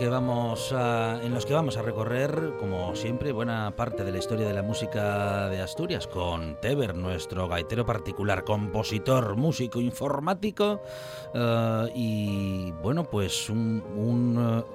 Que 0.00 0.08
vamos 0.08 0.72
en 0.72 1.34
los 1.34 1.44
que 1.44 1.52
vamos 1.52 1.76
a 1.76 1.82
recorrer, 1.82 2.54
como 2.58 2.96
siempre, 2.96 3.32
buena 3.32 3.76
parte 3.76 4.02
de 4.02 4.10
la 4.10 4.16
historia 4.16 4.48
de 4.48 4.54
la 4.54 4.62
música 4.62 5.50
de 5.50 5.60
Asturias 5.60 6.06
con 6.06 6.58
Teber, 6.58 6.94
nuestro 6.94 7.46
gaitero 7.48 7.84
particular, 7.84 8.42
compositor, 8.42 9.36
músico, 9.36 9.78
informático 9.78 10.80
eh, 11.34 11.92
y, 11.94 12.72
bueno, 12.82 13.04
pues 13.04 13.50
un, 13.50 13.84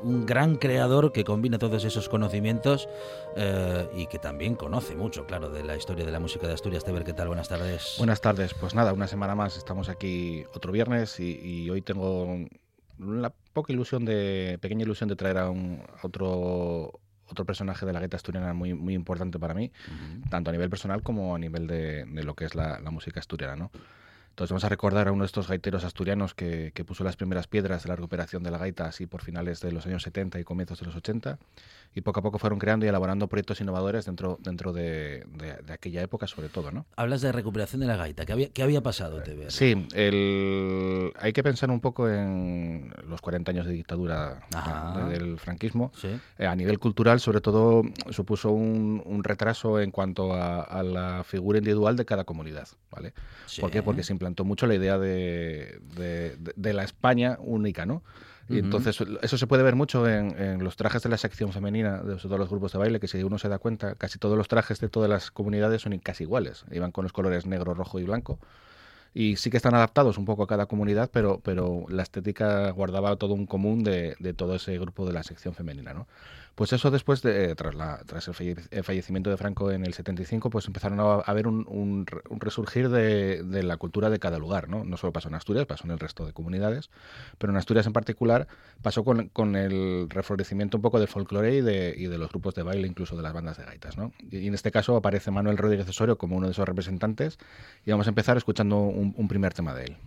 un, 0.04 0.26
gran 0.28 0.58
creador 0.58 1.12
que 1.12 1.24
combina 1.24 1.58
todos 1.58 1.84
esos 1.86 2.08
conocimientos 2.08 2.88
eh, 3.36 3.90
y 3.96 4.06
que 4.06 4.20
también 4.20 4.54
conoce 4.54 4.96
mucho, 4.96 5.26
claro, 5.26 5.50
de 5.50 5.64
la 5.64 5.76
historia 5.76 6.06
de 6.06 6.12
la 6.12 6.20
música 6.20 6.46
de 6.46 6.54
Asturias. 6.54 6.84
Teber, 6.84 7.04
¿qué 7.04 7.14
tal? 7.14 7.30
Buenas 7.30 7.50
tardes. 7.50 7.96
Buenas 7.98 8.22
tardes. 8.22 8.54
Pues 8.54 8.76
nada, 8.76 8.94
una 8.94 9.08
semana 9.08 9.34
más 9.34 9.58
estamos 9.58 9.90
aquí 9.90 10.44
otro 10.54 10.72
viernes 10.72 11.20
y 11.20 11.68
hoy 11.68 11.82
tengo 11.82 12.46
la 13.00 13.34
poca 13.54 13.74
ilusión 13.74 14.06
de, 14.06 14.58
pequeña 14.62 14.84
ilusión 14.84 15.10
de 15.10 15.16
traer 15.16 15.38
a, 15.38 15.50
un, 15.50 15.84
otro 16.04 17.00
otro 17.28 17.46
personaje 17.46 17.86
de 17.86 17.94
la 17.94 18.00
gaita 18.00 18.18
asturiana 18.18 18.54
muy, 18.54 18.74
muy 18.74 18.94
importante 18.94 19.40
para 19.40 19.54
mí, 19.54 19.72
tanto 20.30 20.50
a 20.50 20.54
nivel 20.54 20.70
personal 20.70 21.02
como 21.02 21.36
a 21.36 21.40
nivel 21.40 21.66
de, 21.68 22.06
de 22.06 22.24
lo 22.24 22.36
que 22.36 22.46
es 22.46 22.56
la, 22.56 22.80
la, 22.80 22.92
música 22.92 23.20
asturiana, 23.20 23.56
¿no? 23.56 23.72
Entonces 24.36 24.52
vamos 24.52 24.66
a 24.66 24.70
recordar 24.70 25.08
a 25.08 25.14
uno 25.14 25.24
de 25.24 25.28
estos 25.28 25.48
gaiteros 25.48 25.86
asturianos 25.86 26.34
que, 26.34 26.74
que, 26.76 26.84
puso 26.84 27.06
las 27.06 27.16
primeras 27.16 27.48
piedras 27.48 27.84
de 27.84 27.88
la 27.88 27.96
recuperación 27.96 28.44
de 28.44 28.52
la 28.52 28.58
gaita 28.58 28.86
así 28.86 29.06
por 29.06 29.22
finales 29.22 29.62
de 29.62 29.72
los 29.72 29.86
años 29.86 30.04
70 30.04 30.42
y 30.42 30.44
comienzos 30.44 30.78
de 30.78 30.88
los 30.88 30.96
80 30.98 31.40
y 31.96 32.02
poco 32.02 32.20
a 32.20 32.24
poco 32.24 32.38
fueron 32.38 32.60
creando 32.60 32.86
y 32.86 32.90
elaborando 32.90 33.28
proyectos 33.28 33.62
innovadores 33.62 34.06
dentro, 34.06 34.38
dentro 34.42 34.74
de, 34.74 35.24
de, 35.38 35.74
aquella 35.74 36.02
época 36.02 36.28
sobre 36.28 36.50
todo. 36.50 36.70
¿no? 36.72 36.86
Hablas 36.98 37.22
de 37.22 37.32
recuperación 37.32 37.80
de 37.80 37.88
la 37.88 37.96
gaita, 37.96 38.26
¿qué 38.26 38.34
había, 38.34 38.50
qué 38.50 38.64
había 38.64 38.84
pasado? 38.84 39.24
Te 39.24 39.50
Sí, 39.50 39.88
el, 39.94 41.14
hay 41.18 41.32
que 41.32 41.42
pensar 41.42 41.72
un 41.72 41.80
poco 41.80 42.10
en 42.10 42.94
los 43.08 43.22
40 43.22 43.52
años 43.52 43.66
de 43.66 43.72
dictadura 43.72 44.42
del 45.10 45.40
franquismo. 45.40 45.94
¿Sí? 45.96 46.10
Eh, 46.38 46.46
a 46.46 46.56
nivel 46.56 46.80
cultural 46.80 47.22
sobre 47.22 47.40
todo 47.40 47.84
supuso 48.10 48.52
un, 48.52 49.02
un 49.06 49.24
retraso 49.24 49.80
en 49.80 49.92
cuanto 49.92 50.34
a, 50.34 50.64
a, 50.64 50.84
la 50.84 51.24
figura 51.24 51.60
individual 51.60 51.96
de 51.96 52.04
cada 52.04 52.26
comunidad. 52.26 52.68
¿vale? 52.92 53.14
Sí. 53.46 53.62
¿Por 53.62 53.72
qué? 53.72 53.82
Porque 53.82 54.04
se 54.04 54.12
implantó 54.26 54.44
mucho 54.44 54.66
la 54.66 54.76
idea 54.76 54.98
de, 54.98 55.80
de, 55.96 56.36
de 56.56 56.74
la 56.74 56.84
España 56.84 57.38
única, 57.40 57.86
¿no? 57.86 58.02
Y 58.48 58.60
entonces 58.60 59.00
eso 59.24 59.38
se 59.40 59.48
puede 59.48 59.64
ver 59.64 59.76
mucho 59.76 60.08
en, 60.08 60.40
en, 60.40 60.64
los 60.64 60.76
trajes 60.76 61.02
de 61.02 61.10
la 61.10 61.18
sección 61.18 61.52
femenina 61.52 62.04
de 62.04 62.16
todos 62.18 62.38
los 62.38 62.50
grupos 62.50 62.72
de 62.74 62.78
baile, 62.78 63.00
que 63.00 63.08
si 63.08 63.24
uno 63.24 63.40
se 63.40 63.50
da 63.50 63.58
cuenta, 63.58 63.96
casi 63.96 64.20
todos 64.20 64.38
los 64.38 64.48
trajes 64.48 64.80
de 64.80 64.88
todas 64.88 65.10
las 65.10 65.32
comunidades 65.32 65.82
son 65.82 65.98
casi 65.98 66.26
iguales. 66.26 66.64
Iban 66.72 66.92
con 66.92 67.04
los 67.04 67.12
colores 67.12 67.48
negro, 67.48 67.74
rojo 67.74 68.00
y 68.00 68.04
blanco. 68.04 68.40
Y 69.16 69.38
sí 69.38 69.50
que 69.50 69.58
están 69.58 69.74
adaptados 69.74 70.20
un 70.20 70.26
poco 70.26 70.44
a 70.44 70.48
cada 70.48 70.68
comunidad, 70.68 71.10
pero, 71.12 71.40
pero 71.44 71.86
la 71.90 72.04
estética 72.04 72.70
guardaba 72.70 73.16
todo 73.16 73.34
un 73.34 73.48
común 73.48 73.84
de, 73.84 74.16
de 74.20 74.34
todo 74.34 74.56
ese 74.56 74.78
grupo 74.78 75.08
de 75.08 75.14
la 75.14 75.24
sección 75.24 75.56
femenina, 75.56 75.94
¿no? 75.94 76.08
Pues 76.56 76.72
eso 76.72 76.90
después, 76.90 77.22
de, 77.22 77.54
tras, 77.56 77.76
la, 77.76 78.02
tras 78.06 78.30
el 78.30 78.84
fallecimiento 78.84 79.30
de 79.30 79.36
Franco 79.36 79.72
en 79.72 79.86
el 79.86 79.94
75, 79.94 80.50
pues 80.50 80.66
empezaron 80.68 81.02
a 81.02 81.16
haber 81.16 81.48
un, 81.48 82.06
resurgir 82.40 82.88
de, 82.90 83.62
la 83.62 83.76
cultura 83.76 84.10
de 84.10 84.20
cada 84.20 84.40
lugar, 84.40 84.70
¿no? 84.70 84.86
No 84.86 84.96
solo 84.96 85.12
pasó 85.12 85.28
en 85.28 85.36
Asturias, 85.36 85.66
pasó 85.66 85.84
en 85.84 85.92
el 85.92 86.00
resto 86.00 86.26
de 86.26 86.32
comunidades, 86.32 86.90
pero 87.38 87.52
en 87.52 87.58
Asturias 87.58 87.86
en 87.88 87.94
particular 87.94 88.48
pasó 88.82 89.04
con, 89.04 89.56
el 89.56 90.10
reflorecimiento 90.10 90.78
un 90.78 90.82
poco 90.82 91.00
del 91.00 91.10
folclore 91.10 91.58
y 91.58 91.62
de, 91.62 91.94
y 91.96 92.08
de, 92.08 92.18
los 92.18 92.30
grupos 92.30 92.56
de 92.56 92.64
baile, 92.64 92.88
incluso 92.88 93.18
de 93.18 93.24
las 93.24 93.34
bandas 93.34 93.58
de 93.58 93.66
gaitas, 93.66 93.98
¿no? 93.98 94.14
Y 94.32 94.48
en 94.48 94.54
este 94.54 94.72
caso 94.72 94.96
aparece 94.96 95.32
Manuel 95.32 95.58
Rodríguez 95.58 95.90
Osorio 95.90 96.18
como 96.18 96.38
uno 96.38 96.48
de 96.48 96.54
esos 96.54 96.66
representantes 96.66 97.38
y 97.86 97.92
vamos 97.92 98.08
a 98.08 98.12
empezar 98.12 98.38
escuchando 98.38 98.78
un, 98.78 99.14
un 99.18 99.28
primer 99.28 99.54
tema 99.54 99.74
de 99.74 99.84
él. 99.84 99.98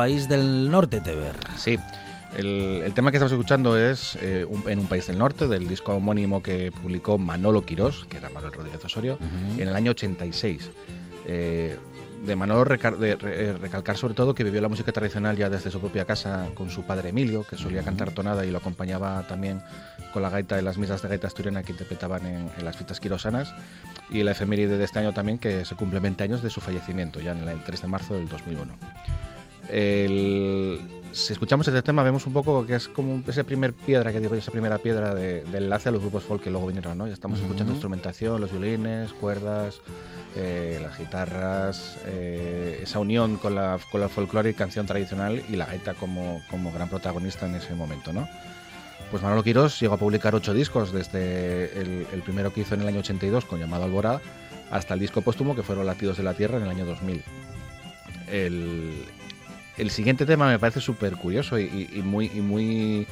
País 0.00 0.30
del 0.30 0.70
norte, 0.70 1.02
Teber. 1.02 1.36
Sí. 1.58 1.78
El, 2.34 2.80
el, 2.86 2.94
tema 2.94 3.10
que 3.10 3.18
estamos 3.18 3.32
escuchando 3.32 3.76
es 3.76 4.16
eh, 4.22 4.46
un, 4.48 4.66
en 4.66 4.78
un 4.78 4.86
país 4.86 5.06
del 5.06 5.18
norte, 5.18 5.46
del 5.46 5.68
disco 5.68 5.92
homónimo 5.92 6.42
que 6.42 6.72
publicó 6.72 7.18
Manolo 7.18 7.66
Quirós, 7.66 8.06
que 8.08 8.16
era 8.16 8.30
Manuel 8.30 8.54
Rodríguez 8.54 8.82
Osorio, 8.82 9.18
uh 9.20 9.24
-huh. 9.24 9.60
en 9.60 9.68
el 9.68 9.76
año 9.76 9.90
86. 9.90 10.70
Eh, 11.26 11.76
de 12.24 12.34
Manolo 12.34 12.64
recal 12.64 12.98
de, 12.98 13.16
re 13.16 13.52
recalcar 13.58 13.98
sobre 13.98 14.14
todo 14.14 14.34
que 14.34 14.42
vivió 14.42 14.62
la 14.62 14.68
música 14.68 14.90
tradicional 14.90 15.36
ya 15.36 15.50
desde 15.50 15.70
su 15.70 15.80
propia 15.80 16.06
casa 16.06 16.48
con 16.54 16.70
su 16.70 16.82
padre 16.84 17.10
Emilio, 17.10 17.44
que 17.44 17.56
solía 17.58 17.80
uh 17.80 17.82
-huh. 17.82 17.84
cantar 17.84 18.12
tonada 18.12 18.46
y 18.46 18.50
lo 18.50 18.56
acompañaba 18.56 19.26
también 19.28 19.60
con 20.14 20.22
la 20.22 20.30
gaita 20.30 20.56
de 20.56 20.62
las 20.62 20.78
misas 20.78 21.02
de 21.02 21.08
gaita 21.08 21.26
asturiana 21.26 21.62
que 21.62 21.72
interpretaban 21.72 22.24
en, 22.24 22.48
en 22.56 22.64
las 22.64 22.74
fiestas 22.76 23.00
quirosanas 23.00 23.52
y 24.08 24.22
la 24.22 24.30
efeméride 24.30 24.78
de 24.78 24.84
este 24.84 24.98
año 24.98 25.12
también, 25.12 25.38
que 25.38 25.66
se 25.66 25.74
cumple 25.76 26.00
20 26.00 26.24
años 26.24 26.42
de 26.42 26.48
su 26.48 26.62
fallecimiento, 26.62 27.20
ya 27.20 27.32
en 27.32 27.46
el 27.46 27.62
3 27.62 27.82
de 27.82 27.88
marzo 27.88 28.14
del 28.14 28.28
2001. 28.28 28.72
Si 29.70 31.32
escuchamos 31.32 31.66
este 31.68 31.82
tema 31.82 32.02
vemos 32.02 32.26
un 32.26 32.32
poco 32.32 32.66
que 32.66 32.74
es 32.76 32.88
como 32.88 33.22
esa 33.26 33.44
primera 33.44 33.72
piedra 33.72 34.12
que 34.12 34.20
digo 34.20 34.34
esa 34.34 34.50
primera 34.50 34.78
piedra 34.78 35.14
de, 35.14 35.40
enlace 35.52 35.88
a 35.88 35.92
los 35.92 36.00
grupos 36.00 36.24
folk 36.24 36.42
que 36.42 36.50
luego 36.50 36.66
vinieron, 36.66 36.98
¿no? 36.98 37.06
Ya 37.06 37.14
estamos 37.14 37.40
escuchando 37.40 37.72
instrumentación, 37.72 38.40
los 38.40 38.50
violines, 38.50 39.12
cuerdas, 39.12 39.80
eh, 40.36 40.78
las 40.82 40.98
guitarras, 40.98 41.98
eh, 42.06 42.80
esa 42.82 42.98
unión 42.98 43.36
con 43.36 43.54
la, 43.54 43.78
con 43.90 44.00
la 44.00 44.08
folclore 44.08 44.50
y 44.50 44.54
canción 44.54 44.86
tradicional 44.86 45.42
y 45.48 45.56
la 45.56 45.66
gaita 45.66 45.94
como, 45.94 46.42
como 46.50 46.72
gran 46.72 46.88
protagonista 46.88 47.46
en 47.46 47.56
ese 47.56 47.74
momento, 47.74 48.12
¿no? 48.12 48.28
Pues 49.10 49.24
Manolo 49.24 49.42
Quirós 49.42 49.80
llegó 49.80 49.94
a 49.94 49.98
publicar 49.98 50.36
ocho 50.36 50.54
discos, 50.54 50.92
desde 50.92 51.80
el, 51.80 52.22
primero 52.24 52.52
que 52.52 52.60
hizo 52.60 52.76
en 52.76 52.82
el 52.82 52.88
año 52.88 53.00
82 53.00 53.44
con 53.44 53.58
llamado 53.58 53.84
Alborada, 53.84 54.20
hasta 54.70 54.94
el 54.94 55.00
disco 55.00 55.20
póstumo 55.20 55.56
que 55.56 55.64
fueron 55.64 55.84
Latidos 55.84 56.16
de 56.16 56.22
la 56.22 56.34
Tierra 56.34 56.58
en 56.58 56.62
el 56.62 56.68
año 56.68 56.86
2000. 56.86 57.24
El, 58.28 59.04
siguiente 59.88 60.26
tema 60.26 60.46
me 60.48 60.58
parece 60.58 60.80
súper 60.80 61.16
curioso 61.16 61.58
y, 61.58 61.88
muy, 62.04 62.28
muy, 62.28 63.06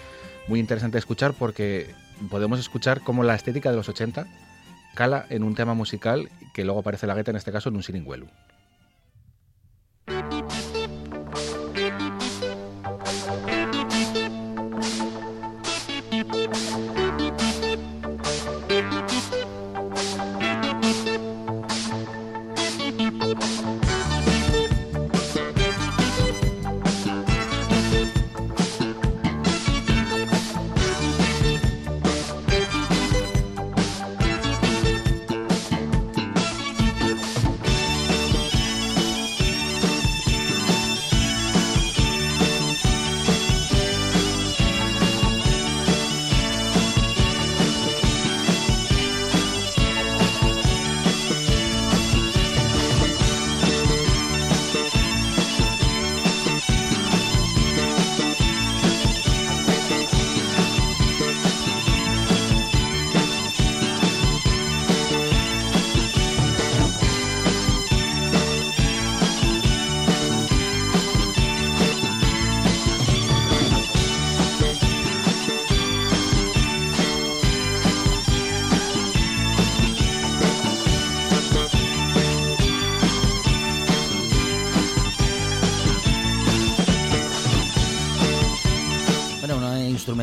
muy 0.49 0.61
interesante 0.61 0.99
escuchar 0.99 1.33
porque 1.33 1.95
podemos 2.29 2.59
escuchar 2.59 3.01
cómo 3.01 3.25
la 3.25 3.35
estética 3.35 3.71
de 3.71 3.77
los 3.77 3.89
80 3.89 4.27
cala 4.95 5.25
en 5.31 5.45
un 5.45 5.55
tema 5.55 5.73
musical 5.73 6.29
que 6.53 6.65
luego 6.65 6.81
aparece 6.81 7.07
la 7.07 7.15
gueta 7.15 7.31
en 7.31 7.37
este 7.39 7.53
caso 7.53 7.71
en 7.71 7.77
un 7.77 7.83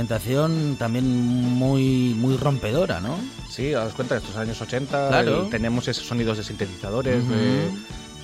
siringuelu. 0.08 0.76
también 0.78 1.06
muy, 1.06 2.14
muy 2.18 2.38
rompedora, 2.38 3.00
¿no? 3.00 3.18
Sí, 3.50 3.72
das 3.72 3.94
cuenta, 3.94 4.18
estos 4.18 4.36
años 4.38 4.62
80 4.62 5.50
tenemos 5.50 5.88
esos 5.88 6.06
sonidos 6.06 6.38
de 6.38 6.44
sintetizadores. 6.44 7.24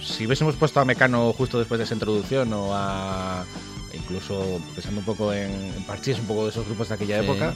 si 0.03 0.25
hubiésemos 0.25 0.55
puesto 0.55 0.79
a 0.79 0.85
Mecano 0.85 1.31
justo 1.33 1.59
después 1.59 1.77
de 1.77 1.85
esa 1.85 1.93
introducción 1.93 2.51
o 2.53 2.71
a 2.73 3.45
incluso 3.93 4.59
pensando 4.73 4.99
un 4.99 5.05
poco 5.05 5.33
en, 5.33 5.51
en 5.51 6.19
un 6.19 6.25
poco 6.25 6.45
de 6.45 6.49
esos 6.49 6.65
grupos 6.65 6.89
de 6.89 6.95
aquella 6.95 7.19
época, 7.19 7.53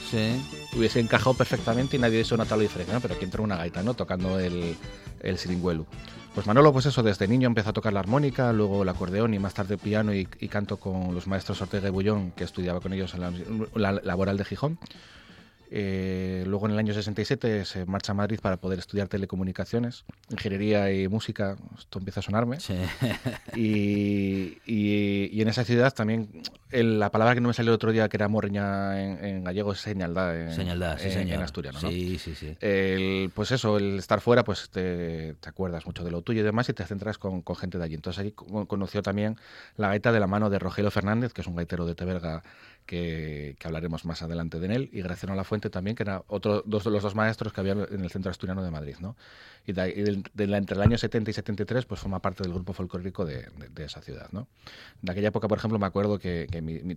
hubiese 0.75 0.99
encajado 0.99 1.33
perfectamente 1.33 1.95
y 1.95 1.99
nadie 1.99 2.15
hubiese 2.15 2.35
notado 2.37 2.57
la 2.57 2.63
diferencia, 2.63 2.99
pero 2.99 3.13
aquí 3.15 3.25
entra 3.25 3.41
una 3.41 3.55
gaita, 3.57 3.83
¿no? 3.83 3.93
Tocando 3.93 4.39
el, 4.39 4.75
el 5.21 5.37
siringuelu. 5.37 5.85
Pues 6.35 6.47
Manolo, 6.47 6.73
pues 6.73 6.85
eso, 6.85 7.01
desde 7.01 7.29
niño 7.29 7.47
empezó 7.47 7.69
a 7.69 7.73
tocar 7.73 7.93
la 7.93 8.01
armónica, 8.01 8.51
luego 8.51 8.83
el 8.83 8.89
acordeón 8.89 9.33
y 9.33 9.39
más 9.39 9.53
tarde 9.53 9.77
piano 9.77 10.13
y, 10.13 10.25
canto 10.25 10.75
con 10.75 11.15
los 11.15 11.27
maestros 11.27 11.61
Ortega 11.61 11.87
y 11.87 11.91
Bullón, 11.91 12.31
que 12.31 12.43
estudiaba 12.43 12.81
con 12.81 12.91
ellos 12.91 13.13
en 13.13 13.21
la 13.21 13.93
laboral 14.03 14.35
de 14.35 14.43
Gijón. 14.43 14.77
Eh, 15.77 16.45
luego 16.47 16.67
en 16.67 16.71
el 16.71 16.79
año 16.79 16.93
67 16.93 17.65
se 17.65 17.85
marcha 17.85 18.13
a 18.13 18.15
Madrid 18.15 18.39
para 18.41 18.55
poder 18.55 18.79
estudiar 18.79 19.09
telecomunicaciones, 19.09 20.05
ingeniería 20.29 20.89
y 20.89 21.09
música. 21.09 21.57
Esto 21.77 21.99
empieza 21.99 22.21
a 22.21 22.23
sonarme. 22.23 22.59
Y, 23.55 24.57
y, 24.65 25.41
en 25.41 25.47
esa 25.47 25.63
ciudad 25.63 25.93
también 25.93 26.29
la 26.71 27.09
palabra 27.09 27.35
que 27.35 27.41
no 27.41 27.47
me 27.47 27.53
salió 27.53 27.71
el 27.71 27.75
otro 27.75 27.91
día, 27.91 28.09
que 28.09 28.17
era 28.17 28.27
morreña 28.27 29.01
en, 29.01 29.43
gallego, 29.43 29.71
es 29.71 29.79
señaldad 29.79 30.35
en, 30.35 30.53
señaldad, 30.53 30.97
sí, 30.97 31.09
en, 31.09 31.41
asturiano. 31.41 31.79
¿no? 31.81 31.89
Sí, 31.89 32.17
sí, 32.19 32.35
sí. 32.35 32.57
El, 32.59 33.31
pues 33.33 33.51
eso, 33.51 33.77
el 33.77 33.99
estar 33.99 34.19
fuera, 34.19 34.43
pues 34.43 34.69
te, 34.69 35.35
te, 35.35 35.49
acuerdas 35.49 35.85
mucho 35.85 36.03
de 36.03 36.11
lo 36.11 36.21
tuyo 36.21 36.41
y 36.41 36.43
demás 36.43 36.67
y 36.67 36.73
te 36.73 36.83
centras 36.83 37.17
con, 37.17 37.41
con 37.41 37.55
gente 37.55 37.77
de 37.77 37.85
allí. 37.85 37.95
Entonces 37.95 38.19
allí 38.19 38.31
conoció 38.31 39.01
también 39.01 39.37
la 39.77 39.87
gaita 39.87 40.11
de 40.11 40.19
la 40.19 40.27
mano 40.27 40.49
de 40.49 40.59
Rogelio 40.59 40.91
Fernández, 40.91 41.31
que 41.33 41.41
es 41.41 41.47
un 41.47 41.55
gaitero 41.55 41.85
de 41.85 41.95
Teberga 41.95 42.43
que, 42.85 43.57
hablaremos 43.63 44.05
más 44.05 44.21
adelante 44.21 44.59
de 44.59 44.75
él, 44.75 44.89
y 44.91 45.01
Graciano 45.01 45.35
La 45.35 45.43
Fuente 45.43 45.69
también, 45.69 45.95
que 45.95 46.03
era 46.03 46.23
otro 46.27 46.63
dos 46.65 46.83
de 46.83 46.91
los 46.91 47.03
dos 47.03 47.15
maestros 47.15 47.53
que 47.53 47.61
había 47.61 47.73
en 47.73 48.03
el 48.03 48.09
Centro 48.09 48.31
Asturiano 48.31 48.63
de 48.63 48.71
Madrid. 48.71 48.95
¿no? 48.99 49.15
Y, 49.65 49.73
de, 49.73 50.23
entre 50.37 50.75
el 50.75 50.81
año 50.81 50.97
70 50.97 51.31
y 51.31 51.33
73 51.33 51.85
pues 51.85 51.99
forma 51.99 52.19
parte 52.21 52.43
del 52.43 52.53
grupo 52.53 52.73
folclórico 52.73 53.25
de, 53.25 53.47
esa 53.77 54.01
ciudad. 54.01 54.29
¿no? 54.31 54.47
De 55.01 55.11
aquella 55.11 55.29
época, 55.29 55.47
por 55.47 55.57
ejemplo, 55.57 55.79
me 55.79 55.87
acuerdo 55.87 56.19
que, 56.19 56.47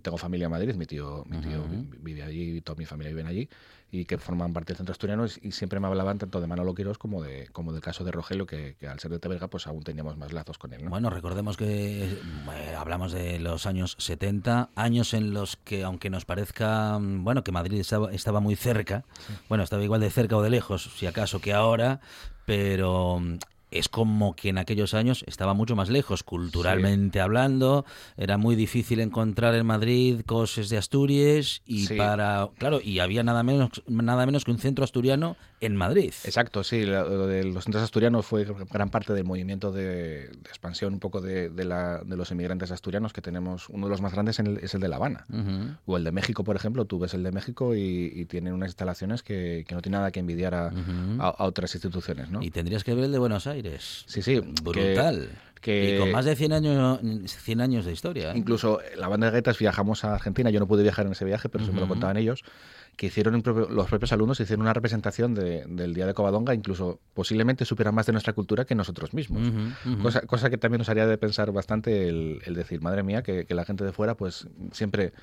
tengo 0.01 0.17
familia 0.17 0.45
en 0.45 0.51
Madrid, 0.51 0.75
mi 0.75 0.85
tío, 0.85 1.25
mi 1.27 1.37
tío 1.37 1.65
vive 1.99 2.23
allí, 2.23 2.57
y 2.57 2.61
toda 2.61 2.77
mi 2.77 2.85
familia 2.85 3.13
vive 3.13 3.27
allí, 3.27 3.49
y 3.91 4.05
que 4.05 4.17
forman 4.17 4.53
parte 4.53 4.73
del 4.73 4.77
centro 4.77 4.91
asturiano 4.91 5.25
y, 5.41 5.51
siempre 5.51 5.79
me 5.79 5.87
hablaban 5.87 6.17
tanto 6.17 6.41
de 6.41 6.47
Manolo 6.47 6.75
Quirós 6.75 6.97
como 6.97 7.23
de 7.23 7.47
como 7.51 7.73
del 7.73 7.81
caso 7.81 8.03
de 8.03 8.11
Rogelio 8.11 8.45
que, 8.45 8.75
al 8.87 8.99
ser 8.99 9.11
de 9.11 9.19
Teberga 9.19 9.47
pues 9.47 9.67
aún 9.67 9.83
teníamos 9.83 10.17
más 10.17 10.31
lazos 10.31 10.57
con 10.57 10.73
él. 10.73 10.87
Bueno, 10.87 11.09
recordemos 11.09 11.57
que 11.57 12.03
eh, 12.03 12.75
hablamos 12.77 13.11
de 13.11 13.39
los 13.39 13.65
años 13.65 13.95
70, 13.99 14.69
años 14.75 15.13
en 15.13 15.33
los 15.33 15.55
que 15.57 15.83
aunque 15.83 16.09
nos 16.09 16.25
parezca 16.25 16.99
mm, 16.99 17.23
bueno 17.23 17.43
que 17.43 17.51
Madrid 17.51 17.79
estaba, 17.79 18.11
estaba 18.11 18.39
muy 18.39 18.55
cerca, 18.55 19.05
bueno, 19.47 19.63
estaba 19.63 19.83
igual 19.83 20.01
de 20.01 20.09
cerca 20.11 20.37
o 20.37 20.41
de 20.41 20.49
lejos, 20.49 20.91
si 20.95 21.07
acaso 21.07 21.39
que 21.39 21.53
ahora, 21.53 21.99
pero 22.45 23.19
mm, 23.19 23.37
es 23.71 23.89
como 23.89 24.35
que 24.35 24.49
en 24.49 24.57
aquellos 24.57 24.93
años 24.93 25.23
estaba 25.27 25.53
mucho 25.53 25.75
más 25.75 25.89
lejos, 25.89 26.23
culturalmente 26.23 27.19
hablando, 27.19 27.85
era 28.17 28.37
muy 28.37 28.55
difícil 28.55 28.99
encontrar 28.99 29.55
en 29.55 29.65
Madrid 29.65 30.21
cosas 30.25 30.69
de 30.69 30.77
Asturias 30.77 31.61
y 31.65 31.87
para, 31.95 32.49
claro, 32.57 32.79
y 32.83 32.99
había 32.99 33.23
nada 33.23 33.43
menos 33.43 33.83
nada 33.87 34.25
menos 34.25 34.45
que 34.45 34.51
un 34.51 34.59
centro 34.59 34.83
asturiano 34.83 35.37
en 35.61 35.75
Madrid. 35.75 36.13
Exacto, 36.23 36.63
sí, 36.63 36.85
lo 36.85 37.27
de 37.27 37.43
los 37.43 37.65
centros 37.65 37.83
asturianos 37.83 38.25
fue 38.25 38.45
gran 38.71 38.89
parte 38.89 39.13
del 39.13 39.25
movimiento 39.25 39.71
de, 39.71 40.25
expansión 40.45 40.93
un 40.93 40.99
poco 40.99 41.21
de, 41.21 41.51
la, 41.65 41.99
de, 41.99 42.15
los 42.15 42.31
inmigrantes 42.31 42.71
asturianos 42.71 43.13
que 43.13 43.21
tenemos, 43.21 43.69
uno 43.69 43.87
de 43.87 43.91
los 43.91 44.01
más 44.01 44.13
grandes 44.13 44.39
es 44.39 44.73
el 44.73 44.81
de 44.81 44.87
La 44.87 44.95
Habana, 44.95 45.25
o 45.85 45.97
el 45.97 46.03
de 46.03 46.11
México, 46.11 46.43
por 46.43 46.55
ejemplo, 46.55 46.85
tú 46.85 46.99
ves 46.99 47.13
el 47.13 47.23
de 47.23 47.31
México 47.31 47.75
y, 47.75 48.25
tienen 48.29 48.53
unas 48.53 48.69
instalaciones 48.69 49.23
que, 49.23 49.65
no 49.71 49.81
tienen 49.81 49.99
nada 49.99 50.11
que 50.11 50.19
envidiar 50.19 50.53
a, 50.55 50.71
otras 51.39 51.73
instituciones, 51.75 52.29
¿no? 52.29 52.41
Y 52.41 52.51
tendrías 52.51 52.83
que 52.83 52.93
ver 52.93 53.05
el 53.05 53.11
de 53.11 53.19
Buenos 53.19 53.47
Aires. 53.47 53.58
Sí, 54.07 54.21
sí. 54.21 54.39
Brutal. 54.63 55.29
Que, 55.61 55.95
y 55.95 55.99
con 55.99 56.11
más 56.11 56.23
de 56.23 56.37
100 56.37 56.53
años, 56.53 56.99
100 57.25 57.61
años 57.61 57.85
de 57.85 57.91
historia. 57.91 58.31
¿eh? 58.31 58.37
Incluso 58.37 58.79
la 58.95 59.09
banda 59.09 59.27
de 59.27 59.33
gaitas 59.33 59.59
viajamos 59.59 60.05
a 60.05 60.15
Argentina. 60.15 60.49
Yo 60.49 60.59
no 60.59 60.67
pude 60.67 60.83
viajar 60.83 61.05
en 61.05 61.11
ese 61.11 61.25
viaje, 61.25 61.49
pero 61.49 61.65
se 61.65 61.73
me 61.73 61.81
lo 61.81 61.87
contaban 61.87 62.15
ellos 62.15 62.43
que 62.99 63.05
hicieron 63.05 63.41
los 63.69 63.87
propios 63.87 64.11
alumnos 64.11 64.41
hicieron 64.41 64.63
una 64.63 64.73
representación 64.73 65.33
del 65.33 65.93
Día 65.93 66.05
de 66.05 66.13
Covadonga, 66.13 66.53
incluso 66.53 66.99
posiblemente 67.13 67.63
supieran 67.63 67.95
más 67.95 68.05
de 68.07 68.11
nuestra 68.11 68.33
cultura 68.33 68.65
que 68.65 68.75
nosotros 68.75 69.13
mismos. 69.13 69.53
Cosa, 70.01 70.19
cosa, 70.23 70.49
que 70.49 70.57
también 70.57 70.79
nos 70.79 70.89
haría 70.89 71.07
de 71.07 71.17
pensar 71.17 71.53
bastante 71.53 72.09
el, 72.09 72.41
decir, 72.53 72.81
madre 72.81 73.01
mía, 73.03 73.23
que, 73.23 73.45
la 73.47 73.63
gente 73.63 73.85
de 73.85 73.93
fuera 73.93 74.17
pues 74.17 74.49
siempre 74.73 75.13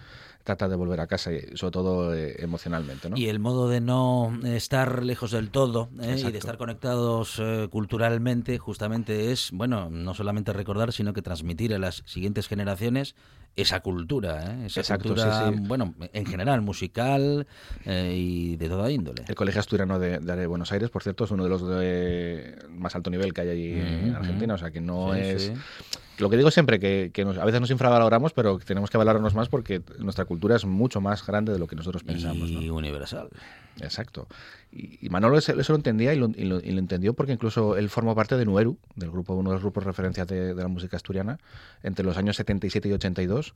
trata 0.46 0.68
de 0.68 0.76
volver 0.76 1.00
a 1.00 1.08
casa, 1.08 1.30
sobre 1.54 1.72
todo 1.72 2.14
eh, 2.14 2.36
emocionalmente. 2.38 3.10
Y 3.16 3.26
el 3.26 3.40
modo 3.40 3.68
de 3.68 3.80
no 3.80 4.32
estar 4.44 5.02
lejos 5.02 5.32
del 5.32 5.50
todo 5.50 5.90
¿eh? 6.00 6.22
y 6.24 6.30
de 6.30 6.38
estar 6.38 6.56
conectados 6.56 7.38
eh, 7.38 7.68
culturalmente 7.70 8.56
justamente 8.56 9.32
es, 9.32 9.50
bueno, 9.52 9.90
no 9.90 10.14
solamente 10.14 10.52
recordar, 10.52 10.92
sino 10.92 11.12
que 11.12 11.20
transmitir 11.20 11.74
a 11.74 11.78
las 11.78 12.04
siguientes 12.06 12.46
generaciones 12.46 13.16
esa 13.56 13.80
cultura, 13.80 14.44
¿eh? 14.44 14.66
esa 14.66 14.80
Exacto, 14.80 15.08
cultura, 15.08 15.48
sí, 15.48 15.54
sí. 15.54 15.60
bueno, 15.66 15.94
en 16.12 16.26
general, 16.26 16.60
musical 16.60 17.46
eh, 17.86 18.14
y 18.14 18.56
de 18.56 18.68
toda 18.68 18.90
índole. 18.90 19.25
El 19.26 19.34
Colegio 19.34 19.60
Asturiano 19.60 19.98
de, 19.98 20.18
de 20.18 20.46
Buenos 20.46 20.70
Aires, 20.72 20.90
por 20.90 21.02
cierto, 21.02 21.25
es 21.25 21.30
uno 21.30 21.42
de 21.44 21.48
los 21.48 21.66
de 21.66 22.58
más 22.70 22.94
alto 22.94 23.08
nivel 23.10 23.32
que 23.32 23.40
hay 23.40 23.48
allí 23.48 23.72
en. 23.72 24.14
Argentina, 24.14 24.54
o 24.54 24.58
sea 24.58 24.70
que 24.70 24.80
no 24.80 25.14
Sí, 25.14 25.20
es... 25.20 25.52
Lo 26.18 26.30
que 26.30 26.38
digo 26.38 26.50
siempre, 26.50 26.78
que, 26.80 27.10
que 27.12 27.26
nos- 27.26 27.36
a 27.36 27.44
veces 27.44 27.60
nos 27.60 27.70
infravaloramos, 27.70 28.32
pero 28.32 28.58
que 28.58 28.64
tenemos 28.64 28.88
que 28.88 28.96
valorarnos 28.96 29.34
más 29.34 29.48
porque 29.50 29.82
nuestra 29.98 30.25
cultura 30.25 30.56
es 30.56 30.64
mucho 30.64 31.00
más 31.02 31.26
grande 31.26 31.52
de 31.52 31.58
lo 31.58 31.66
que 31.66 31.76
nosotros 31.76 32.04
pensamos. 32.04 32.50
¿no? 32.50 32.62
Y 32.62 32.70
universal. 32.70 33.28
Exacto. 33.80 34.26
Y, 34.76 35.09
Manolo 35.09 35.38
eso, 35.38 35.54
lo 35.54 35.75
entendía 35.75 36.12
y 36.12 36.18
lo, 36.18 36.26
entendió 36.61 37.14
porque 37.14 37.33
incluso 37.33 37.76
él 37.76 37.88
formó 37.88 38.14
parte 38.14 38.37
de 38.37 38.45
Nueru, 38.45 38.76
del 38.95 39.11
grupo, 39.11 39.35
uno 39.35 39.50
de 39.50 39.54
los 39.54 39.62
grupos 39.62 39.85
referencias 39.85 40.26
de, 40.26 40.54
de 40.54 40.62
la 40.62 40.68
música 40.68 40.97
asturiana, 40.97 41.38
entre 41.83 42.04
los 42.04 42.16
años 42.16 42.37
77 42.37 42.88
y 42.88 42.92
82. 42.92 43.54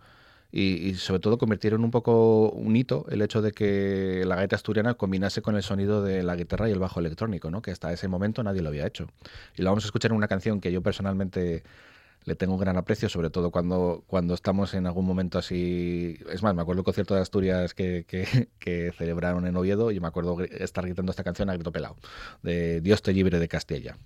Y, 0.53 0.89
y 0.89 0.95
sobre 0.95 1.21
todo 1.21 1.39
convirtieron 1.39 1.85
un 1.85 1.93
poco 1.93 2.51
un 2.51 2.75
hito 2.75 3.07
el 3.09 3.23
hecho 3.23 3.41
de 3.41 3.53
que 3.53 4.25
la 4.27 4.35
gaita 4.35 4.57
asturiana 4.57 4.95
combinase 4.95 5.43
con 5.43 5.55
el 5.55 5.63
sonido 5.63 6.03
de 6.03 6.25
la 6.25 6.35
guitarra 6.35 6.69
y 6.69 6.73
el 6.73 6.81
bajo 6.81 6.99
electrónico, 6.99 7.51
¿no? 7.53 7.63
que 7.63 7.71
hasta 7.71 7.93
ese 7.93 8.09
momento 8.09 8.43
nadie 8.43 8.63
lo 8.63 8.69
había 8.69 8.87
hecho. 8.87 9.07
Y 9.57 9.63
lo 9.63 9.71
vamos 9.71 9.85
a 9.85 9.89
escuchar 9.89 10.11
en 10.11 10.17
una 10.17 10.27
canción 10.27 10.61
que 10.61 10.73
yo 10.73 10.83
personalmente 10.83 11.63
le 12.25 12.35
tengo 12.35 12.55
un 12.55 12.61
gran 12.61 12.77
aprecio, 12.77 13.09
sobre 13.09 13.31
todo 13.31 13.51
cuando, 13.51 14.05
cuando 14.07 14.35
estamos 14.35 14.75
en 14.75 14.87
algún 14.87 15.07
momento 15.07 15.39
así. 15.39 16.19
Es 16.31 16.43
más, 16.43 16.55
me 16.55 16.63
acuerdo 16.63 16.81
el 16.81 16.85
concierto 16.85 17.15
de 17.15 17.21
Asturias 17.21 17.75
que, 17.75 18.05
que, 18.59 18.93
celebraron 18.97 19.47
en 19.47 19.57
Oviedo 19.57 19.91
y 19.91 20.01
me 20.01 20.09
acuerdo 20.09 20.41
estar 20.43 20.85
gritando 20.85 21.11
esta 21.11 21.25
canción 21.25 21.51
a 21.51 21.55
grito 21.55 21.73
pelado, 21.73 21.97
de 22.43 22.81
Dios 22.81 23.03
te 23.03 23.13
libre 23.13 23.39
de 23.39 23.49
Castella. 23.49 23.97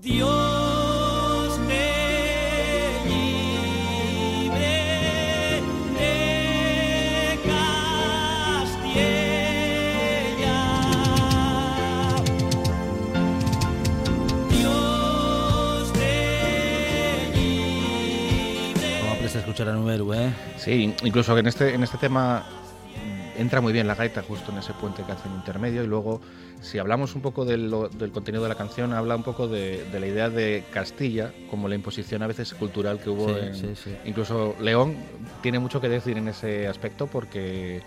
Dios 0.00 1.58
te 1.66 3.02
libre 3.04 4.54
de 5.98 7.38
Castilla. 7.44 9.00
Dios 14.48 15.92
te 15.92 17.32
libre. 17.34 19.00
Como 19.00 19.12
apresta 19.14 19.38
a 19.38 19.40
escuchar 19.40 19.68
a 19.68 19.72
Numeru, 19.72 20.14
¿eh? 20.14 20.32
Sí, 20.58 20.94
incluso 21.02 21.36
en 21.36 21.48
este, 21.48 21.74
en 21.74 21.82
este 21.82 21.98
tema 21.98 22.44
entra 23.38 23.60
muy 23.60 23.72
bien 23.72 23.86
la 23.86 23.94
gaita 23.94 24.22
justo 24.22 24.50
en 24.52 24.58
ese 24.58 24.72
puente 24.74 25.04
que 25.04 25.12
hace 25.12 25.28
en 25.28 25.34
intermedio 25.34 25.82
y 25.82 25.86
luego 25.86 26.20
si 26.60 26.78
hablamos 26.78 27.14
un 27.14 27.22
poco 27.22 27.44
de 27.44 27.56
lo- 27.56 27.88
del 27.88 28.10
contenido 28.10 28.42
de 28.42 28.48
la 28.48 28.56
canción 28.56 28.92
habla 28.92 29.14
un 29.16 29.22
poco 29.22 29.46
de, 29.48 29.84
de 29.92 30.00
la 30.00 30.06
idea 30.06 30.28
de 30.28 30.64
Castilla 30.72 31.32
como 31.50 31.68
la 31.68 31.74
imposición 31.76 32.22
a 32.22 32.26
veces 32.26 32.52
cultural 32.54 32.98
que 32.98 33.10
hubo 33.10 33.28
Sí, 33.34 33.40
en, 33.40 33.54
sí, 33.54 33.70
sí. 33.84 33.96
incluso 34.04 34.56
León 34.60 34.96
tiene 35.40 35.58
mucho 35.60 35.80
que 35.80 35.88
decir 35.88 36.18
en 36.18 36.28
ese 36.28 36.66
aspecto 36.66 37.06
porque 37.06 37.80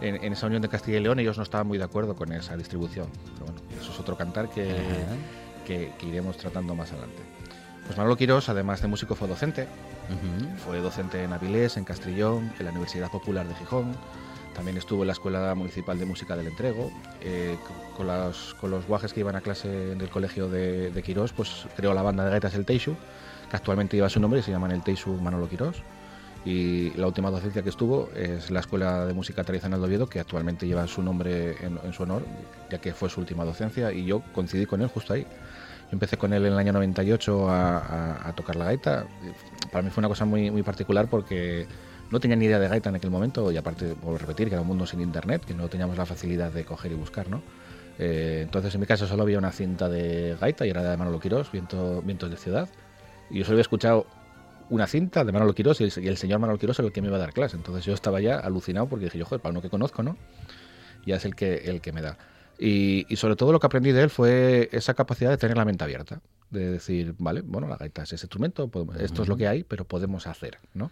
en, 0.00 0.16
en 0.24 0.32
esa 0.32 0.46
unión 0.46 0.60
de 0.60 0.68
Castilla 0.68 0.98
y 0.98 1.02
León 1.02 1.20
ellos 1.20 1.36
no 1.36 1.44
estaban 1.44 1.66
muy 1.68 1.78
de 1.78 1.84
acuerdo 1.84 2.16
con 2.16 2.32
esa 2.32 2.56
distribución 2.56 3.06
pero 3.34 3.46
bueno 3.46 3.60
eso 3.80 3.92
es 3.92 4.00
otro 4.00 4.16
cantar 4.16 4.48
que, 4.50 4.74
que, 5.66 5.92
que 5.98 6.06
iremos 6.06 6.36
tratando 6.36 6.74
más 6.74 6.90
adelante 6.92 7.22
pues 7.86 7.96
Manolo 7.96 8.16
Quirós 8.16 8.48
además 8.48 8.82
de 8.82 8.88
músico 8.88 9.14
fue 9.14 9.28
docente 9.28 9.68
Ujú. 10.08 10.56
fue 10.64 10.80
docente 10.80 11.22
en 11.22 11.32
Avilés, 11.32 11.76
en 11.76 11.84
Castrillón, 11.84 12.52
en 12.58 12.64
la 12.64 12.70
Universidad 12.70 13.10
Popular 13.10 13.46
de 13.48 13.54
Gijón. 13.56 13.92
También 14.56 14.78
estuvo 14.78 15.02
en 15.02 15.08
la 15.08 15.12
Escuela 15.12 15.54
Municipal 15.54 15.98
de 15.98 16.06
Música 16.06 16.34
del 16.34 16.46
Entrego. 16.46 16.90
Eh, 17.20 17.56
con, 17.94 18.06
los, 18.06 18.54
con 18.54 18.70
los 18.70 18.86
guajes 18.86 19.12
que 19.12 19.20
iban 19.20 19.36
a 19.36 19.42
clase 19.42 19.92
en 19.92 20.00
el 20.00 20.08
colegio 20.08 20.48
de, 20.48 20.90
de 20.90 21.02
Quirós, 21.02 21.32
pues 21.32 21.66
creó 21.76 21.92
la 21.92 22.00
banda 22.02 22.24
de 22.24 22.30
gaitas 22.30 22.54
El 22.54 22.64
Teixu, 22.64 22.94
que 23.50 23.56
actualmente 23.56 23.96
lleva 23.96 24.08
su 24.08 24.18
nombre 24.18 24.40
y 24.40 24.42
se 24.42 24.50
llaman 24.50 24.70
El 24.72 24.82
Teixu 24.82 25.10
Manolo 25.20 25.48
Quirós. 25.48 25.76
Y 26.46 26.90
la 26.96 27.06
última 27.08 27.30
docencia 27.30 27.62
que 27.62 27.68
estuvo 27.68 28.08
es 28.14 28.50
la 28.50 28.60
Escuela 28.60 29.04
de 29.04 29.12
Música 29.12 29.44
Tradicional 29.44 29.80
de 29.80 29.86
Oviedo, 29.86 30.08
que 30.08 30.20
actualmente 30.20 30.66
lleva 30.66 30.86
su 30.86 31.02
nombre 31.02 31.56
en, 31.64 31.78
en 31.84 31.92
su 31.92 32.04
honor, 32.04 32.22
ya 32.70 32.78
que 32.78 32.94
fue 32.94 33.10
su 33.10 33.20
última 33.20 33.44
docencia 33.44 33.92
y 33.92 34.04
yo 34.06 34.22
coincidí 34.32 34.64
con 34.64 34.80
él 34.80 34.88
justo 34.88 35.12
ahí. 35.12 35.22
Yo 35.22 35.92
empecé 35.92 36.16
con 36.16 36.32
él 36.32 36.46
en 36.46 36.52
el 36.52 36.58
año 36.58 36.72
98 36.72 37.50
a, 37.50 37.78
a- 37.78 38.28
a 38.28 38.32
tocar 38.32 38.56
la 38.56 38.64
gaita. 38.66 39.06
Para 39.70 39.82
mí 39.82 39.90
fue 39.90 40.00
una 40.00 40.08
cosa 40.08 40.24
muy, 40.24 40.50
muy 40.50 40.62
particular 40.62 41.08
porque 41.08 41.66
no 42.10 42.20
tenía 42.20 42.36
ni 42.36 42.46
idea 42.46 42.58
de 42.58 42.68
gaita 42.68 42.88
en 42.90 42.96
aquel 42.96 43.10
momento 43.10 43.50
y 43.50 43.56
aparte, 43.56 43.94
por 43.94 44.20
repetir, 44.20 44.48
que 44.48 44.54
era 44.54 44.62
un 44.62 44.68
mundo 44.68 44.86
sin 44.86 45.00
internet, 45.00 45.44
que 45.44 45.54
no 45.54 45.68
teníamos 45.68 45.96
la 45.96 46.06
facilidad 46.06 46.52
de 46.52 46.64
coger 46.64 46.92
y 46.92 46.94
buscar, 46.94 47.28
¿no? 47.28 47.42
Eh, 47.98 48.40
entonces 48.44 48.74
en 48.74 48.80
mi 48.80 48.86
caso 48.86 49.06
solo 49.06 49.22
había 49.22 49.38
una 49.38 49.52
cinta 49.52 49.88
de 49.88 50.36
gaita 50.40 50.66
y 50.66 50.70
era 50.70 50.82
de 50.82 50.96
Manolo 50.96 51.18
Quirós, 51.18 51.50
Viento, 51.50 52.02
Vientos 52.02 52.30
de 52.30 52.36
Ciudad. 52.36 52.68
Y 53.30 53.38
yo 53.38 53.44
solo 53.44 53.54
había 53.54 53.62
escuchado 53.62 54.06
una 54.68 54.86
cinta 54.86 55.24
de 55.24 55.32
Manolo 55.32 55.54
Quirós 55.54 55.80
y 55.80 55.84
el, 55.84 55.92
y 56.04 56.08
el 56.08 56.16
señor 56.16 56.38
Manolo 56.38 56.58
Quirós 56.58 56.78
era 56.78 56.86
el 56.86 56.92
que 56.92 57.00
me 57.00 57.08
iba 57.08 57.16
a 57.16 57.20
dar 57.20 57.32
clase. 57.32 57.56
Entonces 57.56 57.84
yo 57.84 57.94
estaba 57.94 58.20
ya 58.20 58.36
alucinado 58.38 58.86
porque 58.88 59.06
dije, 59.06 59.18
yo, 59.18 59.24
joder, 59.24 59.40
para 59.40 59.52
uno 59.52 59.62
que 59.62 59.70
conozco, 59.70 60.02
¿no? 60.02 60.16
Ya 61.06 61.16
es 61.16 61.24
el 61.24 61.34
que, 61.34 61.56
el 61.70 61.80
que 61.80 61.92
me 61.92 62.02
da. 62.02 62.18
Y, 62.58 63.06
y 63.08 63.16
sobre 63.16 63.36
todo 63.36 63.52
lo 63.52 63.60
que 63.60 63.66
aprendí 63.66 63.92
de 63.92 64.02
él 64.02 64.10
fue 64.10 64.68
esa 64.72 64.94
capacidad 64.94 65.30
de 65.30 65.36
tener 65.36 65.56
la 65.56 65.64
mente 65.64 65.84
abierta. 65.84 66.20
De 66.50 66.70
decir, 66.70 67.14
vale, 67.18 67.42
bueno, 67.42 67.66
la 67.68 67.76
gaita 67.76 68.02
es 68.02 68.12
ese 68.12 68.26
instrumento, 68.26 68.68
podemos- 68.68 68.96
esto 68.96 69.22
es 69.22 69.28
lo 69.28 69.36
que 69.36 69.48
hay, 69.48 69.64
pero 69.64 69.84
podemos 69.84 70.26
hacer, 70.26 70.58
¿no? 70.74 70.90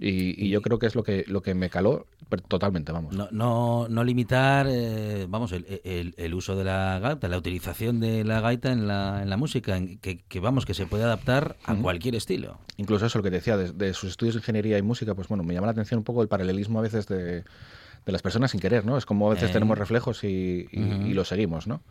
Y, 0.00 0.44
y 0.44 0.48
yo 0.48 0.62
creo 0.62 0.78
que 0.78 0.86
es 0.86 0.94
lo 0.94 1.02
que, 1.04 1.24
lo 1.28 1.42
que 1.42 1.54
me 1.54 1.70
caló 1.70 2.06
totalmente, 2.48 2.92
vamos. 2.92 3.14
No, 3.14 3.28
no, 3.30 3.88
no 3.88 4.04
limitar, 4.04 4.66
eh, 4.68 5.26
vamos, 5.28 5.52
el, 5.52 5.66
el- 5.84 6.14
el 6.16 6.34
uso 6.34 6.56
de 6.56 6.64
la 6.64 6.98
gaita, 6.98 7.28
la 7.28 7.36
utilización 7.38 8.00
de 8.00 8.24
la 8.24 8.40
gaita 8.40 8.72
en 8.72 8.88
la, 8.88 9.20
en 9.22 9.28
la 9.30 9.36
música, 9.36 9.76
en 9.76 9.98
que, 9.98 10.20
que, 10.22 10.40
vamos, 10.40 10.64
que 10.64 10.74
se 10.74 10.86
puede 10.86 11.04
adaptar 11.04 11.56
a 11.64 11.74
cualquier 11.74 12.14
estilo. 12.14 12.58
Incluso 12.78 13.06
eso, 13.06 13.18
lo 13.18 13.22
que 13.24 13.30
te 13.30 13.36
decía, 13.36 13.56
de, 13.56 13.72
de 13.72 13.92
sus 13.94 14.10
estudios 14.10 14.34
de 14.34 14.40
ingeniería 14.40 14.78
y 14.78 14.82
música, 14.82 15.14
pues 15.14 15.28
bueno, 15.28 15.44
me 15.44 15.52
llama 15.54 15.66
la 15.66 15.72
atención 15.72 15.98
un 15.98 16.04
poco 16.04 16.22
el 16.22 16.28
paralelismo 16.28 16.78
a 16.78 16.82
veces 16.82 17.06
de, 17.06 17.42
de 17.42 18.12
las 18.12 18.22
personas 18.22 18.50
sin 18.52 18.60
querer, 18.60 18.86
¿no? 18.86 18.96
Es 18.96 19.04
como 19.06 19.30
a 19.30 19.34
veces 19.34 19.50
Eh. 19.50 19.52
tenemos 19.52 19.76
reflejos 19.78 20.24
y, 20.24 20.66
y, 20.72 20.80
y 20.80 21.12
lo 21.14 21.24
seguimos, 21.24 21.66
¿no? 21.66 21.82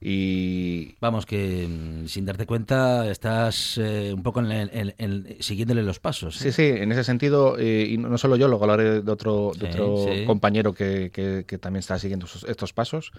Y 0.00 0.94
Vamos, 1.00 1.24
que 1.26 1.66
mm, 1.68 2.06
sin 2.06 2.26
darte 2.26 2.44
cuenta 2.46 3.10
estás 3.10 3.78
eh, 3.78 4.12
un 4.14 4.22
poco 4.22 4.40
en, 4.40 4.52
en- 4.52 4.94
en- 4.98 5.36
siguiéndole 5.40 5.82
los 5.82 6.00
pasos. 6.00 6.36
Sí, 6.36 6.48
¿eh? 6.48 6.52
sí, 6.52 6.62
en 6.64 6.92
ese 6.92 7.02
sentido, 7.02 7.56
eh, 7.58 7.86
y 7.90 7.96
no 7.98 8.18
solo 8.18 8.36
yo, 8.36 8.46
luego 8.48 8.64
hablaré 8.64 9.00
de 9.02 9.10
otro, 9.10 9.52
de 9.58 9.60
Sí, 9.60 9.66
otro 9.66 9.96
sí. 9.96 10.24
compañero 10.26 10.74
que, 10.74 11.10
que- 11.12 11.44
que 11.46 11.58
también 11.58 11.80
está 11.80 11.98
siguiendo 11.98 12.26
esos- 12.26 12.44
estos 12.44 12.72
pasos. 12.72 13.12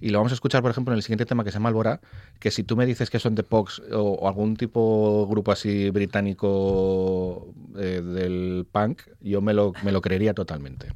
Y 0.00 0.10
lo 0.10 0.18
vamos 0.18 0.32
a 0.32 0.34
escuchar, 0.34 0.60
por 0.62 0.70
ejemplo, 0.70 0.92
en 0.92 0.98
el 0.98 1.02
siguiente 1.02 1.24
tema 1.26 1.44
que 1.44 1.50
se 1.50 1.54
llama 1.56 1.70
Alborá, 1.70 2.00
que 2.38 2.50
si 2.50 2.62
tú 2.62 2.76
me 2.76 2.84
dices 2.86 3.08
que 3.10 3.18
son 3.18 3.34
The 3.34 3.42
Pox 3.42 3.80
o, 3.92 4.00
o 4.12 4.28
algún 4.28 4.56
tipo 4.56 5.26
grupo 5.28 5.50
así 5.52 5.90
británico 5.90 7.52
eh, 7.76 8.02
del 8.04 8.66
punk, 8.70 9.00
yo 9.20 9.40
me 9.40 9.54
lo, 9.54 9.72
me 9.82 9.92
lo 9.92 10.00
creería 10.02 10.34
totalmente. 10.34 10.88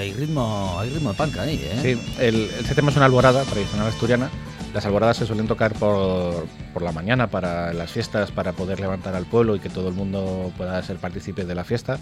Hay 0.00 0.12
ritmo, 0.12 0.76
hay 0.78 0.90
ritmo 0.90 1.10
de 1.10 1.16
panca 1.16 1.42
ahí, 1.42 1.60
¿eh? 1.62 1.78
Sí, 1.82 2.14
el, 2.18 2.44
este 2.58 2.74
tema 2.74 2.90
es 2.90 2.96
una 2.96 3.06
alborada 3.06 3.44
tradicional 3.44 3.86
asturiana. 3.86 4.30
Las 4.74 4.86
alboradas 4.86 5.16
se 5.16 5.26
suelen 5.26 5.46
tocar 5.46 5.74
por, 5.74 6.46
por, 6.72 6.82
la 6.82 6.92
mañana 6.92 7.26
para 7.26 7.72
las 7.72 7.90
fiestas, 7.90 8.30
para 8.30 8.52
poder 8.52 8.78
levantar 8.80 9.14
al 9.14 9.26
pueblo 9.26 9.56
y 9.56 9.58
que 9.58 9.68
todo 9.68 9.88
el 9.88 9.94
mundo 9.94 10.52
pueda 10.56 10.80
ser 10.82 10.96
partícipe 10.98 11.44
de 11.44 11.54
la 11.54 11.64
fiesta. 11.64 11.98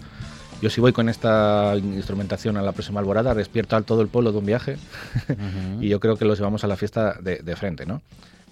Yo 0.60 0.70
si 0.70 0.80
voy 0.80 0.92
con 0.92 1.08
esta 1.08 1.74
instrumentación 1.76 2.56
a 2.56 2.62
la 2.62 2.72
próxima 2.72 3.00
alborada, 3.00 3.34
despierto 3.34 3.76
al 3.76 3.84
todo 3.84 4.02
el 4.02 4.08
pueblo 4.08 4.32
de 4.32 4.38
un 4.38 4.46
viaje 4.46 4.76
y 5.80 5.88
yo 5.88 5.98
creo 5.98 6.16
que 6.16 6.24
los 6.24 6.38
llevamos 6.38 6.62
a 6.64 6.66
la 6.66 6.76
fiesta 6.76 7.14
de, 7.20 7.38
de 7.38 7.56
frente, 7.56 7.86
¿no? 7.86 8.02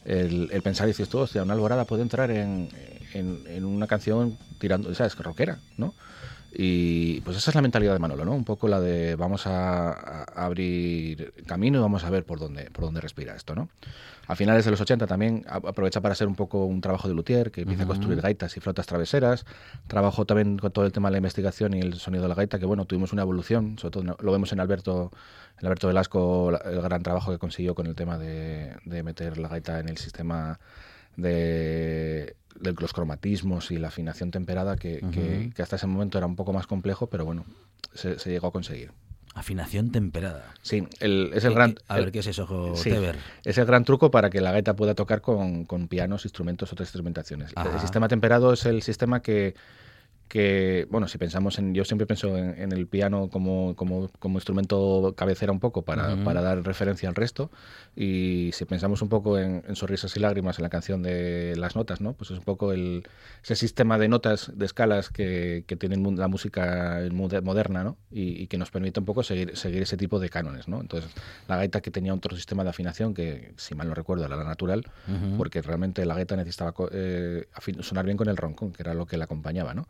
El, 0.04 0.48
el, 0.52 0.62
pensar, 0.62 0.86
dices 0.86 1.08
tú, 1.08 1.18
hostia, 1.18 1.42
una 1.42 1.54
alborada 1.54 1.84
puede 1.84 2.02
entrar 2.02 2.30
en, 2.30 2.68
en, 3.12 3.42
en 3.48 3.64
una 3.64 3.88
canción 3.88 4.38
tirando, 4.58 4.94
¿sabes? 4.94 5.16
Rockera, 5.16 5.58
¿no? 5.76 5.94
Y 6.58 7.20
pues 7.20 7.36
esa 7.36 7.50
es 7.50 7.54
la 7.54 7.60
mentalidad 7.60 7.92
de 7.92 7.98
Manolo, 7.98 8.24
¿no? 8.24 8.32
Un 8.32 8.44
poco 8.44 8.66
la 8.66 8.80
de 8.80 9.14
vamos 9.14 9.46
a, 9.46 9.90
a, 9.90 10.44
abrir 10.46 11.34
camino 11.46 11.78
y 11.78 11.82
vamos 11.82 12.04
a 12.04 12.10
ver 12.10 12.24
por 12.24 12.38
dónde, 12.38 12.70
por 12.70 12.84
dónde 12.84 13.02
respira 13.02 13.36
esto, 13.36 13.54
¿no? 13.54 13.68
A 14.26 14.34
finales 14.36 14.64
de 14.64 14.70
los 14.70 14.80
80 14.80 15.06
también 15.06 15.44
aprovecha 15.48 16.00
para 16.00 16.12
hacer 16.12 16.26
un 16.26 16.34
poco 16.34 16.64
un 16.64 16.80
trabajo 16.80 17.08
de 17.08 17.14
luthier, 17.14 17.50
que 17.50 17.60
empieza 17.60 17.82
uh 17.82 17.86
-huh. 17.86 17.90
a 17.90 17.94
construir 17.94 18.20
gaitas 18.22 18.56
y 18.56 18.60
flotas 18.60 18.86
traveseras. 18.86 19.44
Trabajó 19.86 20.24
también 20.24 20.58
con 20.58 20.72
todo 20.72 20.86
el 20.86 20.92
tema 20.92 21.08
de 21.08 21.12
la 21.12 21.18
investigación 21.18 21.74
y 21.74 21.80
el 21.80 21.94
sonido 21.94 22.22
de 22.22 22.30
la 22.30 22.34
gaita, 22.34 22.58
que 22.58 22.66
bueno, 22.66 22.86
tuvimos 22.86 23.12
una 23.12 23.22
evolución, 23.22 23.78
sobre 23.78 23.92
todo 23.92 24.16
lo 24.18 24.32
vemos 24.32 24.50
en 24.52 24.60
Alberto, 24.60 25.12
en 25.60 25.66
Alberto 25.66 25.88
Velasco, 25.88 26.58
el 26.64 26.80
gran 26.80 27.02
trabajo 27.02 27.30
que 27.30 27.38
consiguió 27.38 27.74
con 27.74 27.86
el 27.86 27.94
tema 27.94 28.18
de, 28.18 28.74
de 28.84 29.02
meter 29.02 29.36
la 29.38 29.48
gaita 29.48 29.78
en 29.78 29.90
el 29.90 29.98
sistema 29.98 30.58
de 30.58 30.66
de 31.16 32.36
los 32.60 32.92
cromatismos 32.92 33.70
y 33.70 33.78
la 33.78 33.88
afinación 33.88 34.30
temperada 34.30 34.76
que, 34.76 35.00
uh 35.02 35.06
-huh. 35.06 35.10
que, 35.10 35.50
que, 35.54 35.62
hasta 35.62 35.76
ese 35.76 35.86
momento 35.86 36.18
era 36.18 36.26
un 36.26 36.36
poco 36.36 36.52
más 36.52 36.66
complejo, 36.66 37.08
pero 37.08 37.24
bueno, 37.24 37.44
se, 37.94 38.18
se 38.18 38.30
llegó 38.30 38.48
a 38.48 38.52
conseguir. 38.52 38.92
Afinación 39.34 39.92
temperada. 39.92 40.54
Sí, 40.62 40.88
el, 40.98 41.30
es 41.34 41.44
el 41.44 41.52
gran. 41.52 41.76
A 41.88 41.96
ver, 41.96 42.10
¿qué 42.10 42.20
es 42.20 42.26
eso, 42.26 42.74
sí? 42.74 42.90
Es 43.44 43.58
el 43.58 43.66
gran 43.66 43.84
truco 43.84 44.10
para 44.10 44.30
que 44.30 44.40
la 44.40 44.50
gaita 44.50 44.74
pueda 44.74 44.94
tocar 44.94 45.20
con, 45.20 45.66
con 45.66 45.88
pianos, 45.88 46.24
instrumentos, 46.24 46.72
otras 46.72 46.88
instrumentaciones. 46.88 47.52
Ajá. 47.54 47.74
El 47.74 47.80
sistema 47.80 48.08
temperado 48.08 48.54
es 48.54 48.64
el 48.64 48.82
sistema 48.82 49.20
que 49.20 49.54
que, 50.28 50.86
bueno, 50.90 51.06
si 51.06 51.18
pensamos 51.18 51.58
en, 51.58 51.74
yo 51.74 51.84
siempre 51.84 52.06
pienso 52.06 52.36
en, 52.36 52.60
en 52.60 52.72
el 52.72 52.86
piano 52.86 53.28
como, 53.28 53.76
como, 53.76 54.08
como, 54.18 54.38
instrumento 54.38 55.14
cabecera 55.16 55.52
un 55.52 55.60
poco 55.60 55.82
para, 55.82 56.14
uh 56.14 56.16
-huh. 56.16 56.24
para, 56.24 56.42
dar 56.42 56.62
referencia 56.64 57.08
al 57.08 57.14
resto, 57.14 57.50
y 57.94 58.50
si 58.52 58.64
pensamos 58.64 59.02
un 59.02 59.08
poco 59.08 59.38
en, 59.38 59.62
en, 59.68 59.76
Sonrisas 59.76 60.16
y 60.16 60.20
Lágrimas, 60.20 60.58
en 60.58 60.64
la 60.64 60.68
canción 60.68 61.02
de 61.02 61.54
las 61.56 61.76
notas, 61.76 62.00
¿no? 62.00 62.14
Pues 62.14 62.30
es 62.32 62.38
un 62.38 62.44
poco 62.44 62.72
el, 62.72 63.04
ese 63.42 63.54
sistema 63.54 63.98
de 63.98 64.08
notas, 64.08 64.50
de 64.54 64.66
escalas 64.66 65.10
que, 65.10 65.64
que 65.66 65.76
tiene 65.76 65.96
la 66.16 66.28
música 66.28 67.00
moderna, 67.12 67.84
¿no? 67.84 67.96
Y, 68.10 68.42
y, 68.42 68.46
que 68.48 68.58
nos 68.58 68.70
permite 68.70 68.98
un 69.00 69.06
poco 69.06 69.22
seguir, 69.22 69.56
seguir 69.56 69.82
ese 69.82 69.96
tipo 69.96 70.18
de 70.18 70.28
cánones, 70.28 70.66
¿no? 70.66 70.80
Entonces, 70.80 71.10
la 71.46 71.56
gaita 71.56 71.80
que 71.80 71.90
tenía 71.90 72.12
otro 72.12 72.36
sistema 72.36 72.64
de 72.64 72.70
afinación 72.70 73.14
que, 73.14 73.52
si 73.56 73.74
mal 73.74 73.88
no 73.88 73.94
recuerdo, 73.94 74.24
era 74.24 74.36
la 74.36 74.44
natural, 74.44 74.82
uh 75.06 75.12
-huh. 75.12 75.36
porque 75.36 75.62
realmente 75.62 76.04
la 76.04 76.14
gaita 76.14 76.34
necesitaba 76.36 76.74
eh, 76.90 77.46
sonar 77.80 78.04
bien 78.04 78.16
con 78.16 78.28
el 78.28 78.36
roncón, 78.36 78.72
que 78.72 78.82
era 78.82 78.92
lo 78.92 79.06
que 79.06 79.16
la 79.16 79.24
acompañaba, 79.24 79.72
¿no? 79.72 79.86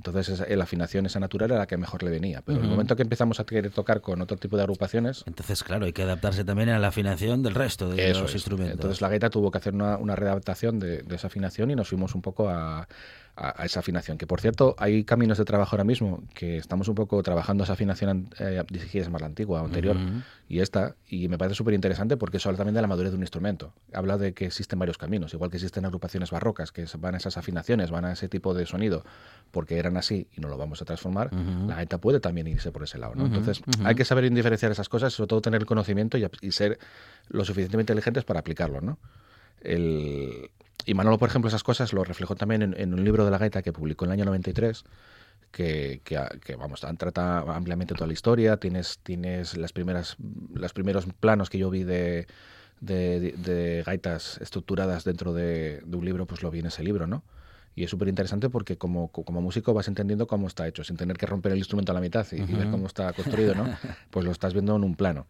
Entonces 0.00 0.30
esa, 0.30 0.56
la 0.56 0.64
afinación 0.64 1.04
esa 1.04 1.20
natural 1.20 1.50
era 1.50 1.58
la 1.58 1.66
que 1.66 1.76
mejor 1.76 2.02
le 2.02 2.10
venía. 2.10 2.40
Pero 2.40 2.56
uh 2.56 2.60
-huh. 2.60 2.64
en 2.64 2.70
el 2.70 2.70
momento 2.70 2.96
que 2.96 3.02
empezamos 3.02 3.38
a 3.38 3.44
querer 3.44 3.70
tocar 3.70 4.00
con 4.00 4.22
otro 4.22 4.38
tipo 4.38 4.56
de 4.56 4.62
agrupaciones... 4.62 5.24
Entonces, 5.26 5.62
claro, 5.62 5.84
hay 5.84 5.92
que 5.92 6.02
adaptarse 6.02 6.42
también 6.42 6.70
a 6.70 6.78
la 6.78 6.88
afinación 6.88 7.42
del 7.42 7.54
resto 7.54 7.90
de 7.90 8.08
los 8.14 8.30
es. 8.30 8.34
instrumentos. 8.34 8.76
Entonces 8.76 9.02
la 9.02 9.10
gaita 9.10 9.28
tuvo 9.28 9.50
que 9.50 9.58
hacer 9.58 9.74
una, 9.74 9.98
una 9.98 10.16
readaptación 10.16 10.78
de, 10.78 11.02
de, 11.02 11.16
esa 11.16 11.26
afinación 11.26 11.70
y 11.70 11.74
nos 11.74 11.88
fuimos 11.88 12.14
un 12.14 12.22
poco 12.22 12.48
a, 12.48 12.88
a, 13.36 13.62
a, 13.62 13.64
esa 13.64 13.80
afinación. 13.80 14.18
Que 14.18 14.26
por 14.26 14.40
cierto, 14.40 14.74
hay 14.78 15.04
caminos 15.04 15.38
de 15.38 15.44
trabajo 15.44 15.74
ahora 15.74 15.84
mismo 15.84 16.22
que 16.34 16.56
estamos 16.56 16.88
un 16.88 16.94
poco 16.94 17.22
trabajando 17.22 17.64
esa 17.64 17.74
afinación, 17.74 18.28
eh, 18.38 18.62
si 18.90 19.00
más 19.10 19.20
la 19.20 19.26
antigua 19.26 19.60
anterior, 19.60 19.96
uh 19.96 20.00
-huh. 20.00 20.22
y 20.48 20.60
esta, 20.60 20.96
y 21.08 21.28
me 21.28 21.38
parece 21.38 21.54
súper 21.54 21.74
interesante 21.74 22.16
porque 22.16 22.36
eso 22.36 22.48
habla 22.48 22.58
también 22.58 22.74
de 22.74 22.82
la 22.82 22.88
madurez 22.88 23.12
de 23.12 23.16
un 23.16 23.22
instrumento. 23.22 23.72
Habla 23.92 24.18
de 24.18 24.32
que 24.34 24.46
existen 24.46 24.78
varios 24.78 24.98
caminos, 24.98 25.32
igual 25.34 25.50
que 25.50 25.56
existen 25.56 25.84
agrupaciones 25.84 26.30
barrocas 26.30 26.72
que 26.72 26.86
van 26.98 27.14
a 27.14 27.18
esas 27.18 27.36
afinaciones, 27.36 27.90
van 27.90 28.04
a 28.04 28.12
ese 28.12 28.28
tipo 28.28 28.54
de 28.54 28.66
sonido, 28.66 29.04
porque 29.50 29.78
eran 29.78 29.96
así 29.96 30.28
y 30.36 30.40
no 30.40 30.48
lo 30.48 30.56
vamos 30.58 30.82
a 30.82 30.84
transformar, 30.84 31.30
uh 31.32 31.36
-huh. 31.36 31.66
la 31.68 31.76
gaita 31.76 31.98
puede 31.98 32.20
también 32.20 32.46
irse 32.46 32.70
por 32.72 32.82
ese 32.82 32.98
lado. 32.98 33.14
¿no? 33.14 33.24
Uh 33.24 33.28
-huh. 33.28 33.36
Entonces, 33.36 33.62
hay 33.84 33.94
que 33.94 34.04
saber 34.04 34.30
diferenciar 34.30 34.72
esas 34.72 34.88
cosas, 34.88 35.12
sobre 35.12 35.28
todo 35.28 35.40
tener 35.40 35.60
el 35.60 35.66
conocimiento 35.66 36.18
y, 36.18 36.26
y 36.40 36.52
ser 36.52 36.78
lo 37.28 37.44
suficientemente 37.44 37.92
inteligentes 37.92 38.24
para 38.24 38.40
aplicarlo, 38.40 38.80
¿no? 38.80 38.98
El, 39.62 40.50
y 40.86 40.94
Manolo, 40.94 41.18
por 41.18 41.28
ejemplo, 41.28 41.48
esas 41.48 41.62
cosas 41.62 41.92
lo 41.92 42.04
reflejó 42.04 42.34
también 42.34 42.62
en, 42.62 42.74
en, 42.78 42.94
un 42.94 43.04
libro 43.04 43.24
de 43.24 43.30
la 43.30 43.38
gaita 43.38 43.62
que 43.62 43.72
publicó 43.72 44.04
en 44.04 44.10
el 44.10 44.14
año 44.14 44.24
93, 44.26 44.84
que, 45.50 46.00
que, 46.04 46.20
que, 46.44 46.56
vamos, 46.56 46.80
trata 46.98 47.40
ampliamente 47.40 47.94
toda 47.94 48.06
la 48.06 48.12
historia, 48.12 48.56
tienes, 48.58 48.98
tienes 49.02 49.56
las 49.56 49.72
primeras, 49.72 50.16
los 50.54 50.72
primeros 50.72 51.06
planos 51.18 51.50
que 51.50 51.58
yo 51.58 51.70
vi 51.70 51.84
de, 51.84 52.26
de, 52.80 53.20
de, 53.20 53.32
de 53.32 53.82
gaitas 53.84 54.38
estructuradas 54.40 55.04
dentro 55.04 55.32
de, 55.32 55.82
de, 55.84 55.96
un 55.96 56.04
libro, 56.04 56.26
pues 56.26 56.42
lo 56.42 56.50
vi 56.50 56.60
en 56.60 56.66
ese 56.66 56.82
libro, 56.82 57.06
¿no? 57.06 57.24
Y 57.74 57.84
es 57.84 57.90
súper 57.90 58.08
interesante 58.08 58.50
porque 58.50 58.76
como, 58.76 59.08
como 59.08 59.40
músico 59.40 59.72
vas 59.72 59.88
entendiendo 59.88 60.26
cómo 60.26 60.48
está 60.48 60.66
hecho, 60.66 60.82
sin 60.84 60.96
tener 60.96 61.16
que 61.16 61.26
romper 61.26 61.52
el 61.52 61.58
instrumento 61.58 61.92
a 61.92 61.94
la 61.94 62.00
mitad 62.00 62.26
y, 62.32 62.40
uh 62.40 62.44
-huh. 62.44 62.50
y 62.50 62.54
ver 62.54 62.70
cómo 62.70 62.86
está 62.86 63.12
construido, 63.12 63.54
¿no? 63.54 63.64
Pues 64.10 64.24
lo 64.24 64.32
estás 64.32 64.52
viendo 64.52 64.74
en 64.76 64.84
un 64.84 64.96
plano. 64.96 65.26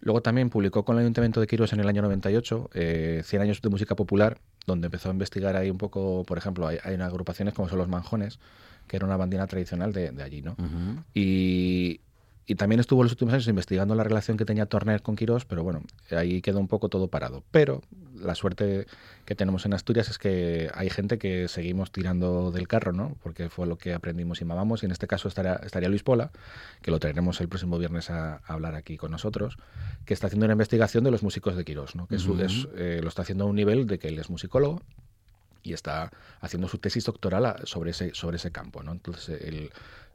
Luego 0.00 0.22
también 0.22 0.50
publicó 0.50 0.84
con 0.84 0.96
el 0.96 1.00
Ayuntamiento 1.02 1.40
de 1.40 1.46
Quirós 1.46 1.72
en 1.72 1.80
el 1.80 1.88
año 1.88 2.02
98 2.02 2.70
eh, 2.74 3.22
100 3.24 3.42
años 3.42 3.60
de 3.62 3.68
música 3.68 3.96
popular, 3.96 4.38
donde 4.66 4.86
empezó 4.86 5.08
a 5.08 5.12
investigar 5.12 5.56
ahí 5.56 5.70
un 5.70 5.78
poco, 5.78 6.24
por 6.24 6.38
ejemplo, 6.38 6.66
hay, 6.66 6.78
hay 6.84 6.94
agrupaciones 6.94 7.54
como 7.54 7.68
son 7.68 7.78
los 7.78 7.88
Manjones, 7.88 8.38
que 8.86 8.96
era 8.96 9.06
una 9.06 9.16
bandina 9.16 9.46
tradicional 9.46 9.92
de, 9.92 10.12
de 10.12 10.22
allí, 10.22 10.42
¿no? 10.42 10.52
Uh 10.52 10.62
-huh. 10.62 11.04
Y, 11.14 12.00
y 12.50 12.54
también 12.54 12.80
estuvo 12.80 13.02
los 13.02 13.12
últimos 13.12 13.34
años 13.34 13.46
investigando 13.46 13.94
la 13.94 14.04
relación 14.04 14.38
que 14.38 14.46
tenía 14.46 14.64
Torner 14.64 15.02
con 15.02 15.16
Quirós, 15.16 15.44
pero 15.44 15.62
bueno, 15.62 15.82
ahí 16.10 16.40
quedó 16.40 16.60
un 16.60 16.66
poco 16.66 16.88
todo 16.88 17.08
parado. 17.08 17.44
Pero 17.50 17.82
la 18.14 18.34
suerte 18.34 18.86
que 19.26 19.34
tenemos 19.34 19.66
en 19.66 19.74
Asturias 19.74 20.08
es 20.08 20.16
que 20.16 20.70
hay 20.72 20.88
gente 20.88 21.18
que 21.18 21.46
seguimos 21.48 21.92
tirando 21.92 22.50
del 22.50 22.66
carro, 22.66 22.94
¿no? 22.94 23.18
Porque 23.22 23.50
fue 23.50 23.66
lo 23.66 23.76
que 23.76 23.92
aprendimos 23.92 24.40
y 24.40 24.46
mamamos. 24.46 24.82
Y 24.82 24.86
en 24.86 24.92
este 24.92 25.06
caso 25.06 25.28
estaría, 25.28 25.56
estaría 25.56 25.90
Luis 25.90 26.02
Pola, 26.02 26.30
que 26.80 26.90
lo 26.90 26.98
traeremos 26.98 27.38
el 27.42 27.50
próximo 27.50 27.76
viernes 27.76 28.08
a, 28.08 28.36
a, 28.36 28.40
hablar 28.46 28.74
aquí 28.76 28.96
con 28.96 29.10
nosotros, 29.10 29.58
que 30.06 30.14
está 30.14 30.28
haciendo 30.28 30.46
una 30.46 30.54
investigación 30.54 31.04
de 31.04 31.10
los 31.10 31.22
músicos 31.22 31.54
de 31.54 31.66
Quirós, 31.66 31.96
¿no? 31.96 32.06
Que 32.06 32.16
uh 32.16 32.18
-huh. 32.18 32.46
es, 32.46 32.66
eh, 32.76 33.00
lo 33.02 33.10
está 33.10 33.20
haciendo 33.20 33.44
a 33.44 33.48
un 33.48 33.56
nivel 33.56 33.86
de 33.86 33.98
que 33.98 34.08
él 34.08 34.18
es 34.18 34.30
musicólogo 34.30 34.80
y 35.62 35.74
está 35.74 36.10
haciendo 36.40 36.66
su 36.66 36.78
tesis 36.78 37.04
doctoral 37.04 37.56
sobre 37.64 37.90
ese, 37.90 38.14
sobre 38.14 38.36
ese 38.36 38.50
campo, 38.50 38.82
¿no? 38.82 38.92
Entonces, 38.92 39.42
el 39.42 39.70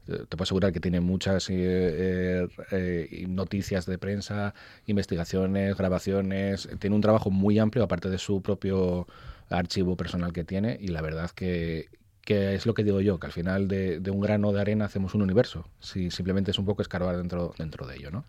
te 0.06 0.36
puedo 0.36 0.42
asegurar 0.42 0.72
que 0.72 0.80
tiene 0.80 1.00
muchas 1.00 1.48
eh, 1.50 1.54
eh, 1.56 2.48
eh, 2.70 3.26
noticias 3.28 3.86
de 3.86 3.98
prensa, 3.98 4.54
investigaciones, 4.86 5.76
grabaciones, 5.76 6.68
tiene 6.78 6.94
un 6.94 7.02
trabajo 7.02 7.30
muy 7.30 7.58
amplio 7.58 7.84
aparte 7.84 8.10
de 8.10 8.18
su 8.18 8.42
propio 8.42 9.06
archivo 9.48 9.96
personal 9.96 10.32
que 10.32 10.44
tiene 10.44 10.76
y 10.80 10.88
la 10.88 11.00
verdad 11.00 11.30
que, 11.30 11.88
que 12.22 12.54
es 12.54 12.66
lo 12.66 12.74
que 12.74 12.84
digo 12.84 13.00
yo, 13.00 13.18
que 13.18 13.26
al 13.26 13.32
final 13.32 13.68
de, 13.68 14.00
de, 14.00 14.10
un 14.10 14.20
grano 14.20 14.52
de 14.52 14.60
arena 14.60 14.84
hacemos 14.84 15.14
un 15.14 15.22
universo, 15.22 15.68
si 15.80 16.10
simplemente 16.10 16.50
es 16.50 16.58
un 16.58 16.66
poco 16.66 16.82
escarbar 16.82 17.16
dentro, 17.16 17.54
dentro 17.56 17.86
de 17.86 17.96
ello. 17.96 18.10
¿no? 18.10 18.24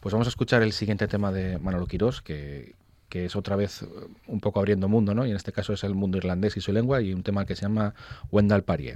Pues 0.00 0.12
vamos 0.12 0.26
a 0.28 0.30
escuchar 0.30 0.62
el 0.62 0.72
siguiente 0.72 1.08
tema 1.08 1.30
de 1.30 1.58
Manolo 1.58 1.86
Quirós, 1.86 2.22
que, 2.22 2.74
que 3.10 3.26
es 3.26 3.36
otra 3.36 3.56
vez 3.56 3.84
un 4.26 4.40
poco 4.40 4.60
abriendo 4.60 4.88
mundo, 4.88 5.14
¿no? 5.14 5.26
y 5.26 5.30
en 5.30 5.36
este 5.36 5.52
caso 5.52 5.74
es 5.74 5.84
el 5.84 5.94
mundo 5.94 6.16
irlandés 6.16 6.56
y 6.56 6.62
su 6.62 6.72
lengua, 6.72 7.02
y 7.02 7.12
un 7.12 7.22
tema 7.22 7.44
que 7.44 7.54
se 7.54 7.62
llama 7.62 7.94
Wendell 8.30 8.62
Parie. 8.62 8.94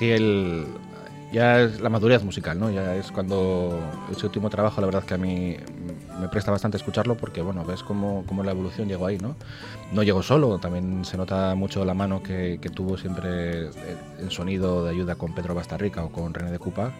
Sí, 0.00 0.10
el, 0.10 0.64
ya 1.30 1.60
es 1.60 1.78
la 1.82 1.90
madurez 1.90 2.24
musical, 2.24 2.58
¿no? 2.58 2.70
Ya 2.70 2.96
es 2.96 3.12
cuando 3.12 3.78
ese 4.10 4.24
último 4.24 4.48
trabajo, 4.48 4.80
la 4.80 4.86
verdad 4.86 5.04
que 5.04 5.12
a 5.12 5.18
mí 5.18 5.58
me 6.18 6.26
presta 6.30 6.50
bastante 6.50 6.78
escucharlo 6.78 7.18
porque, 7.18 7.42
bueno, 7.42 7.66
ves 7.66 7.82
cómo, 7.82 8.24
cómo 8.26 8.42
la 8.42 8.52
evolución 8.52 8.88
llegó 8.88 9.04
ahí, 9.04 9.18
¿no? 9.18 9.36
No 9.92 10.02
llegó 10.02 10.22
solo, 10.22 10.56
también 10.58 11.04
se 11.04 11.18
nota 11.18 11.54
mucho 11.54 11.84
la 11.84 11.92
mano 11.92 12.22
que, 12.22 12.58
que 12.62 12.70
tuvo 12.70 12.96
siempre 12.96 13.68
en 14.18 14.30
sonido 14.30 14.86
de 14.86 14.90
ayuda 14.92 15.16
con 15.16 15.34
Pedro 15.34 15.54
Bastarrica 15.54 16.02
o 16.02 16.10
con 16.10 16.32
René 16.32 16.50
de 16.50 16.58
Cupa 16.58 16.92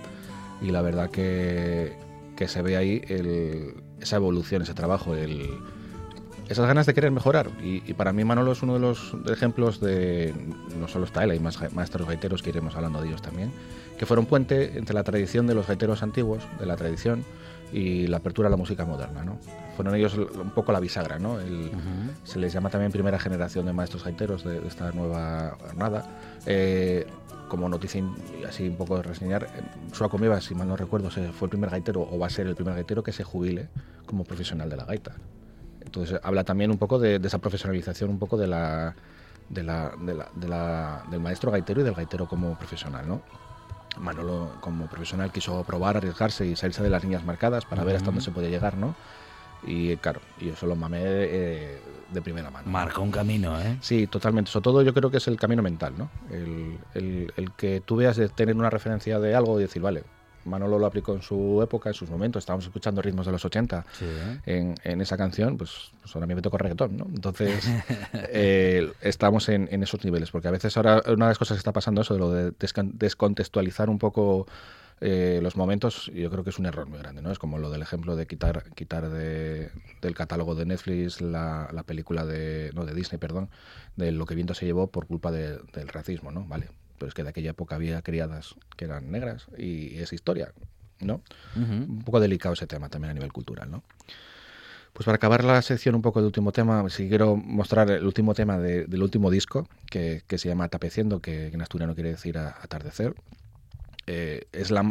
y 0.60 0.70
la 0.70 0.82
verdad 0.82 1.08
que, 1.08 1.96
que 2.36 2.48
se 2.48 2.60
ve 2.60 2.76
ahí 2.76 3.00
el, 3.08 3.76
esa 3.98 4.16
evolución, 4.16 4.60
ese 4.60 4.74
trabajo, 4.74 5.14
el, 5.14 5.48
esas 6.50 6.66
ganas 6.66 6.84
de 6.86 6.94
querer 6.94 7.10
mejorar. 7.10 7.48
Y, 7.62 7.82
y, 7.88 7.94
para 7.94 8.12
mí 8.12 8.24
Manolo 8.24 8.52
es 8.52 8.62
uno 8.62 8.74
de 8.74 8.80
los 8.80 9.14
ejemplos 9.30 9.80
de, 9.80 10.34
no 10.78 10.88
solo 10.88 11.04
está 11.04 11.24
él, 11.24 11.30
hay 11.30 11.40
más 11.40 11.72
maestros 11.72 12.06
gaiteros 12.06 12.42
que 12.42 12.50
iremos 12.50 12.74
hablando 12.74 13.00
de 13.00 13.08
ellos 13.08 13.22
también, 13.22 13.52
que 13.98 14.04
fueron 14.04 14.26
puente 14.26 14.76
entre 14.76 14.94
la 14.94 15.04
tradición 15.04 15.46
de 15.46 15.54
los 15.54 15.66
gaiteros 15.66 16.02
antiguos, 16.02 16.42
de 16.58 16.66
la 16.66 16.76
tradición, 16.76 17.24
y 17.72 18.06
la 18.08 18.16
apertura 18.16 18.48
a 18.48 18.50
la 18.50 18.56
música 18.56 18.84
moderna. 18.84 19.24
¿no? 19.24 19.38
Fueron 19.76 19.94
ellos 19.94 20.14
un 20.14 20.50
poco 20.50 20.72
la 20.72 20.80
bisagra. 20.80 21.18
¿no? 21.18 21.38
El, 21.38 21.52
uh 21.52 21.72
-huh. 21.72 22.10
Se 22.24 22.38
les 22.38 22.52
llama 22.52 22.68
también 22.68 22.90
primera 22.90 23.18
generación 23.18 23.66
de 23.66 23.72
maestros 23.72 24.04
gaiteros 24.04 24.44
de, 24.44 24.60
de 24.60 24.68
esta 24.68 24.90
nueva 24.92 25.56
jornada. 25.60 26.04
Eh, 26.46 27.06
como 27.48 27.68
noticia 27.68 28.02
así 28.48 28.68
un 28.68 28.76
poco 28.76 28.96
de 28.96 29.02
reseñar, 29.02 29.48
Suaco 29.92 30.18
Mieva, 30.18 30.40
si 30.40 30.54
mal 30.54 30.68
no 30.68 30.76
recuerdo, 30.76 31.10
se 31.10 31.32
fue 31.32 31.46
el 31.46 31.50
primer 31.50 31.70
gaitero 31.70 32.08
o 32.08 32.18
va 32.18 32.28
a 32.28 32.30
ser 32.30 32.46
el 32.46 32.54
primer 32.54 32.74
gaitero 32.74 33.02
que 33.02 33.12
se 33.12 33.24
jubile 33.24 33.68
como 34.06 34.24
profesional 34.24 34.70
de 34.70 34.76
la 34.76 34.84
gaita. 34.84 35.12
Entonces 35.90 36.20
habla 36.22 36.44
también 36.44 36.70
un 36.70 36.78
poco 36.78 37.00
de, 37.00 37.18
de 37.18 37.26
esa 37.26 37.38
profesionalización, 37.38 38.10
un 38.10 38.18
poco 38.20 38.36
de 38.36 38.46
la, 38.46 38.94
de 39.48 39.64
la, 39.64 39.90
de 40.00 40.14
la, 40.14 40.28
de 40.36 40.46
la, 40.48 41.02
del 41.10 41.18
maestro 41.18 41.50
gaitero 41.50 41.80
y 41.80 41.84
del 41.84 41.94
gaitero 41.94 42.28
como 42.28 42.56
profesional, 42.56 43.08
¿no? 43.08 43.22
Manolo 43.98 44.52
como 44.60 44.86
profesional 44.86 45.32
quiso 45.32 45.64
probar, 45.64 45.96
arriesgarse 45.96 46.46
y 46.46 46.54
salirse 46.54 46.84
de 46.84 46.90
las 46.90 47.02
líneas 47.02 47.24
marcadas 47.24 47.64
para 47.64 47.82
uh 47.82 47.84
-huh. 47.84 47.86
ver 47.88 47.96
hasta 47.96 48.06
dónde 48.06 48.20
se 48.20 48.30
podía 48.30 48.48
llegar, 48.48 48.76
¿no? 48.76 48.94
Y 49.64 49.96
claro, 49.96 50.20
yo 50.40 50.54
solo 50.54 50.76
mamé 50.76 51.00
eh, 51.02 51.80
de 52.12 52.22
primera 52.22 52.50
mano. 52.50 52.70
Marcó 52.70 53.02
un 53.02 53.10
camino, 53.10 53.60
¿eh? 53.60 53.76
Sí, 53.80 54.06
totalmente. 54.06 54.48
Sobre 54.48 54.62
todo 54.62 54.82
yo 54.82 54.94
creo 54.94 55.10
que 55.10 55.16
es 55.16 55.26
el 55.26 55.36
camino 55.38 55.60
mental, 55.60 55.94
¿no? 55.98 56.08
El, 56.30 56.78
el, 56.94 57.32
el 57.36 57.50
que 57.54 57.80
tú 57.84 57.96
veas 57.96 58.16
de 58.16 58.28
tener 58.28 58.54
una 58.54 58.70
referencia 58.70 59.18
de 59.18 59.34
algo 59.34 59.58
y 59.58 59.62
decir, 59.64 59.82
vale, 59.82 60.04
Manolo 60.50 60.78
lo 60.78 60.86
aplicó 60.86 61.14
en 61.14 61.22
su 61.22 61.60
época, 61.62 61.90
en 61.90 61.94
sus 61.94 62.10
momentos. 62.10 62.42
Estábamos 62.42 62.66
escuchando 62.66 63.00
ritmos 63.00 63.26
de 63.26 63.32
los 63.32 63.44
80 63.44 63.86
sí, 63.92 64.04
¿eh? 64.04 64.40
en, 64.46 64.74
en, 64.84 65.00
esa 65.00 65.16
canción, 65.16 65.56
pues, 65.56 65.92
pues, 66.02 66.14
ahora 66.14 66.24
a 66.24 66.28
mí 66.28 66.34
me 66.34 66.42
toca 66.42 66.58
reggaetón, 66.58 66.96
¿no? 66.96 67.06
Entonces, 67.06 67.64
eh, 68.12 68.92
estamos 69.00 69.48
en, 69.48 69.68
en, 69.70 69.82
esos 69.82 70.04
niveles, 70.04 70.30
porque 70.30 70.48
a 70.48 70.50
veces 70.50 70.76
ahora 70.76 71.02
una 71.06 71.26
de 71.26 71.30
las 71.30 71.38
cosas 71.38 71.56
que 71.56 71.60
está 71.60 71.72
pasando 71.72 72.02
eso 72.02 72.14
de 72.14 72.20
lo 72.20 72.30
de 72.30 72.52
descontextualizar 72.98 73.88
un 73.88 73.98
poco 73.98 74.46
eh, 75.00 75.40
los 75.42 75.56
momentos, 75.56 76.10
yo 76.14 76.30
creo 76.30 76.44
que 76.44 76.50
es 76.50 76.58
un 76.58 76.66
error 76.66 76.86
muy 76.86 76.98
grande, 76.98 77.22
¿no? 77.22 77.32
Es 77.32 77.38
como 77.38 77.58
lo 77.58 77.70
del 77.70 77.80
ejemplo 77.80 78.16
de 78.16 78.26
quitar, 78.26 78.64
quitar 78.74 79.08
de, 79.08 79.70
del 80.02 80.14
catálogo 80.14 80.54
de 80.54 80.66
Netflix 80.66 81.22
la, 81.22 81.70
la, 81.72 81.84
película 81.84 82.26
de, 82.26 82.70
no, 82.74 82.84
de 82.84 82.94
Disney, 82.94 83.18
perdón, 83.18 83.48
de 83.96 84.12
lo 84.12 84.26
que 84.26 84.34
viento 84.34 84.52
se 84.52 84.66
llevó 84.66 84.88
por 84.88 85.06
culpa 85.06 85.30
de, 85.32 85.58
del 85.72 85.88
racismo, 85.88 86.30
¿no? 86.32 86.44
Vale, 86.44 86.68
pero 87.00 87.08
es 87.08 87.14
que 87.14 87.24
de 87.24 87.30
aquella 87.30 87.52
época 87.52 87.76
había 87.76 88.02
criadas 88.02 88.54
que 88.76 88.84
eran 88.84 89.10
negras 89.10 89.46
y 89.56 89.96
es 89.96 90.12
historia, 90.12 90.52
¿no? 91.00 91.22
Uh 91.56 91.60
-huh. 91.60 91.88
Un 91.88 92.02
poco 92.04 92.20
delicado 92.20 92.52
ese 92.52 92.66
tema 92.66 92.90
también 92.90 93.12
a 93.12 93.14
nivel 93.14 93.32
cultural, 93.32 93.70
¿no? 93.70 93.82
Pues 94.92 95.06
para 95.06 95.16
acabar 95.16 95.42
la 95.42 95.62
sección 95.62 95.94
un 95.94 96.02
poco 96.02 96.20
del 96.20 96.26
último 96.26 96.52
tema, 96.52 96.86
si 96.90 97.08
quiero 97.08 97.36
mostrar 97.36 97.90
el 97.90 98.04
último 98.04 98.34
tema 98.34 98.58
de, 98.58 98.84
del 98.84 99.02
último 99.02 99.30
disco, 99.30 99.66
que, 99.90 100.22
que, 100.26 100.36
se 100.36 100.48
llama 100.48 100.68
Tapeciendo, 100.68 101.20
que 101.20 101.46
en 101.46 101.62
asturiano 101.62 101.94
quiere 101.94 102.10
decir 102.10 102.36
atardecer. 102.36 103.14
Eh, 104.12 104.48
es 104.50 104.72
la, 104.72 104.90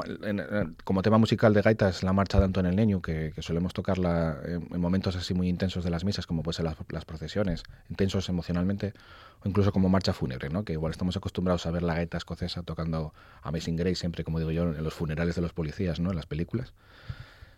como 0.85 1.01
tema 1.01 1.17
musical 1.17 1.53
de 1.53 1.61
gaita 1.61 1.89
es 1.89 2.03
la 2.03 2.13
marcha 2.13 2.39
de 2.39 2.45
Antonio 2.45 2.69
el 2.69 2.77
Niño, 2.77 3.01
que, 3.01 3.33
solemos 3.39 3.73
tocarla 3.73 4.37
en, 4.45 4.65
en, 4.73 4.79
momentos 4.79 5.17
así 5.17 5.33
muy 5.33 5.49
intensos 5.49 5.83
de 5.83 5.89
las 5.89 6.05
misas, 6.05 6.25
como 6.25 6.41
pueden 6.41 6.55
ser 6.55 6.73
las, 6.87 7.03
procesiones, 7.03 7.63
intensos 7.89 8.29
emocionalmente, 8.29 8.93
o 9.43 9.49
incluso 9.49 9.73
como 9.73 9.89
marcha 9.89 10.13
fúnebre, 10.13 10.47
¿no? 10.49 10.63
que 10.63 10.71
igual 10.71 10.91
estamos 10.91 11.17
acostumbrados 11.17 11.65
a 11.65 11.71
ver 11.71 11.83
la 11.83 11.95
gaita 11.95 12.17
escocesa 12.17 12.63
tocando 12.63 13.13
Amazing 13.41 13.75
Grace, 13.75 13.95
siempre, 13.95 14.23
como 14.23 14.39
digo 14.39 14.51
yo, 14.51 14.63
en 14.63 14.81
los 14.81 14.93
funerales 14.93 15.35
de 15.35 15.41
los 15.41 15.51
policías, 15.51 15.99
¿no? 15.99 16.11
en 16.11 16.15
las 16.15 16.25
películas. 16.25 16.71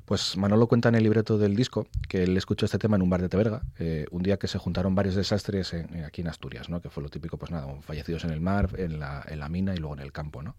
Pues 0.06 0.38
Manolo 0.38 0.66
cuenta 0.66 0.90
en 0.90 0.96
el 0.96 1.04
libreto 1.04 1.38
del 1.38 1.56
disco 1.56 1.86
que 2.10 2.24
él 2.24 2.36
escuchó 2.38 2.66
este 2.66 2.80
tema 2.80 2.96
en 2.96 3.04
un 3.04 3.12
bar 3.12 3.22
de 3.22 3.30
Teberga, 3.30 3.62
eh, 3.78 4.08
un 4.10 4.24
día 4.24 4.38
que 4.38 4.48
se 4.48 4.58
juntaron 4.58 4.96
varios 4.96 5.14
desastres 5.14 5.76
en, 5.76 6.06
aquí 6.06 6.22
en 6.22 6.28
Asturias, 6.28 6.70
¿no? 6.70 6.82
que 6.82 6.90
fue 6.90 7.04
lo 7.04 7.10
típico, 7.10 7.38
pues 7.38 7.52
nada, 7.52 7.68
fallecidos 7.82 8.24
en 8.24 8.32
el 8.32 8.42
mar, 8.42 8.72
en 8.78 9.00
la, 9.00 9.24
en 9.28 9.38
la 9.38 9.48
mina 9.48 9.76
y 9.76 9.78
luego 9.78 9.94
en 9.94 10.00
el 10.00 10.12
campo. 10.12 10.42
¿no? 10.42 10.56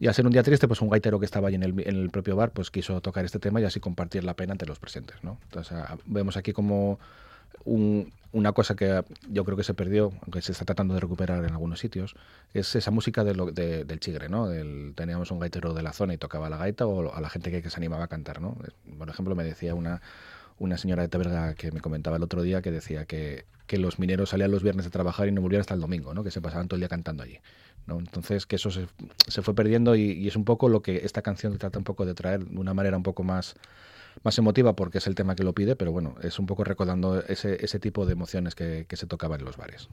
Y 0.00 0.06
al 0.06 0.14
ser 0.14 0.26
un 0.26 0.32
día 0.32 0.42
triste, 0.42 0.68
pues 0.68 0.80
un 0.80 0.90
gaitero 0.90 1.18
que 1.18 1.24
estaba 1.24 1.48
allí 1.48 1.56
en 1.56 1.62
el, 1.62 1.80
en 1.80 1.96
el, 1.96 2.10
propio 2.10 2.36
bar, 2.36 2.50
pues 2.50 2.70
quiso 2.70 3.00
tocar 3.00 3.24
este 3.24 3.38
tema 3.38 3.60
y 3.60 3.64
así 3.64 3.80
compartir 3.80 4.24
la 4.24 4.34
pena 4.34 4.52
entre 4.52 4.68
los 4.68 4.78
presentes, 4.78 5.16
¿no? 5.22 5.38
Entonces 5.44 5.72
a, 5.72 5.98
vemos 6.06 6.36
aquí 6.36 6.52
como 6.52 6.98
un, 7.64 8.12
una 8.32 8.52
cosa 8.52 8.76
que 8.76 9.02
yo 9.30 9.44
creo 9.44 9.56
que 9.56 9.64
se 9.64 9.74
perdió, 9.74 10.12
aunque 10.22 10.42
se 10.42 10.52
está 10.52 10.64
tratando 10.64 10.94
de 10.94 11.00
recuperar 11.00 11.44
en 11.44 11.52
algunos 11.52 11.80
sitios, 11.80 12.14
es 12.54 12.74
esa 12.76 12.90
música 12.90 13.24
de 13.24 13.34
lo, 13.34 13.46
de, 13.50 13.84
del 13.84 14.00
chigre, 14.00 14.28
¿no? 14.28 14.48
Teníamos 14.94 15.30
un 15.30 15.40
gaitero 15.40 15.74
de 15.74 15.82
la 15.82 15.92
zona 15.92 16.14
y 16.14 16.18
tocaba 16.18 16.50
la 16.50 16.58
gaita 16.58 16.86
o 16.86 17.14
a 17.14 17.20
la 17.20 17.30
gente 17.30 17.50
que, 17.50 17.62
que 17.62 17.70
se 17.70 17.76
animaba 17.76 18.04
a 18.04 18.08
cantar, 18.08 18.40
¿no? 18.40 18.56
Por 18.98 19.08
ejemplo, 19.08 19.34
me 19.34 19.44
decía 19.44 19.74
una, 19.74 20.02
una 20.58 20.78
señora 20.78 21.02
de 21.02 21.08
Teberga 21.08 21.54
que 21.54 21.72
me 21.72 21.80
comentaba 21.80 22.16
el 22.16 22.22
otro 22.22 22.42
día 22.42 22.62
que 22.62 22.70
decía 22.70 23.04
que, 23.04 23.44
que 23.66 23.78
los 23.78 23.98
mineros 23.98 24.30
salían 24.30 24.50
los 24.50 24.62
viernes 24.62 24.84
de 24.84 24.90
trabajar 24.90 25.28
y 25.28 25.32
no 25.32 25.40
volvían 25.40 25.60
hasta 25.60 25.74
el 25.74 25.80
domingo, 25.80 26.14
¿no? 26.14 26.24
Que 26.24 26.30
se 26.30 26.40
pasaban 26.40 26.68
todo 26.68 26.76
el 26.76 26.80
día 26.80 26.88
cantando 26.88 27.22
allí. 27.22 27.38
¿no? 27.86 27.98
Entonces, 27.98 28.46
que 28.46 28.56
eso 28.56 28.70
se, 28.70 28.86
se 29.26 29.42
fue 29.42 29.54
perdiendo 29.54 29.96
y, 29.96 30.28
es 30.28 30.36
un 30.36 30.44
poco 30.44 30.68
lo 30.68 30.82
que 30.82 31.04
esta 31.04 31.22
canción 31.22 31.56
trata 31.58 31.78
un 31.78 31.84
poco 31.84 32.04
de 32.04 32.14
traer 32.14 32.44
de 32.44 32.58
una 32.58 32.74
manera 32.74 32.96
un 32.96 33.02
poco 33.02 33.22
más, 33.22 33.54
más 34.22 34.36
emotiva 34.38 34.74
porque 34.74 34.98
es 34.98 35.06
el 35.06 35.14
tema 35.14 35.34
que 35.34 35.44
lo 35.44 35.54
pide, 35.54 35.76
pero 35.76 35.92
bueno, 35.92 36.14
es 36.22 36.38
un 36.38 36.46
poco 36.46 36.64
recordando 36.64 37.22
ese, 37.26 37.64
ese 37.64 37.78
tipo 37.78 38.06
de 38.06 38.12
emociones 38.12 38.54
que, 38.54 38.86
que 38.88 38.96
se 38.96 39.06
tocaban 39.06 39.40
en 39.40 39.46
los 39.46 39.56
bares. 39.56 39.88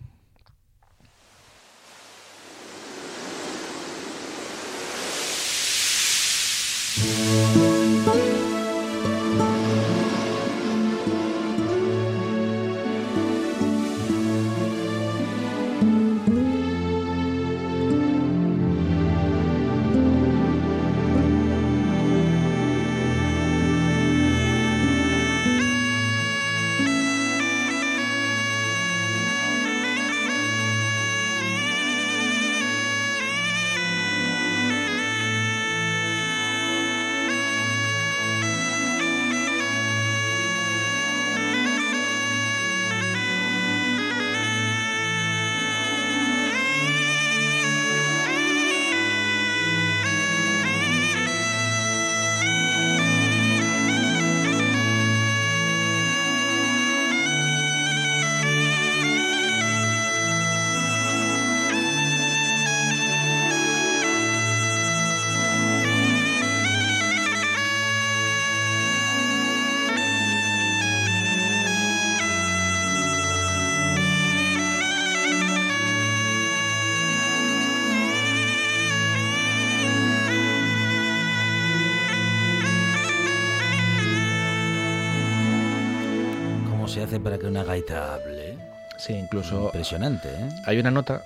Hace 87.06 87.20
para 87.20 87.38
que 87.38 87.48
una 87.48 87.63
gaita 87.63 88.15
hable? 88.15 88.58
Sí, 88.98 89.13
incluso. 89.13 89.65
Impresionante, 89.65 90.30
¿eh? 90.30 90.50
Hay 90.65 90.80
una 90.80 90.91
nota 90.91 91.24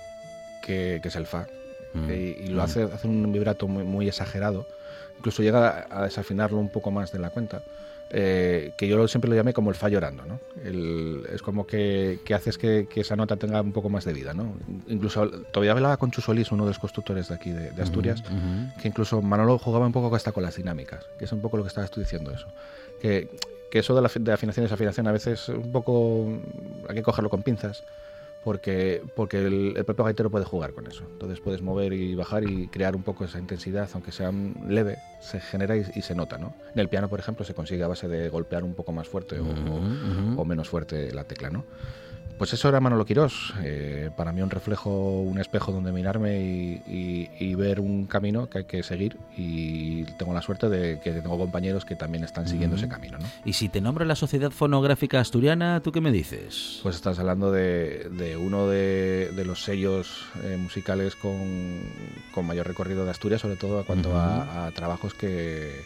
que, 0.62 1.00
que 1.02 1.08
es 1.08 1.16
el 1.16 1.26
Fa. 1.26 1.46
Mm. 1.92 2.10
y, 2.10 2.12
y 2.14 2.46
lo 2.48 2.62
Mm. 2.62 2.64
hace, 2.64 2.82
hace 2.84 3.08
un 3.08 3.32
vibrato 3.32 3.66
muy, 3.66 3.82
muy 3.84 4.06
exagerado. 4.08 4.66
Incluso 5.18 5.42
llega 5.42 5.86
a 5.90 6.04
desafinarlo 6.04 6.58
un 6.58 6.68
poco 6.70 6.90
más 6.90 7.12
de 7.12 7.18
la 7.18 7.30
cuenta. 7.30 7.62
eh, 8.12 8.72
que 8.76 8.88
yo 8.88 9.06
siempre 9.06 9.30
lo 9.30 9.36
llamé 9.36 9.52
como 9.52 9.70
el 9.70 9.76
fa 9.76 9.88
llorando, 9.88 10.24
¿no? 10.24 10.40
El- 10.64 11.24
es 11.32 11.42
como 11.42 11.64
que, 11.64 12.18
que 12.24 12.34
haces 12.34 12.58
que, 12.58 12.88
que 12.92 13.02
esa 13.02 13.14
nota 13.14 13.36
tenga 13.36 13.60
un 13.60 13.72
poco 13.72 13.88
más 13.88 14.04
de 14.04 14.12
vida, 14.12 14.34
¿no? 14.34 14.52
Incluso 14.88 15.30
todavía 15.52 15.70
hablaba 15.70 15.96
con 15.96 16.10
Chu 16.10 16.20
Solís, 16.20 16.50
uno 16.50 16.64
de 16.64 16.70
los 16.70 16.80
constructores 16.80 17.28
de 17.28 17.36
aquí 17.36 17.50
de, 17.52 17.70
de 17.70 17.82
Asturias, 17.82 18.20
Ujú, 18.22 18.34
ujú. 18.34 18.80
que 18.82 18.88
incluso 18.88 19.22
Manolo 19.22 19.58
jugaba 19.60 19.86
un 19.86 19.92
poco 19.92 20.12
hasta 20.16 20.32
con 20.32 20.42
las 20.42 20.56
dinámicas, 20.56 21.04
que 21.20 21.26
es 21.26 21.30
un 21.30 21.40
poco 21.40 21.56
lo 21.56 21.62
que 21.62 21.68
estabas 21.68 21.92
tú 21.92 22.00
diciendo 22.00 22.32
eso. 22.32 22.48
Que, 23.00 23.30
que 23.70 23.78
eso 23.80 23.94
de 23.94 24.02
la 24.02 24.10
de 24.14 24.32
afinación 24.32 24.64
y 24.64 24.66
desafinación 24.66 25.06
a 25.06 25.12
veces 25.12 25.48
un 25.48 25.72
poco 25.72 26.26
hay 26.88 26.94
que 26.96 27.02
cogerlo 27.02 27.30
con 27.30 27.42
pinzas, 27.42 27.82
porque, 28.44 29.02
porque 29.14 29.38
el, 29.46 29.74
el 29.76 29.84
propio 29.84 30.04
gaitero 30.04 30.30
puede 30.30 30.44
jugar 30.46 30.72
con 30.72 30.86
eso. 30.86 31.04
Entonces 31.12 31.40
puedes 31.40 31.60
mover 31.60 31.92
y 31.92 32.14
bajar 32.14 32.42
y 32.44 32.68
crear 32.68 32.96
un 32.96 33.02
poco 33.02 33.24
esa 33.24 33.38
intensidad, 33.38 33.88
aunque 33.92 34.12
sea 34.12 34.32
leve, 34.66 34.98
se 35.20 35.40
genera 35.40 35.76
y, 35.76 35.84
y 35.94 36.02
se 36.02 36.14
nota, 36.14 36.38
¿no? 36.38 36.54
En 36.74 36.80
el 36.80 36.88
piano, 36.88 37.08
por 37.08 37.20
ejemplo, 37.20 37.44
se 37.44 37.52
consigue 37.54 37.82
a 37.84 37.88
base 37.88 38.08
de 38.08 38.28
golpear 38.30 38.64
un 38.64 38.74
poco 38.74 38.92
más 38.92 39.06
fuerte 39.08 39.38
o- 39.40 39.44
o 40.36 40.44
menos 40.46 40.68
fuerte 40.68 41.12
la 41.12 41.24
tecla, 41.24 41.50
¿no? 41.50 41.64
Pues 42.40 42.54
eso 42.54 42.70
era 42.70 42.80
Manolo 42.80 43.04
Quirós. 43.04 43.52
eh, 43.62 44.08
para 44.16 44.32
mí 44.32 44.40
un 44.40 44.48
reflejo, 44.48 45.20
un 45.20 45.38
espejo 45.38 45.72
donde 45.72 45.92
mirarme 45.92 46.40
y, 46.40 46.82
y- 46.88 47.30
y 47.38 47.54
ver 47.54 47.80
un 47.80 48.06
camino 48.06 48.48
que 48.48 48.58
hay 48.58 48.64
que 48.64 48.82
seguir. 48.82 49.18
Y 49.36 50.04
tengo 50.18 50.32
la 50.32 50.40
suerte 50.40 50.70
de 50.70 50.98
que 51.00 51.12
tengo 51.12 51.36
compañeros 51.36 51.84
que 51.84 51.96
también 51.96 52.24
están 52.24 52.48
siguiendo 52.48 52.76
ese 52.76 52.88
camino, 52.88 53.18
¿no? 53.18 53.26
Y 53.44 53.52
si 53.52 53.68
te 53.68 53.82
nombro 53.82 54.06
la 54.06 54.16
Sociedad 54.16 54.50
Fonográfica 54.52 55.20
Asturiana, 55.20 55.80
¿tú 55.80 55.92
qué 55.92 56.00
me 56.00 56.10
dices? 56.10 56.80
Pues 56.82 56.96
estás 56.96 57.18
hablando 57.18 57.52
de, 57.52 58.08
de 58.10 58.38
uno 58.38 58.68
de, 58.68 59.32
de 59.36 59.44
los 59.44 59.62
sellos 59.62 60.24
eh, 60.42 60.56
musicales 60.56 61.16
con, 61.16 61.82
con 62.32 62.46
mayor 62.46 62.66
recorrido 62.66 63.04
de 63.04 63.10
Asturias, 63.10 63.42
sobre 63.42 63.56
todo 63.56 63.80
a 63.80 63.84
cuanto 63.84 64.16
a, 64.16 64.64
a 64.66 64.70
trabajos 64.70 65.12
que, 65.12 65.82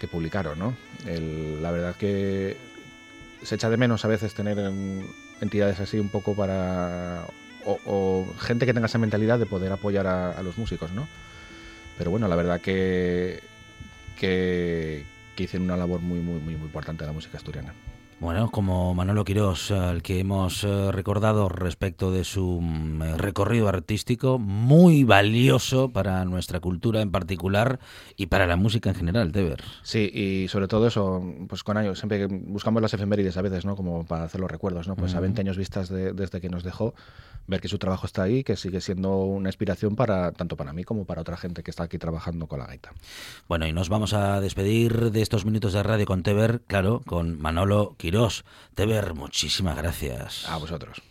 que 0.00 0.08
publicaron, 0.08 0.58
¿no? 0.58 0.74
El- 1.06 1.62
la 1.62 1.70
verdad 1.70 1.94
que 1.96 2.56
se 3.42 3.54
echa 3.54 3.70
de 3.70 3.76
menos 3.76 4.04
a 4.04 4.08
veces 4.08 4.34
tener 4.34 4.58
em, 4.58 5.06
entidades 5.40 5.80
así 5.80 5.98
un 5.98 6.08
poco 6.08 6.34
para... 6.34 7.26
O, 7.64 8.26
gente 8.38 8.64
que 8.64 8.72
tenga 8.72 8.86
esa 8.86 8.98
mentalidad 8.98 9.38
de 9.38 9.44
poder 9.44 9.70
apoyar 9.72 10.06
a, 10.06 10.42
los 10.42 10.56
músicos, 10.56 10.90
¿no? 10.92 11.06
Pero 11.98 12.10
bueno, 12.10 12.26
la 12.26 12.36
verdad 12.36 12.62
que, 12.62 13.42
que, 14.16 15.04
que 15.36 15.42
hicieron 15.42 15.66
una 15.66 15.76
labor 15.76 16.00
muy, 16.00 16.20
muy, 16.20 16.40
muy, 16.40 16.56
muy 16.56 16.66
importante 16.66 17.04
en 17.04 17.08
la 17.08 17.12
música 17.12 17.36
asturiana. 17.36 17.74
Bueno, 18.20 18.50
como 18.50 18.94
Manolo 18.96 19.24
Quirós, 19.24 19.70
al 19.70 20.02
que 20.02 20.18
hemos 20.18 20.64
eh, 20.64 20.90
recordado 20.90 21.48
respecto 21.48 22.10
de 22.10 22.24
su 22.24 22.58
mm, 22.60 23.02
eh, 23.02 23.16
recorrido 23.16 23.68
artístico, 23.68 24.40
muy 24.40 25.04
valioso 25.04 25.90
para 25.90 26.24
nuestra 26.24 26.58
cultura 26.58 27.00
en 27.00 27.12
particular 27.12 27.78
y 28.16 28.26
para 28.26 28.48
la 28.48 28.56
música 28.56 28.88
en 28.90 28.96
general, 28.96 29.30
Teber. 29.30 29.62
Sí, 29.84 30.10
y 30.12 30.48
sobre 30.48 30.66
todo 30.66 30.88
eso, 30.88 31.22
pues 31.48 31.62
con 31.62 31.76
años, 31.76 32.00
siempre 32.00 32.26
buscamos 32.26 32.82
las 32.82 32.92
efemérides 32.92 33.36
a 33.36 33.42
veces, 33.42 33.64
¿no? 33.64 33.76
Como 33.76 34.04
para 34.04 34.24
hacer 34.24 34.40
los 34.40 34.50
recuerdos, 34.50 34.88
¿no? 34.88 34.96
Pues 34.96 35.12
a 35.14 35.18
Ujú. 35.18 35.22
20 35.22 35.40
años 35.42 35.56
vistas 35.56 35.88
de- 35.88 36.12
desde 36.12 36.40
que 36.40 36.48
nos 36.48 36.64
dejó, 36.64 36.94
ver 37.48 37.60
que 37.60 37.68
su 37.68 37.78
trabajo 37.78 38.06
está 38.06 38.22
ahí, 38.22 38.44
que 38.44 38.56
sigue 38.56 38.80
siendo 38.80 39.16
una 39.16 39.48
inspiración 39.48 39.96
para 39.96 40.30
tanto 40.32 40.56
para 40.56 40.72
mí 40.72 40.84
como 40.84 41.04
para 41.04 41.22
otra 41.22 41.36
gente 41.36 41.62
que 41.62 41.70
está 41.70 41.82
aquí 41.84 41.98
trabajando 41.98 42.46
con 42.46 42.60
la 42.60 42.66
gaita. 42.66 42.92
Bueno, 43.48 43.66
y 43.66 43.72
nos 43.72 43.88
vamos 43.88 44.12
a 44.12 44.40
despedir 44.40 45.10
de 45.10 45.22
estos 45.22 45.44
minutos 45.44 45.72
de 45.72 45.82
radio 45.82 46.06
con 46.06 46.22
Teber, 46.22 46.60
claro, 46.66 47.02
con 47.04 47.40
Manolo 47.40 47.96
Quirós. 47.98 48.44
Teber, 48.74 49.14
muchísimas 49.14 49.76
gracias. 49.76 50.48
A 50.48 50.58
vosotros. 50.58 51.02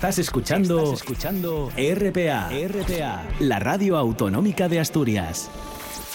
Estás 0.00 0.18
escuchando, 0.18 0.94
escuchando 0.94 1.70
RPA, 1.76 2.48
RPA, 2.48 3.22
la 3.38 3.58
radio 3.58 3.98
autonómica 3.98 4.66
de 4.66 4.80
Asturias. 4.80 5.50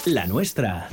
La 0.04 0.26
nuestra. 0.26 0.88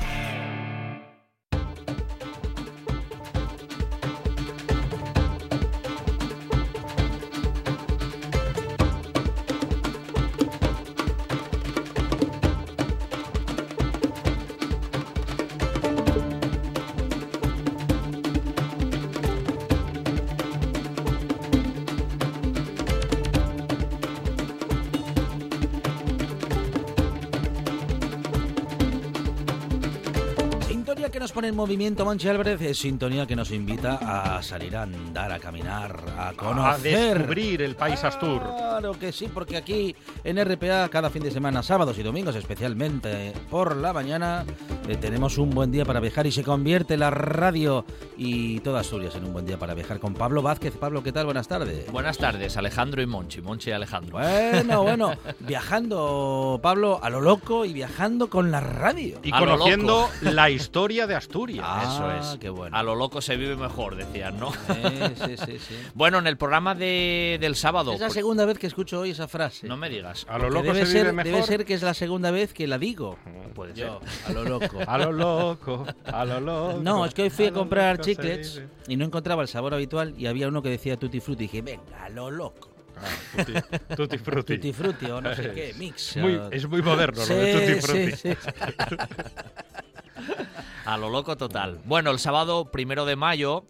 Que 31.14 31.20
nos 31.20 31.32
pone 31.32 31.48
en 31.48 31.56
movimiento 31.56 32.06
Monchi 32.06 32.28
Álvarez 32.28 32.60
es 32.62 32.80
sintonía 32.80 33.28
que 33.28 33.36
nos 33.36 33.52
invita 33.52 34.00
a 34.02 34.42
salir 34.42 34.76
a 34.76 34.82
andar, 34.82 35.32
a 35.32 35.38
caminar, 35.38 36.04
a 36.18 36.30
A 36.30 36.34
conocer. 36.34 37.20
descubrir 37.20 37.62
el 37.62 37.76
país 37.76 38.04
Astur. 38.04 38.42
Claro 38.42 38.94
que 39.00 39.12
sí, 39.12 39.30
porque 39.32 39.56
aquí 39.56 39.96
en 40.24 40.44
RPA 40.44 40.90
cada 40.90 41.12
fin 41.12 41.22
de 41.22 41.30
semana, 41.30 41.62
sábados 41.62 42.00
y 42.00 42.04
domingos 42.04 42.36
especialmente 42.36 43.32
por 43.52 43.76
la 43.78 43.94
mañana, 43.94 44.44
eh, 44.88 44.98
tenemos 44.98 45.38
un 45.38 45.50
buen 45.52 45.72
día 45.72 45.86
para 45.86 46.00
viajar 46.02 46.28
y 46.28 46.32
se 46.32 46.44
convierte 46.44 46.98
la 46.98 47.10
radio 47.10 47.86
y 48.18 48.60
toda 48.60 48.82
Asturias 48.82 49.16
en 49.16 49.24
un 49.26 49.32
buen 49.34 49.46
día 49.46 49.58
para 49.58 49.74
viajar 49.74 50.00
con 50.00 50.14
Pablo 50.14 50.42
Vázquez. 50.42 50.74
Pablo, 50.78 51.02
¿qué 51.04 51.12
tal? 51.14 51.26
Buenas 51.26 51.48
tardes. 51.48 51.90
Buenas 51.92 52.18
tardes, 52.18 52.58
Alejandro 52.58 53.02
y 53.02 53.06
Monchi. 53.06 53.42
Monchi 53.42 53.70
y 53.70 53.74
Alejandro. 53.74 54.18
Bueno, 54.18 54.84
bueno, 54.84 55.14
viajando, 55.40 56.60
Pablo, 56.62 57.00
a 57.02 57.10
lo 57.10 57.22
loco 57.22 57.64
y 57.66 57.72
viajando 57.74 58.30
con 58.30 58.52
la 58.52 58.60
radio. 58.60 59.20
Y 59.24 59.32
A 59.32 59.40
lo 59.40 59.46
conociendo 59.52 60.10
la 60.22 60.50
historia 60.50 61.08
de 61.08 61.16
Asturias. 61.16 61.66
Ah, 61.68 62.18
Eso 62.20 62.34
es. 62.34 62.40
qué 62.40 62.50
bueno. 62.50 62.76
A 62.76 62.84
lo 62.84 62.96
loco 62.96 63.22
se 63.22 63.38
vive 63.38 63.56
mejor, 63.56 63.96
decían, 63.96 64.38
¿no? 64.38 64.52
Eh, 64.76 65.14
sí, 65.26 65.38
sí, 65.46 65.60
sí. 65.60 65.76
Bueno, 65.96 66.18
en 66.20 66.28
el 66.28 66.38
programa 66.38 66.76
de, 66.76 67.38
del 67.40 67.56
sábado. 67.56 67.94
Es 67.94 68.00
la 68.02 68.08
por- 68.08 68.14
segunda 68.16 68.46
vez 68.46 68.60
que 68.60 68.68
escucho 68.68 69.00
hoy 69.00 69.12
esa 69.12 69.28
frase. 69.28 69.68
No 69.68 69.78
me 69.78 69.90
digas. 69.90 70.26
A 70.30 70.38
lo 70.38 70.50
loco 70.50 70.74
debe 70.74 70.86
se 70.86 70.92
ser, 70.92 71.02
vive 71.04 71.14
mejor. 71.14 71.32
Debe 71.32 71.44
ser 71.48 71.66
que 71.66 71.74
es 71.74 71.82
la 71.84 71.94
segunda 71.94 72.32
vez 72.32 72.54
que 72.54 72.68
la 72.68 72.78
digo. 72.78 73.18
Puede 73.56 73.74
Yo, 73.74 74.02
ser. 74.26 74.32
a 74.32 74.34
lo 74.34 74.44
loco. 74.44 74.73
A 74.88 74.98
lo 74.98 75.12
loco, 75.12 75.86
a 76.06 76.26
lo 76.26 76.40
loco. 76.40 76.80
No, 76.82 77.06
es 77.06 77.14
que 77.14 77.24
hoy 77.24 77.30
fui 77.30 77.46
a 77.48 77.52
comprar 77.52 77.98
loco 77.98 78.04
se 78.04 78.12
chiclets 78.16 78.62
y 78.88 78.96
no 78.98 79.06
encontraba 79.06 79.42
el 79.42 79.48
sabor 79.48 79.74
habitual 79.74 80.14
y 80.18 80.28
había 80.28 80.48
uno 80.48 80.62
que 80.62 80.70
decía 80.70 80.98
tutti 80.98 81.20
frutti 81.20 81.46
y 81.46 81.48
dije, 81.48 81.62
venga, 81.62 82.04
a 82.04 82.10
lo 82.10 82.30
loco. 82.32 82.70
Ah, 82.96 83.44
tutti, 83.44 83.54
tutti 83.96 84.18
frutti. 84.20 84.54
Tutti 84.56 84.74
frutti 84.74 85.06
o 85.08 85.20
no 85.20 85.34
sé 85.36 85.52
qué, 85.52 85.74
mix. 85.78 86.16
Muy- 86.18 86.36
o- 86.36 86.52
es 86.52 86.68
muy 86.68 86.82
moderno 86.82 87.22
Sí, 87.24 87.34
lo 87.34 87.40
de 87.40 87.54
tutti 87.54 87.74
sí, 87.74 87.82
frutti. 87.82 88.12
sí. 88.16 88.38
A 90.86 90.98
lo 90.98 91.10
loco 91.10 91.38
total. 91.38 91.80
Bueno, 91.86 92.12
el 92.12 92.20
sábado 92.20 92.70
primero 92.72 93.06
de 93.06 93.16
mayo. 93.16 93.66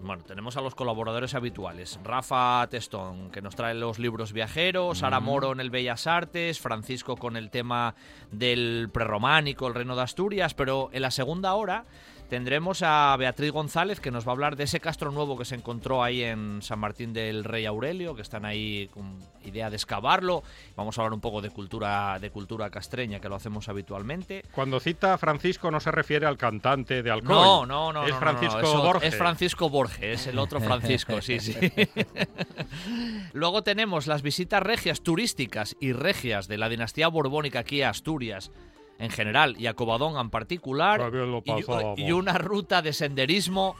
Bueno, 0.00 0.22
tenemos 0.22 0.56
a 0.56 0.60
los 0.60 0.76
colaboradores 0.76 1.34
habituales. 1.34 1.98
Rafa 2.04 2.64
Testón, 2.70 3.30
que 3.30 3.42
nos 3.42 3.56
trae 3.56 3.74
los 3.74 3.98
libros 3.98 4.32
viajeros, 4.32 4.98
Sara 4.98 5.18
Moro 5.18 5.52
en 5.52 5.58
el 5.58 5.70
Bellas 5.70 6.06
Artes, 6.06 6.60
Francisco 6.60 7.16
con 7.16 7.36
el 7.36 7.50
tema 7.50 7.96
del 8.30 8.90
prerrománico, 8.92 9.66
el 9.66 9.74
reino 9.74 9.96
de 9.96 10.02
Asturias, 10.02 10.54
pero 10.54 10.88
en 10.92 11.02
la 11.02 11.10
segunda 11.10 11.54
hora 11.54 11.84
tendremos 12.28 12.82
a 12.82 13.16
Beatriz 13.18 13.50
González, 13.50 14.00
que 14.00 14.10
nos 14.10 14.26
va 14.26 14.32
a 14.32 14.34
hablar 14.34 14.56
de 14.56 14.64
ese 14.64 14.80
castro 14.80 15.10
nuevo 15.10 15.36
que 15.38 15.44
se 15.44 15.54
encontró 15.54 16.02
ahí 16.02 16.22
en 16.22 16.60
San 16.62 16.78
Martín 16.78 17.12
del 17.12 17.44
Rey 17.44 17.66
Aurelio, 17.66 18.14
que 18.14 18.22
están 18.22 18.44
ahí 18.44 18.88
con 18.92 19.18
idea 19.44 19.70
de 19.70 19.76
excavarlo. 19.76 20.42
Vamos 20.76 20.98
a 20.98 21.02
hablar 21.02 21.14
un 21.14 21.20
poco 21.20 21.40
de 21.40 21.50
cultura, 21.50 22.18
de 22.20 22.30
cultura 22.30 22.70
castreña, 22.70 23.20
que 23.20 23.28
lo 23.28 23.36
hacemos 23.36 23.68
habitualmente. 23.68 24.44
Cuando 24.52 24.78
cita 24.78 25.14
a 25.14 25.18
Francisco 25.18 25.70
no 25.70 25.80
se 25.80 25.90
refiere 25.90 26.26
al 26.26 26.36
cantante 26.36 27.02
de 27.02 27.10
Alcoy. 27.10 27.34
No, 27.34 27.66
no, 27.66 27.92
no. 27.92 28.02
Es 28.04 28.10
no, 28.10 28.14
no, 28.14 28.20
Francisco 28.20 28.60
no, 28.60 28.68
eso- 28.68 28.82
Borges. 28.82 29.08
Es 29.12 29.18
Francisco 29.18 29.68
Borges, 29.70 30.20
es 30.20 30.26
el 30.26 30.38
otro 30.38 30.60
Francisco, 30.60 31.22
sí, 31.22 31.40
sí. 31.40 31.54
Luego 33.32 33.62
tenemos 33.62 34.06
las 34.06 34.22
visitas 34.22 34.62
regias 34.62 35.00
turísticas 35.00 35.76
y 35.80 35.92
regias 35.92 36.48
de 36.48 36.58
la 36.58 36.68
dinastía 36.68 37.08
borbónica 37.08 37.60
aquí 37.60 37.82
a 37.82 37.90
Asturias. 37.90 38.50
En 38.98 39.10
general 39.10 39.56
y 39.58 39.66
a 39.66 39.74
Covadonga 39.74 40.20
en 40.20 40.30
particular. 40.30 41.00
Y- 41.96 42.12
una 42.12 42.32
ruta 42.38 42.82
de 42.82 42.92
senderismo 42.92 43.76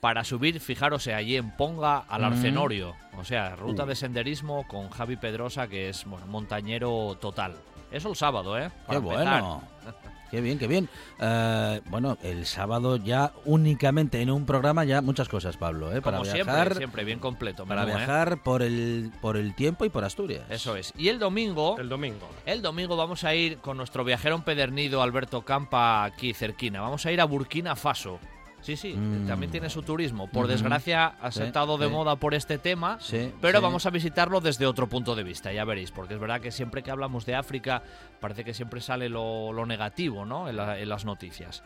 para 0.00 0.24
subir, 0.24 0.60
fijaros, 0.60 1.06
eh, 1.06 1.14
allí 1.14 1.36
en 1.36 1.50
Ponga 1.56 1.98
al 1.98 2.24
Arcenorio. 2.24 2.94
O 3.16 3.24
sea, 3.24 3.56
ruta 3.56 3.84
de 3.86 3.96
senderismo 3.96 4.66
con 4.68 4.90
Javi 4.90 5.16
Pedrosa, 5.16 5.68
que 5.68 5.88
es 5.88 6.04
bueno, 6.04 6.26
montañero 6.26 7.16
total. 7.20 7.56
Eso 7.90 8.10
el 8.10 8.16
sábado, 8.16 8.58
¿eh? 8.58 8.70
Qué 8.88 8.96
empezar. 9.22 9.42
bueno. 10.28 10.30
Qué 10.30 10.40
bien, 10.40 10.58
qué 10.58 10.66
bien. 10.66 10.88
Eh, 11.20 11.80
bueno, 11.90 12.18
el 12.22 12.46
sábado 12.46 12.96
ya 12.96 13.32
únicamente 13.44 14.20
en 14.20 14.30
un 14.30 14.46
programa 14.46 14.84
ya 14.84 15.00
muchas 15.02 15.28
cosas, 15.28 15.56
Pablo, 15.56 15.94
¿eh? 15.94 16.00
Para 16.02 16.18
Como 16.18 16.32
viajar, 16.32 16.54
siempre, 16.54 16.74
siempre 16.76 17.04
bien 17.04 17.18
completo. 17.18 17.64
para 17.66 17.82
menú, 17.84 17.92
¿eh? 17.92 17.96
viajar 17.98 18.42
por 18.42 18.62
el 18.62 19.10
por 19.20 19.36
el 19.36 19.54
tiempo 19.54 19.84
y 19.84 19.88
por 19.88 20.04
Asturias. 20.04 20.44
Eso 20.50 20.76
es. 20.76 20.92
Y 20.96 21.08
el 21.08 21.18
domingo, 21.18 21.76
El 21.78 21.88
domingo. 21.88 22.28
el 22.46 22.62
domingo 22.62 22.96
vamos 22.96 23.24
a 23.24 23.34
ir 23.34 23.58
con 23.58 23.76
nuestro 23.76 24.04
viajero 24.04 24.34
empedernido 24.36 25.02
Alberto 25.02 25.42
Campa 25.42 26.04
aquí 26.04 26.34
cerquina. 26.34 26.80
Vamos 26.80 27.04
a 27.06 27.12
ir 27.12 27.20
a 27.20 27.24
Burkina 27.24 27.74
Faso. 27.76 28.18
Sí, 28.60 28.76
sí, 28.76 28.94
Mm. 28.94 29.26
también 29.26 29.50
tiene 29.52 29.70
su 29.70 29.82
turismo. 29.82 30.26
Por 30.28 30.44
Ujú. 30.44 30.52
desgracia 30.52 31.14
ha 31.20 31.30
Sí, 31.30 31.40
de 31.40 31.52
sí. 31.86 31.90
moda 31.92 32.16
por 32.16 32.34
este 32.34 32.58
tema, 32.58 32.98
Sí, 33.00 33.32
pero 33.40 33.60
vamos 33.60 33.86
a 33.86 33.90
visitarlo 33.90 34.40
desde 34.40 34.66
otro 34.66 34.88
punto 34.88 35.14
de 35.14 35.22
vista, 35.22 35.52
ya 35.52 35.64
veréis, 35.64 35.90
porque 35.92 36.14
es 36.14 36.20
verdad 36.20 36.40
que 36.40 36.50
siempre 36.50 36.82
que 36.82 36.90
hablamos 36.90 37.24
de 37.24 37.34
África 37.36 37.82
parece 38.20 38.44
que 38.44 38.54
siempre 38.54 38.80
sale 38.80 39.08
lo, 39.08 39.52
lo 39.52 39.64
negativo 39.64 40.24
¿no? 40.24 40.48
en, 40.48 40.56
la- 40.56 40.78
en 40.78 40.88
las 40.88 41.04
noticias. 41.04 41.62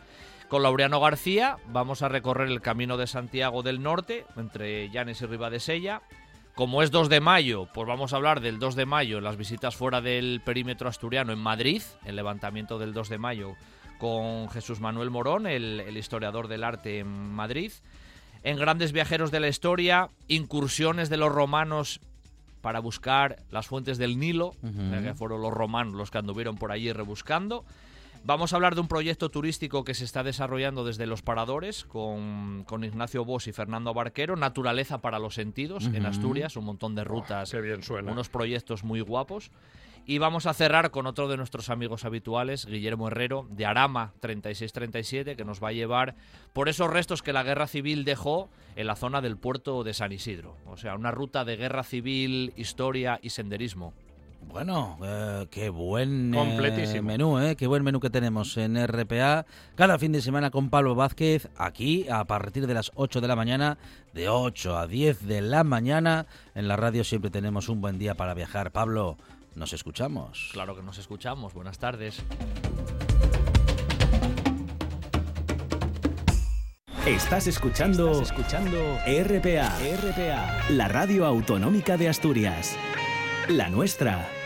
Con 0.49 0.61
Laureano 0.61 0.99
García 0.99 1.57
vamos 1.67 2.03
a 2.03 2.09
recorrer 2.09 2.47
el 2.49 2.61
camino 2.61 2.95
de 2.97 3.07
Santiago 3.07 3.63
del 3.63 3.81
Norte, 3.81 4.25
entre 4.37 4.89
Llanes 4.91 5.21
y 5.21 5.25
Ribadesella. 5.25 6.01
Como 6.53 6.83
es 6.83 6.91
2 6.91 7.09
de 7.09 7.19
mayo, 7.19 7.67
pues 7.73 7.87
vamos 7.87 8.13
a 8.13 8.17
hablar 8.17 8.39
del 8.39 8.59
2 8.59 8.75
de 8.75 8.85
mayo, 8.85 9.19
las 9.19 9.37
visitas 9.37 9.75
fuera 9.75 10.01
del 10.01 10.39
perímetro 10.45 10.87
asturiano 10.87 11.33
en 11.33 11.39
Madrid, 11.39 11.81
el 12.05 12.15
levantamiento 12.15 12.77
del 12.77 12.93
2 12.93 13.09
de 13.09 13.17
mayo 13.17 13.55
con 14.03 14.49
Jesús 14.49 14.81
Manuel 14.81 15.11
Morón, 15.11 15.47
el, 15.47 15.79
el 15.79 15.95
historiador 15.95 16.49
del 16.49 16.65
arte 16.65 16.99
en 16.99 17.07
Madrid. 17.07 17.71
En 18.43 18.57
Grandes 18.57 18.91
Viajeros 18.91 19.31
de 19.31 19.39
la 19.39 19.47
Historia, 19.47 20.09
incursiones 20.27 21.07
de 21.07 21.15
los 21.15 21.31
romanos 21.31 22.01
para 22.59 22.81
buscar 22.81 23.37
las 23.49 23.67
fuentes 23.67 23.97
del 23.97 24.19
Nilo, 24.19 24.55
que 24.61 25.13
fueron 25.13 25.41
los 25.41 25.53
romanos 25.53 25.93
los 25.93 26.11
que 26.11 26.17
anduvieron 26.17 26.57
por 26.57 26.73
allí 26.73 26.91
rebuscando. 26.91 27.63
Vamos 28.25 28.53
a 28.53 28.55
hablar 28.55 28.73
de 28.73 28.79
un 28.79 28.87
proyecto 28.87 29.29
turístico 29.29 29.83
que 29.83 29.93
se 29.93 30.05
está 30.05 30.23
desarrollando 30.23 30.85
desde 30.85 31.05
los 31.07 31.21
paradores 31.21 31.83
con, 31.83 32.63
con 32.65 32.85
Ignacio 32.85 33.25
Bosch 33.25 33.49
y 33.49 33.51
Fernando 33.51 33.93
Barquero, 33.93 34.37
Naturaleza 34.37 35.01
para 35.01 35.19
los 35.19 35.35
Sentidos 35.35 35.89
en. 35.93 36.05
Asturias, 36.05 36.55
un 36.55 36.63
montón 36.63 36.95
de 36.95 37.03
rutas, 37.03 37.51
Qué 37.51 37.59
bien 37.59 37.83
suena. 37.83 38.13
unos 38.13 38.29
proyectos 38.29 38.85
muy 38.85 39.01
guapos. 39.01 39.51
Y 40.05 40.19
vamos 40.19 40.45
a 40.45 40.53
cerrar 40.53 40.91
con 40.91 41.05
otro 41.05 41.27
de 41.27 41.37
nuestros 41.37 41.69
amigos 41.69 42.05
habituales, 42.05 42.65
Guillermo 42.65 43.07
Herrero, 43.07 43.47
de 43.49 43.65
Arama 43.65 44.13
3637, 44.21 45.35
que 45.35 45.45
nos 45.45 45.63
va 45.63 45.69
a 45.69 45.73
llevar 45.73 46.15
por 46.53 46.67
esos 46.69 46.89
restos 46.89 47.21
que 47.21 47.31
la 47.33 47.43
guerra 47.43 47.67
civil 47.67 48.03
dejó 48.05 48.49
en 48.75 48.87
la 48.87 48.95
zona 48.95 49.21
del 49.21 49.37
puerto 49.37 49.83
de 49.83 49.93
San 49.93 50.11
Isidro. 50.11 50.57
O 50.65 50.77
sea, 50.77 50.95
una 50.95 51.11
ruta 51.11 51.43
de 51.45 51.55
guerra 51.57 51.83
civil, 51.83 52.53
historia 52.57 53.19
y 53.21 53.29
senderismo. 53.31 53.93
Bueno, 54.47 54.97
eh, 55.03 55.47
qué 55.49 55.69
buen 55.69 56.33
eh, 56.33 56.37
Completísimo. 56.37 57.03
menú, 57.07 57.39
¿eh? 57.39 57.55
Qué 57.55 57.65
buen 57.67 57.83
menú 57.83 57.99
que 57.99 58.09
tenemos 58.09 58.55
en 58.57 58.75
RPA. 58.87 59.45
Cada 59.75 59.97
fin 59.97 60.11
de 60.11 60.21
semana 60.21 60.51
con 60.51 60.69
Pablo 60.69 60.93
Vázquez, 60.95 61.49
aquí 61.57 62.07
a 62.09 62.23
partir 62.25 62.67
de 62.67 62.73
las 62.73 62.91
8 62.95 63.19
de 63.19 63.27
la 63.27 63.35
mañana, 63.35 63.77
de 64.13 64.29
8 64.29 64.77
a 64.77 64.87
10 64.87 65.25
de 65.25 65.41
la 65.41 65.63
mañana. 65.63 66.27
En 66.53 66.67
la 66.67 66.75
radio 66.75 67.03
siempre 67.03 67.31
tenemos 67.31 67.67
un 67.67 67.81
buen 67.81 67.97
día 67.97 68.15
para 68.15 68.33
viajar. 68.35 68.71
Pablo, 68.71 69.17
nos 69.55 69.73
escuchamos. 69.73 70.49
Claro 70.53 70.75
que 70.75 70.83
nos 70.83 70.97
escuchamos. 70.99 71.53
Buenas 71.53 71.79
tardes. 71.79 72.23
Estás 77.05 77.47
escuchando, 77.47 78.21
escuchando 78.21 78.77
RPA, 79.05 79.77
RPA, 79.77 80.69
la 80.69 80.87
radio 80.87 81.25
autonómica 81.25 81.97
de 81.97 82.07
Asturias. 82.07 82.77
La 83.49 83.69
nuestra. 83.69 84.42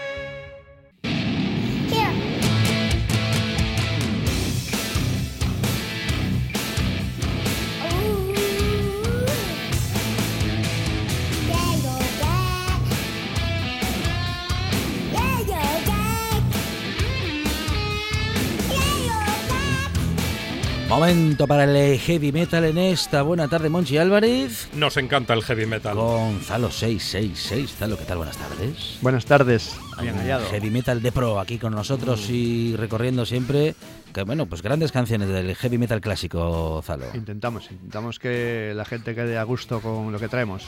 Momento 20.98 21.46
para 21.46 21.66
el 21.66 22.00
heavy 22.00 22.32
metal 22.32 22.66
en 22.66 22.80
esta 22.80 23.22
buena 23.22 23.48
tarde, 23.48 23.70
Monchi 23.70 24.00
Álvarez. 24.00 24.68
Nos 24.74 24.98
encanta 24.98 25.36
el 25.36 25.44
heavy 25.44 25.68
metal. 25.68 25.96
Gonzalo 25.96 26.72
666. 26.72 27.76
Zalo, 27.76 28.00
¿qué 28.00 28.06
tal? 28.06 28.18
Buenas 28.18 28.36
tardes. 28.36 28.98
Buenas 29.02 29.24
tardes. 29.28 29.78
Bien 30.02 30.16
Un 30.16 30.22
hallado. 30.22 30.48
Heavy 30.50 30.72
metal 30.72 31.04
de 31.04 31.12
pro 31.12 31.40
aquí 31.40 31.60
con 31.60 31.74
nosotros 31.74 32.32
y 32.32 32.76
recorriendo 32.78 33.28
siempre, 33.28 33.76
que 34.12 34.24
bueno, 34.24 34.48
pues 34.48 34.64
grandes 34.64 34.92
canciones 34.92 35.30
del 35.30 35.56
heavy 35.56 35.78
metal 35.78 36.02
clásico, 36.02 36.82
Zalo. 36.84 37.06
Intentamos, 37.14 37.70
intentamos 37.70 38.18
que 38.18 38.74
la 38.76 38.84
gente 38.84 39.14
quede 39.14 39.38
a 39.38 39.44
gusto 39.44 39.82
con 39.82 40.12
lo 40.12 40.18
que 40.18 40.30
traemos. 40.30 40.64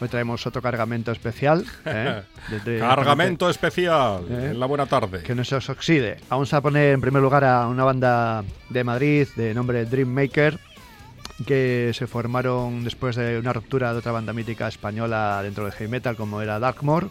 Hoy 0.00 0.08
traemos 0.08 0.46
otro 0.46 0.60
cargamento 0.60 1.12
especial. 1.12 1.64
¿eh? 1.84 2.22
Desde- 2.50 2.78
Cargamento 2.80 3.48
especial 3.48 4.24
¿Eh? 4.28 4.50
en 4.52 4.60
la 4.60 4.66
buena 4.66 4.86
tarde. 4.86 5.22
Que 5.22 5.34
no 5.34 5.44
se 5.44 5.54
os 5.56 5.68
oxide. 5.70 6.18
Vamos 6.28 6.52
a 6.52 6.60
poner 6.60 6.92
en 6.94 7.00
primer 7.00 7.22
lugar 7.22 7.44
a 7.44 7.66
una 7.68 7.84
banda 7.84 8.44
de 8.70 8.84
Madrid 8.84 9.28
de 9.36 9.54
nombre 9.54 9.84
Dreammaker 9.86 10.58
que 11.46 11.90
se 11.94 12.06
formaron 12.06 12.84
después 12.84 13.16
de 13.16 13.38
una 13.38 13.52
ruptura 13.52 13.92
de 13.92 13.98
otra 13.98 14.12
banda 14.12 14.32
mítica 14.32 14.68
española 14.68 15.40
dentro 15.42 15.64
del 15.64 15.72
heavy 15.72 15.90
metal 15.90 16.14
como 16.16 16.40
era 16.40 16.60
Darkmore 16.60 17.08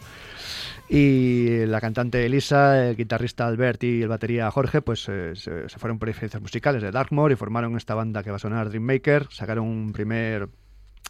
y 0.89 1.65
la 1.65 1.81
cantante 1.81 2.25
Elisa, 2.25 2.87
el 2.87 2.95
guitarrista 2.95 3.47
Albert 3.47 3.83
y 3.83 4.01
el 4.01 4.07
batería 4.07 4.49
Jorge 4.51 4.81
pues 4.81 5.07
eh, 5.09 5.33
se, 5.35 5.67
se 5.67 5.79
fueron 5.79 5.99
por 5.99 6.07
diferencias 6.07 6.41
musicales 6.41 6.81
de 6.81 6.91
Darkmore 6.91 7.33
y 7.33 7.37
formaron 7.37 7.75
esta 7.75 7.95
banda 7.95 8.23
que 8.23 8.29
va 8.29 8.37
a 8.37 8.39
sonar 8.39 8.69
Dreammaker, 8.69 9.27
sacaron 9.29 9.65
un 9.67 9.91
primer 9.91 10.47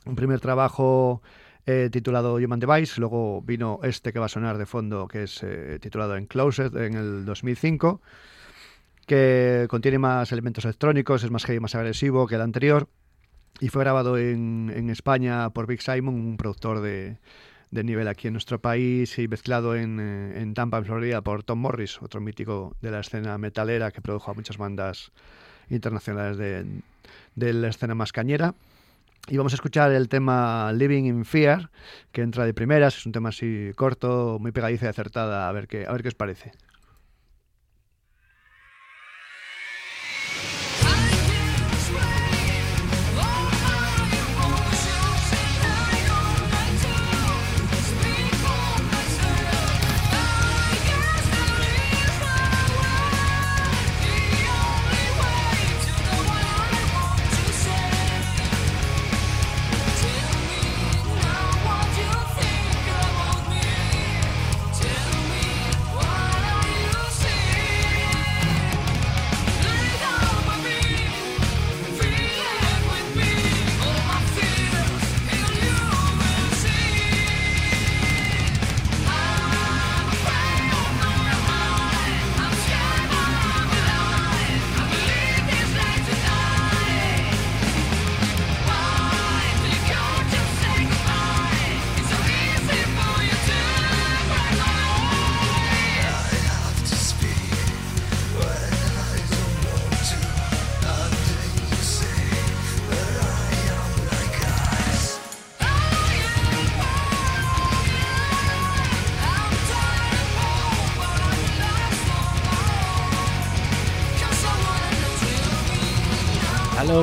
un 0.05 0.15
primer 0.15 0.39
trabajo 0.39 1.21
eh, 1.65 1.89
titulado 1.91 2.35
Human 2.35 2.59
Device, 2.59 2.99
luego 2.99 3.41
vino 3.41 3.79
este 3.83 4.11
que 4.11 4.19
va 4.19 4.25
a 4.25 4.29
sonar 4.29 4.57
de 4.57 4.65
fondo, 4.65 5.07
que 5.07 5.23
es 5.23 5.41
eh, 5.43 5.79
titulado 5.81 6.17
Enclosed 6.17 6.75
en 6.75 6.95
el 6.95 7.25
2005, 7.25 8.01
que 9.05 9.67
contiene 9.69 9.97
más 9.97 10.31
elementos 10.31 10.65
electrónicos, 10.65 11.23
es 11.23 11.31
más 11.31 11.45
heavy, 11.45 11.59
más 11.59 11.75
agresivo 11.75 12.27
que 12.27 12.35
el 12.35 12.41
anterior, 12.41 12.89
y 13.59 13.69
fue 13.69 13.83
grabado 13.83 14.17
en, 14.17 14.71
en 14.75 14.89
España 14.89 15.49
por 15.51 15.67
Big 15.67 15.81
Simon, 15.81 16.15
un 16.15 16.37
productor 16.37 16.81
de, 16.81 17.17
de 17.71 17.83
nivel 17.83 18.07
aquí 18.07 18.27
en 18.27 18.33
nuestro 18.33 18.59
país, 18.59 19.17
y 19.17 19.27
mezclado 19.29 19.75
en, 19.75 19.99
eh, 20.01 20.41
en 20.41 20.53
Tampa, 20.53 20.79
en 20.79 20.85
Florida, 20.85 21.21
por 21.21 21.43
Tom 21.43 21.59
Morris, 21.59 22.01
otro 22.01 22.19
mítico 22.19 22.75
de 22.81 22.91
la 22.91 22.99
escena 22.99 23.37
metalera 23.37 23.91
que 23.91 24.01
produjo 24.01 24.31
a 24.31 24.33
muchas 24.33 24.57
bandas 24.57 25.11
internacionales 25.69 26.37
de, 26.37 26.65
de 27.35 27.53
la 27.53 27.69
escena 27.69 27.95
más 27.95 28.11
cañera. 28.11 28.53
Y 29.29 29.37
vamos 29.37 29.53
a 29.53 29.55
escuchar 29.55 29.91
el 29.93 30.09
tema 30.09 30.73
Living 30.73 31.05
in 31.05 31.23
Fear, 31.23 31.69
que 32.11 32.21
entra 32.21 32.45
de 32.45 32.53
primeras, 32.53 32.97
es 32.97 33.05
un 33.05 33.13
tema 33.13 33.29
así 33.29 33.71
corto, 33.75 34.37
muy 34.39 34.51
pegadiza 34.51 34.87
y 34.87 34.89
acertada, 34.89 35.47
a 35.47 35.51
ver 35.53 35.67
qué, 35.67 35.85
a 35.87 35.91
ver 35.93 36.01
qué 36.01 36.09
os 36.09 36.15
parece. 36.15 36.51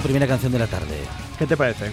Primera 0.03 0.27
canción 0.27 0.51
de 0.53 0.59
la 0.59 0.67
tarde. 0.67 0.99
¿Qué 1.39 1.47
te 1.47 1.57
parece? 1.57 1.91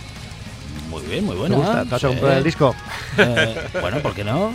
Muy 0.89 1.03
bien, 1.03 1.26
muy 1.26 1.34
¿Te 1.36 1.39
buena. 1.41 1.55
gusta? 1.58 1.84
¿Te 1.84 1.89
vas 1.89 2.03
a 2.03 2.08
comprar 2.08 2.38
el 2.38 2.43
disco? 2.43 2.76
Eh, 3.18 3.55
bueno, 3.82 3.99
¿por 3.99 4.14
qué 4.14 4.24
no? 4.24 4.49
¿Eh? 4.49 4.53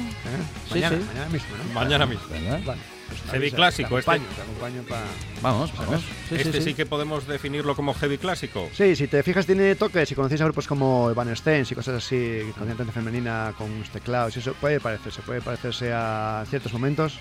Sí, 0.72 0.74
mañana, 0.80 0.96
sí. 0.96 1.04
mañana 1.08 1.26
mismo, 1.30 1.48
¿no? 1.56 1.74
Mañana 1.74 2.06
mismo. 2.06 2.24
¿Verdad? 2.30 2.60
Vale. 2.64 2.80
pues 3.08 3.20
Heavy 3.30 3.36
avisa, 3.38 3.56
clásico, 3.56 3.88
te 3.94 3.98
este. 4.00 4.12
te 4.18 4.82
pa- 4.88 5.00
Vamos, 5.42 5.72
vamos. 5.76 6.00
Sí, 6.28 6.34
este 6.36 6.52
sí, 6.52 6.58
sí, 6.58 6.64
sí. 6.64 6.74
que 6.74 6.86
podemos 6.86 7.26
definirlo 7.26 7.76
como 7.76 7.92
heavy 7.94 8.18
clásico. 8.18 8.68
Sí, 8.74 8.96
si 8.96 9.06
te 9.08 9.22
fijas 9.22 9.44
tiene 9.46 9.74
toques, 9.74 10.08
si 10.08 10.14
conocéis 10.14 10.40
a 10.40 10.44
grupos 10.44 10.66
como 10.66 11.10
Evanescence 11.10 11.74
y 11.74 11.76
cosas 11.76 11.96
así, 12.02 12.40
con 12.56 12.66
cantante 12.66 12.92
femenina, 12.92 13.52
con 13.58 13.68
teclados, 13.92 14.34
y 14.36 14.38
eso 14.40 14.54
puede 14.54 14.80
parecerse, 14.80 15.20
puede 15.22 15.42
parecerse 15.42 15.92
a 15.92 16.44
ciertos 16.48 16.72
momentos. 16.72 17.18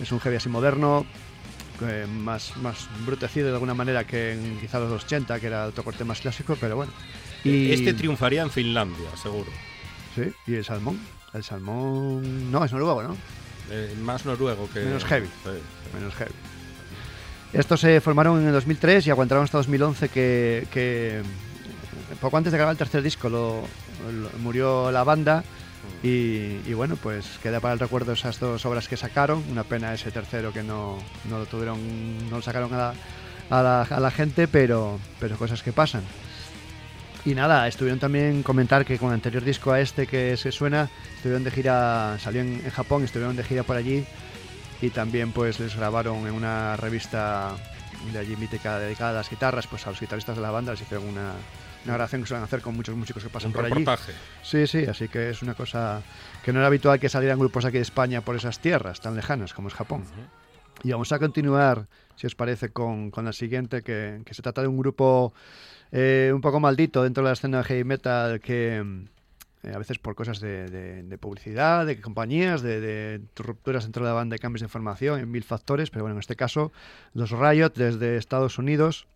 Es 0.00 0.12
un 0.12 0.20
heavy 0.20 0.36
así 0.36 0.48
moderno, 0.48 1.06
eh, 1.82 2.06
más, 2.06 2.56
más 2.58 2.88
brutecido 3.04 3.48
de 3.48 3.54
alguna 3.54 3.74
manera 3.74 4.04
que 4.04 4.32
en 4.32 4.58
quizá 4.60 4.78
los 4.78 4.90
80, 5.04 5.38
que 5.40 5.46
era 5.46 5.66
otro 5.66 5.84
corte 5.84 6.04
más 6.04 6.20
clásico, 6.20 6.56
pero 6.60 6.76
bueno. 6.76 6.92
Y, 7.44 7.72
Este 7.72 7.94
triunfaría 7.94 8.42
en 8.42 8.50
Finlandia, 8.50 9.08
seguro. 9.20 9.50
Sí, 10.14 10.22
y 10.46 10.54
el 10.54 10.64
salmón. 10.64 10.98
El 11.34 11.44
salmón... 11.44 12.50
No, 12.50 12.64
es 12.64 12.72
noruego, 12.72 13.02
¿no? 13.02 13.16
Eh, 13.70 13.94
más 14.02 14.24
noruego 14.24 14.68
que. 14.72 14.80
Menos 14.80 15.04
heavy. 15.04 15.26
Sí. 15.26 15.50
menos 15.94 16.14
heavy. 16.14 16.30
Estos 17.52 17.80
se 17.80 18.00
formaron 18.00 18.40
en 18.40 18.46
el 18.48 18.52
2003 18.52 19.06
y 19.06 19.10
aguantaron 19.10 19.44
hasta 19.44 19.58
2011 19.58 20.08
que, 20.08 20.66
que, 20.72 21.18
eh, 21.18 21.22
poco 22.20 22.36
antes 22.36 22.52
de 22.52 22.58
grabar 22.58 22.72
el 22.74 22.78
tercer 22.78 23.02
disco 23.02 23.28
lo, 23.28 23.62
lo- 24.10 24.38
murió 24.40 24.90
la 24.90 25.04
banda 25.04 25.42
y, 26.02 26.60
y 26.66 26.74
bueno, 26.74 26.96
pues 26.96 27.38
queda 27.42 27.60
para 27.60 27.74
el 27.74 27.80
recuerdo 27.80 28.12
esas 28.12 28.38
dos 28.38 28.64
obras 28.66 28.88
que 28.88 28.96
sacaron. 28.96 29.42
Una 29.50 29.64
pena 29.64 29.94
ese 29.94 30.10
tercero 30.10 30.52
que 30.52 30.62
no, 30.62 30.98
no 31.28 31.38
lo 31.38 31.46
tuvieron, 31.46 31.78
no 32.30 32.36
lo 32.36 32.42
sacaron 32.42 32.72
a 32.74 32.76
la, 32.76 32.94
a 33.50 33.62
la, 33.62 33.82
a 33.82 34.00
la 34.00 34.10
gente, 34.10 34.48
pero, 34.48 34.98
pero 35.18 35.36
cosas 35.36 35.62
que 35.62 35.72
pasan. 35.72 36.02
Y 37.24 37.34
nada, 37.34 37.66
estuvieron 37.66 37.98
también 37.98 38.44
comentar 38.44 38.84
que 38.84 38.98
con 38.98 39.08
el 39.08 39.14
anterior 39.14 39.42
disco 39.42 39.72
a 39.72 39.80
este 39.80 40.06
que 40.06 40.36
se 40.36 40.52
suena, 40.52 40.88
estuvieron 41.16 41.42
de 41.42 41.50
gira, 41.50 42.16
salió 42.20 42.40
en, 42.40 42.62
en 42.64 42.70
Japón, 42.70 43.02
estuvieron 43.02 43.34
de 43.34 43.42
gira 43.42 43.64
por 43.64 43.76
allí 43.76 44.04
y 44.80 44.90
también 44.90 45.32
pues 45.32 45.58
les 45.58 45.74
grabaron 45.74 46.26
en 46.26 46.34
una 46.34 46.76
revista 46.76 47.56
de 48.12 48.18
allí 48.18 48.36
mítica 48.36 48.78
dedicada 48.78 49.10
a 49.10 49.14
las 49.14 49.30
guitarras, 49.30 49.66
pues 49.66 49.86
a 49.86 49.90
los 49.90 49.98
guitarristas 49.98 50.36
de 50.36 50.42
la 50.42 50.52
banda 50.52 50.72
les 50.72 50.82
hicieron 50.82 51.08
una, 51.08 51.32
una 51.86 51.94
grabación 51.94 52.22
que 52.22 52.28
suelen 52.28 52.44
hacer 52.44 52.60
con 52.60 52.74
muchos 52.74 52.94
músicos 52.96 53.22
que 53.22 53.30
pasan 53.30 53.48
Un 53.48 53.54
por 53.54 53.64
allí. 53.64 53.74
reportaje. 53.74 54.12
Sí, 54.42 54.66
sí, 54.66 54.84
así 54.86 55.08
que 55.08 55.30
es 55.30 55.42
una 55.42 55.54
cosa 55.54 56.02
que 56.44 56.52
no 56.52 56.58
era 56.58 56.66
habitual 56.66 56.98
que 57.00 57.08
salieran 57.08 57.38
grupos 57.38 57.64
aquí 57.64 57.76
de 57.76 57.82
España 57.82 58.20
por 58.20 58.36
esas 58.36 58.58
tierras 58.58 59.00
tan 59.00 59.14
lejanas 59.16 59.54
como 59.54 59.68
es 59.68 59.74
Japón. 59.74 60.04
Y 60.82 60.90
vamos 60.92 61.10
a 61.12 61.18
continuar, 61.18 61.86
si 62.16 62.26
os 62.26 62.34
parece, 62.34 62.68
con, 62.70 63.10
con 63.10 63.24
la 63.24 63.32
siguiente, 63.32 63.82
que, 63.82 64.20
que 64.24 64.34
se 64.34 64.42
trata 64.42 64.60
de 64.60 64.68
un 64.68 64.76
grupo 64.76 65.32
eh, 65.92 66.30
un 66.34 66.40
poco 66.40 66.60
maldito 66.60 67.02
dentro 67.02 67.22
de 67.22 67.28
la 67.30 67.32
escena 67.32 67.62
heavy 67.64 67.84
metal 67.84 68.40
que 68.40 68.84
eh, 69.62 69.72
a 69.74 69.78
veces 69.78 69.98
por 69.98 70.14
cosas 70.14 70.38
de, 70.40 70.66
de- 70.66 71.02
de 71.02 71.18
publicidad, 71.18 71.86
de 71.86 72.00
compañías, 72.00 72.60
de, 72.62 72.80
de 72.80 73.20
rupturas 73.36 73.84
dentro 73.84 74.04
de 74.04 74.10
la 74.10 74.14
banda 74.14 74.36
y 74.36 74.38
cambios 74.38 74.60
de 74.62 74.68
formación, 74.68 75.18
en 75.20 75.30
mil 75.30 75.44
factores, 75.44 75.90
pero 75.90 76.02
bueno, 76.04 76.16
en 76.16 76.20
este 76.20 76.36
caso 76.36 76.72
los 77.14 77.30
Riot 77.30 77.70
desde 77.74 78.16
Estados 78.16 78.58
Unidos, 78.58 79.06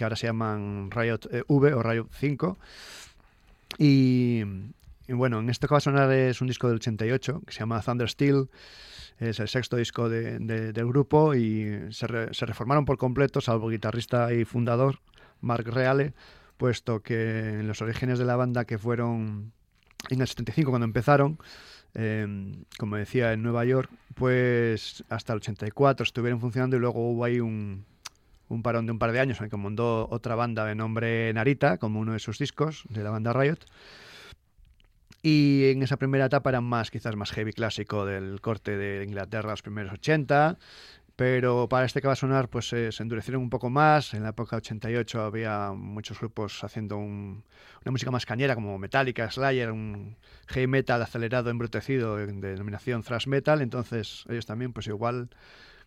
que 0.00 0.04
ahora 0.04 0.16
se 0.16 0.26
llaman 0.28 0.90
Riot 0.90 1.20
eh, 1.30 1.42
V 1.46 1.74
o 1.74 1.82
Riot 1.82 2.08
5, 2.10 2.56
y, 3.76 4.42
bueno, 5.08 5.40
en 5.40 5.50
este 5.50 5.66
que 5.68 5.74
va 5.74 5.78
a 5.78 5.80
sonar 5.82 6.10
es 6.12 6.40
un 6.40 6.46
disco 6.48 6.68
del 6.68 6.76
88 6.76 7.42
que 7.46 7.52
se 7.52 7.60
llama 7.60 7.80
Thunder 7.82 8.08
Steel. 8.08 8.48
Es 9.18 9.38
el 9.40 9.48
sexto 9.48 9.76
disco 9.76 10.08
de- 10.08 10.38
de- 10.38 10.72
del 10.72 10.86
grupo 10.86 11.34
y 11.34 11.68
se, 11.90 12.06
re- 12.06 12.32
se 12.32 12.46
reformaron 12.46 12.86
por 12.86 12.96
completo, 12.96 13.42
salvo 13.42 13.68
guitarrista 13.68 14.32
y 14.32 14.46
fundador, 14.46 15.00
Mark 15.42 15.66
Reale, 15.68 16.14
puesto 16.56 17.00
que 17.00 17.60
en 17.60 17.68
los 17.68 17.82
orígenes 17.82 18.18
de 18.18 18.24
la 18.24 18.36
banda 18.36 18.64
que 18.64 18.78
fueron 18.78 19.52
en 20.08 20.20
el 20.22 20.26
75 20.26 20.70
cuando 20.70 20.86
empezaron, 20.86 21.38
eh, 21.94 22.54
como 22.78 22.96
decía, 22.96 23.34
en 23.34 23.42
Nueva 23.42 23.66
York, 23.66 23.90
pues 24.14 25.04
hasta 25.10 25.34
el 25.34 25.38
84 25.40 26.04
estuvieron 26.04 26.40
funcionando 26.40 26.76
y 26.76 26.80
luego 26.80 27.10
hubo 27.10 27.22
ahí 27.24 27.40
un, 27.40 27.84
un 28.50 28.62
parón 28.62 28.84
de 28.84 28.92
un 28.92 28.98
par 28.98 29.12
de 29.12 29.20
años 29.20 29.38
en 29.38 29.44
el 29.44 29.50
que 29.50 29.56
montó 29.56 30.06
otra 30.10 30.34
banda 30.34 30.66
de 30.66 30.74
nombre 30.74 31.32
Narita, 31.32 31.78
como 31.78 32.00
uno 32.00 32.12
de 32.12 32.18
sus 32.18 32.38
discos 32.38 32.84
de 32.90 33.02
la 33.02 33.10
banda 33.10 33.32
Riot. 33.32 33.60
Y 35.22 35.70
en 35.70 35.82
esa 35.82 35.96
primera 35.98 36.26
etapa 36.26 36.50
eran 36.50 36.64
más, 36.64 36.90
quizás 36.90 37.14
más 37.16 37.30
heavy 37.32 37.52
clásico 37.52 38.06
del 38.06 38.40
corte 38.40 38.76
de 38.76 39.04
Inglaterra, 39.04 39.50
los 39.50 39.62
primeros 39.62 39.92
80. 39.92 40.58
Pero 41.16 41.68
para 41.68 41.84
este 41.84 42.00
que 42.00 42.06
va 42.06 42.14
a 42.14 42.16
sonar, 42.16 42.48
pues 42.48 42.72
eh, 42.72 42.92
se 42.92 43.02
endurecieron 43.02 43.42
un 43.42 43.50
poco 43.50 43.68
más. 43.68 44.14
En 44.14 44.22
la 44.22 44.30
época 44.30 44.56
88 44.56 45.22
había 45.22 45.72
muchos 45.76 46.18
grupos 46.18 46.64
haciendo 46.64 46.96
un- 46.96 47.44
una 47.82 47.92
música 47.92 48.10
más 48.10 48.24
cañera, 48.24 48.54
como 48.54 48.78
Metallica, 48.78 49.30
Slayer, 49.30 49.70
un 49.70 50.16
heavy 50.48 50.66
metal 50.66 51.02
acelerado, 51.02 51.50
embrutecido, 51.50 52.16
de 52.16 52.26
denominación 52.32 53.02
thrash 53.02 53.26
metal. 53.26 53.60
Entonces 53.60 54.24
ellos 54.30 54.46
también, 54.46 54.72
pues 54.72 54.86
igual 54.86 55.28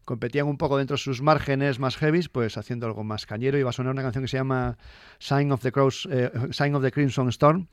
competían 0.06 0.48
un 0.48 0.58
poco 0.58 0.78
dentro 0.78 0.96
de 0.96 1.02
sus 1.02 1.22
márgenes 1.22 1.80
más 1.80 1.98
heavies, 1.98 2.30
pues 2.30 2.58
haciendo 2.58 2.86
algo 2.88 3.04
más 3.04 3.26
cañero. 3.26 3.58
Y 3.58 3.64
va 3.64 3.70
a 3.70 3.74
sonar 3.74 3.94
una 3.94 4.02
canción 4.02 4.24
que 4.24 4.28
se 4.28 4.38
llama 4.38 4.78
Sign 5.20 5.52
of 5.52 5.62
the, 5.62 5.72
eh, 6.10 6.32
Sign 6.52 6.76
of 6.76 6.84
the 6.84 6.92
Crimson 6.92 7.30
Storm, 7.30 7.68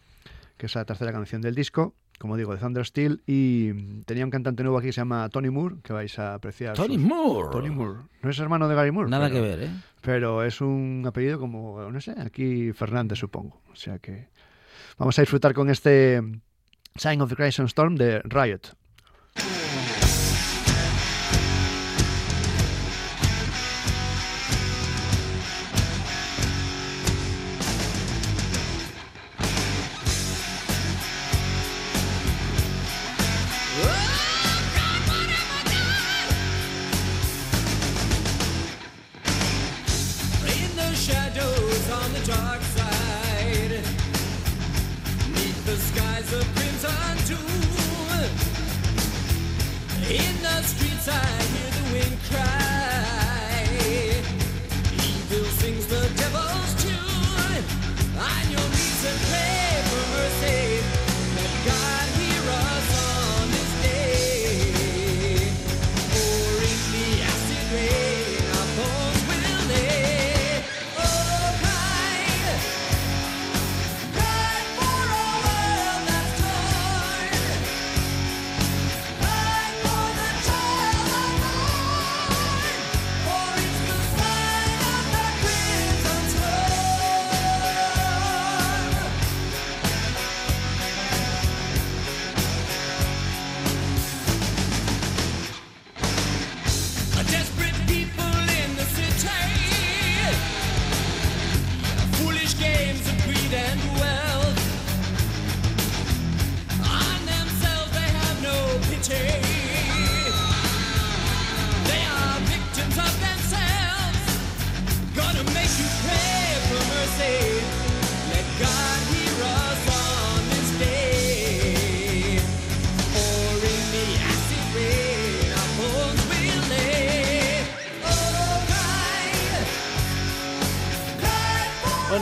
que 0.57 0.67
es 0.67 0.75
la 0.75 0.85
tercera 0.85 1.13
canción 1.13 1.41
del 1.43 1.55
disco, 1.55 1.95
como 2.19 2.37
digo, 2.37 2.53
de 2.55 2.59
Thunder 2.61 2.85
Steel. 2.85 3.23
Y 3.27 3.73
tenía 4.05 4.25
un 4.25 4.31
cantante 4.31 4.63
nuevo 4.63 4.79
aquí 4.79 4.89
que 4.89 4.93
se 4.93 5.01
llama 5.01 5.29
Tony 5.31 5.51
Moore, 5.51 5.77
que 5.83 5.93
vais 5.93 6.19
a 6.19 6.35
apreciar. 6.35 6.77
Tony 6.77 6.95
sus- 6.97 7.03
Moore. 7.05 7.49
Tony 7.51 7.71
Moore. 7.71 8.01
No 8.23 8.31
es 8.31 8.39
hermano 8.39 8.69
de 8.69 8.75
Gary 8.75 8.91
Moore. 8.91 9.09
Nada 9.11 9.29
pero- 9.29 9.43
que 9.43 9.49
ver, 9.57 9.63
¿eh? 9.65 9.71
Pero 10.03 10.43
es 10.45 10.61
un 10.61 11.05
apellido 11.07 11.39
como, 11.39 11.91
no 11.91 12.01
sé, 12.01 12.15
aquí 12.19 12.73
Fernández, 12.73 13.19
supongo. 13.19 13.61
O 13.73 13.77
sea 13.77 13.99
que 13.99 14.29
vamos 14.99 15.19
a 15.19 15.23
disfrutar 15.23 15.53
con 15.55 15.69
este 15.71 16.23
Sign 16.97 17.21
of 17.21 17.29
the 17.31 17.37
Crimson 17.37 17.67
Storm 17.67 17.97
de 17.97 18.21
Riot. 18.25 18.77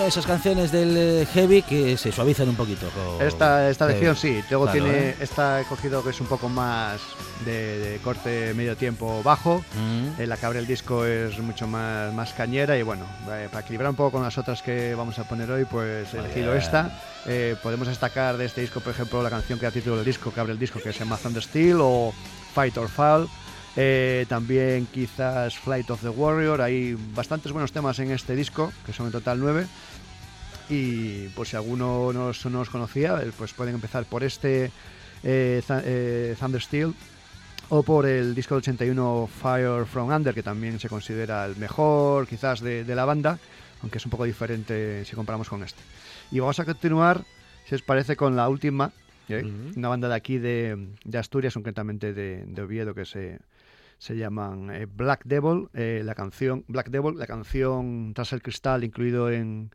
Esas 0.09 0.27
canciones 0.27 0.73
del 0.73 0.97
eh, 0.97 1.27
heavy 1.33 1.63
que 1.63 1.97
se 1.97 2.11
suavizan 2.13 2.49
un 2.49 2.57
poquito. 2.57 2.89
con- 2.91 3.27
Esta, 3.27 3.69
esta 3.71 3.87
Sí. 3.87 3.93
lección 3.93 4.17
sí, 4.17 4.43
luego 4.51 4.65
Claro, 4.65 4.83
tiene, 4.85 4.99
¿eh? 5.11 5.17
esta 5.21 5.61
he 5.61 5.65
cogido 5.65 6.03
que 6.03 6.11
es 6.11 6.21
un 6.21 6.27
poco 6.27 6.49
más 6.49 7.01
de, 7.45 7.79
de 7.79 7.99
corte 7.99 8.53
medio 8.55 8.77
tiempo 8.77 9.23
bajo, 9.23 9.63
Mm. 9.77 10.21
Eh, 10.21 10.27
la 10.27 10.37
que 10.37 10.47
abre 10.47 10.59
el 10.61 10.67
disco 10.67 11.05
es 11.05 11.39
mucho 11.39 11.67
más, 11.67 12.13
más 12.15 12.33
cañera 12.33 12.77
y 12.79 12.83
bueno, 12.83 13.05
eh, 13.31 13.49
para 13.51 13.61
equilibrar 13.63 13.91
un 13.91 13.97
poco 13.97 14.13
con 14.13 14.23
las 14.23 14.37
otras 14.39 14.63
que 14.63 14.95
vamos 14.95 15.19
a 15.19 15.25
poner 15.25 15.51
hoy, 15.51 15.65
pues 15.67 16.13
he 16.15 16.19
elegido 16.19 16.55
esta. 16.55 17.01
Eh, 17.27 17.55
podemos 17.63 17.87
destacar 17.89 18.37
de 18.39 18.47
este 18.47 18.63
disco, 18.63 18.81
por 18.81 18.93
ejemplo, 18.93 19.23
la 19.23 19.31
canción 19.31 19.59
que 19.59 19.67
da 19.67 19.71
título 19.73 19.97
del 19.97 20.05
disco, 20.05 20.33
que 20.33 20.41
abre 20.41 20.53
el 20.55 20.59
disco, 20.59 20.81
que 20.81 20.91
llama 20.93 21.17
Thunder 21.19 21.43
Steel 21.43 21.77
o 21.81 22.13
Fight 22.55 22.77
or 22.79 22.89
Fall. 22.89 23.29
Eh, 23.81 24.27
también 24.29 24.87
quizás 24.93 25.57
Flight 25.59 25.89
of 25.91 26.01
the 26.01 26.09
Warrior. 26.09 26.61
Hay 26.63 26.97
bastantes 27.15 27.53
buenos 27.53 27.71
temas 27.71 27.99
en 28.01 28.11
este 28.11 28.35
disco, 28.35 28.73
que 28.85 28.93
son 28.93 29.07
en 29.07 29.13
total 29.13 29.39
nueve. 29.39 29.67
Y 30.71 31.29
por 31.29 31.47
si 31.47 31.57
alguno 31.57 32.13
no 32.13 32.33
no 32.51 32.61
os 32.61 32.71
conocía, 32.71 33.23
eh, 33.23 33.31
pues 33.37 33.53
pueden 33.55 33.75
empezar 33.75 34.05
por 34.05 34.23
este 34.23 34.71
eh, 35.23 35.63
Th- 35.67 35.83
eh, 35.85 36.37
Thunder 36.39 36.61
Steel 36.61 36.95
o 37.71 37.83
por 37.83 38.07
el 38.07 38.35
disco 38.35 38.55
del 38.55 38.61
81 38.63 39.29
Fire 39.41 39.85
From 39.87 40.11
Under, 40.11 40.35
que 40.35 40.43
también 40.43 40.79
se 40.79 40.89
considera 40.89 41.45
el 41.47 41.57
mejor 41.57 42.27
quizás 42.27 42.61
de, 42.61 42.85
de 42.85 42.95
la 42.95 43.05
banda, 43.05 43.39
aunque 43.83 43.99
es 43.99 44.05
un 44.05 44.11
poco 44.11 44.25
diferente 44.25 45.05
si 45.05 45.15
comparamos 45.17 45.49
con 45.49 45.63
este. 45.63 45.81
Y 46.31 46.41
vamos 46.41 46.59
a 46.61 46.65
continuar, 46.65 47.25
si 47.67 47.75
os 47.75 47.83
parece, 47.83 48.17
con 48.17 48.37
la 48.37 48.49
última, 48.49 48.91
¿eh? 49.29 49.43
Una 49.77 49.89
banda 49.89 50.09
de 50.09 50.15
aquí 50.15 50.39
de, 50.39 50.89
de 51.05 51.19
Asturias, 51.19 51.55
concretamente 51.55 52.13
de, 52.15 52.45
de 52.47 52.63
Oviedo, 52.63 52.95
que 52.95 53.05
se, 53.05 53.39
se 53.99 54.17
llaman 54.17 54.71
eh, 54.71 54.87
Black 54.87 55.23
Devil, 55.25 55.69
eh, 55.75 56.03
la 56.05 56.15
canción 56.15 56.65
Black 56.69 56.89
Devil, 56.91 57.19
la 57.19 57.27
canción 57.27 58.13
Tras 58.15 58.33
el 58.33 58.41
Cristal, 58.43 58.85
incluido 58.85 59.31
en, 59.31 59.71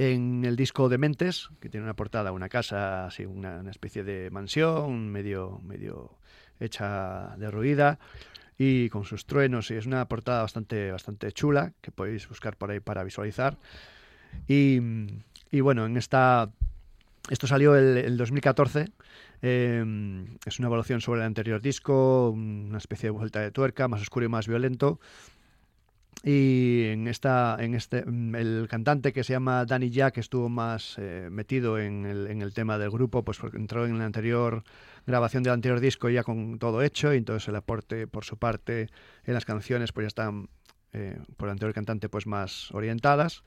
en 0.00 0.46
el 0.46 0.56
disco 0.56 0.88
de 0.88 0.96
Mentes, 0.96 1.50
que 1.60 1.68
tiene 1.68 1.84
una 1.84 1.94
portada, 1.94 2.32
una 2.32 2.48
casa, 2.48 3.04
así, 3.04 3.26
una, 3.26 3.60
especie 3.70 4.02
de 4.02 4.30
mansión, 4.30 5.10
medio, 5.10 5.60
medio 5.62 6.16
hecha 6.58 7.36
derruida 7.36 7.98
y 8.56 8.88
con 8.88 9.04
sus 9.04 9.26
truenos. 9.26 9.70
Y 9.70 9.74
es 9.74 9.84
una 9.84 10.08
portada 10.08 10.40
bastante, 10.40 10.90
bastante 10.90 11.30
chula 11.32 11.74
que 11.82 11.90
podéis 11.90 12.26
buscar 12.30 12.56
por 12.56 12.70
ahí 12.70 12.80
para 12.80 13.04
visualizar. 13.04 13.58
Y, 14.48 14.80
y 15.50 15.60
bueno, 15.60 15.84
en 15.84 15.98
esta. 15.98 16.48
Esto 17.28 17.46
salió 17.46 17.76
el, 17.76 17.98
el 17.98 18.16
2014. 18.16 18.86
eh, 19.42 19.84
es 20.46 20.58
una 20.58 20.68
evolución 20.68 21.02
sobre 21.02 21.20
el 21.20 21.26
anterior 21.26 21.60
disco, 21.60 22.30
una 22.30 22.78
especie 22.78 23.08
de 23.08 23.10
vuelta 23.10 23.40
de 23.40 23.50
tuerca, 23.50 23.86
más 23.86 24.00
oscuro 24.00 24.24
y 24.24 24.30
más 24.30 24.48
violento. 24.48 24.98
Y 26.22 26.84
en 26.84 27.08
esta, 27.08 27.56
en 27.58 27.74
este, 27.74 28.04
mm, 28.04 28.34
el 28.34 28.66
cantante 28.68 29.12
que 29.12 29.24
se 29.24 29.32
llama 29.32 29.64
Danny 29.64 29.90
Jack 29.90 30.18
estuvo 30.18 30.48
más 30.50 30.96
eh, 30.98 31.28
metido 31.30 31.78
en 31.78 32.04
el, 32.04 32.26
en 32.26 32.42
el 32.42 32.52
tema 32.52 32.76
del 32.76 32.90
grupo, 32.90 33.24
pues 33.24 33.38
entró 33.54 33.86
en 33.86 33.98
la 33.98 34.04
anterior 34.04 34.62
grabación 35.06 35.42
del 35.42 35.54
anterior 35.54 35.80
disco 35.80 36.10
ya 36.10 36.22
con 36.22 36.58
todo 36.58 36.82
hecho, 36.82 37.14
y 37.14 37.18
entonces 37.18 37.48
el 37.48 37.56
aporte 37.56 38.06
por 38.06 38.24
su 38.24 38.36
parte 38.36 38.88
en 39.24 39.34
las 39.34 39.46
canciones 39.46 39.92
pues 39.92 40.04
ya 40.04 40.08
están 40.08 40.48
eh, 40.92 41.18
por 41.36 41.48
el 41.48 41.52
anterior 41.52 41.74
cantante 41.74 42.08
pues 42.08 42.26
más 42.26 42.70
orientadas. 42.72 43.42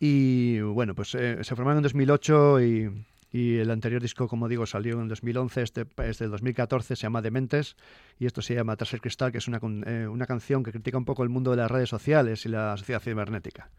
Y 0.00 0.60
bueno, 0.60 0.94
pues 0.94 1.14
eh, 1.14 1.38
se 1.42 1.56
formaron 1.56 1.78
en 1.78 1.82
2008 1.84 2.60
y, 2.62 2.90
y 3.30 3.58
el 3.58 3.70
anterior 3.70 4.00
disco, 4.00 4.26
como 4.28 4.48
digo, 4.48 4.66
salió 4.66 4.94
en 4.94 5.02
el 5.02 5.08
2011, 5.08 5.62
este 5.62 5.86
es 5.98 6.18
del 6.18 6.30
2014, 6.30 6.96
se 6.96 7.02
llama 7.02 7.20
Dementes 7.20 7.76
y 8.18 8.26
esto 8.26 8.40
se 8.40 8.54
llama 8.54 8.76
Tras 8.76 8.94
el 8.94 9.00
Cristal, 9.00 9.32
que 9.32 9.38
es 9.38 9.48
una, 9.48 9.60
eh, 9.86 10.06
una 10.08 10.26
canción 10.26 10.62
que 10.62 10.72
critica 10.72 10.96
un 10.96 11.04
poco 11.04 11.22
el 11.22 11.28
mundo 11.28 11.50
de 11.50 11.58
las 11.58 11.70
redes 11.70 11.90
sociales 11.90 12.46
y 12.46 12.48
la 12.48 12.76
sociedad 12.76 13.00
cibernética. 13.00 13.70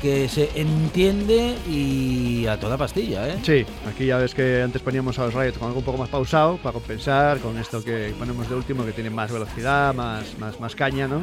Que 0.00 0.28
se 0.28 0.50
entiende 0.54 1.56
y 1.68 2.46
a 2.46 2.58
toda 2.58 2.76
pastilla, 2.76 3.28
¿eh? 3.28 3.38
Sí, 3.42 3.66
aquí 3.88 4.06
ya 4.06 4.18
ves 4.18 4.34
que 4.34 4.62
antes 4.62 4.82
poníamos 4.82 5.18
a 5.18 5.26
los 5.26 5.34
Riot 5.34 5.54
con 5.58 5.68
algo 5.68 5.80
un 5.80 5.84
poco 5.84 5.98
más 5.98 6.08
pausado 6.08 6.56
para 6.58 6.72
compensar 6.72 7.38
con 7.40 7.58
esto 7.58 7.82
que 7.82 8.14
ponemos 8.18 8.48
de 8.48 8.54
último 8.54 8.84
que 8.84 8.92
tiene 8.92 9.10
más 9.10 9.32
velocidad, 9.32 9.94
más, 9.94 10.38
más, 10.38 10.58
más 10.60 10.74
caña, 10.74 11.08
¿no? 11.08 11.22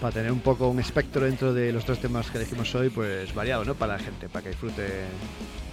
Para 0.00 0.14
tener 0.14 0.32
un 0.32 0.40
poco 0.40 0.68
un 0.68 0.80
espectro 0.80 1.24
dentro 1.24 1.54
de 1.54 1.72
los 1.72 1.84
tres 1.84 2.00
temas 2.00 2.30
que 2.30 2.38
elegimos 2.38 2.74
hoy, 2.74 2.90
pues 2.90 3.34
variado, 3.34 3.64
¿no? 3.64 3.74
Para 3.74 3.94
la 3.94 3.98
gente, 3.98 4.28
para 4.28 4.42
que 4.42 4.48
disfrute 4.50 4.86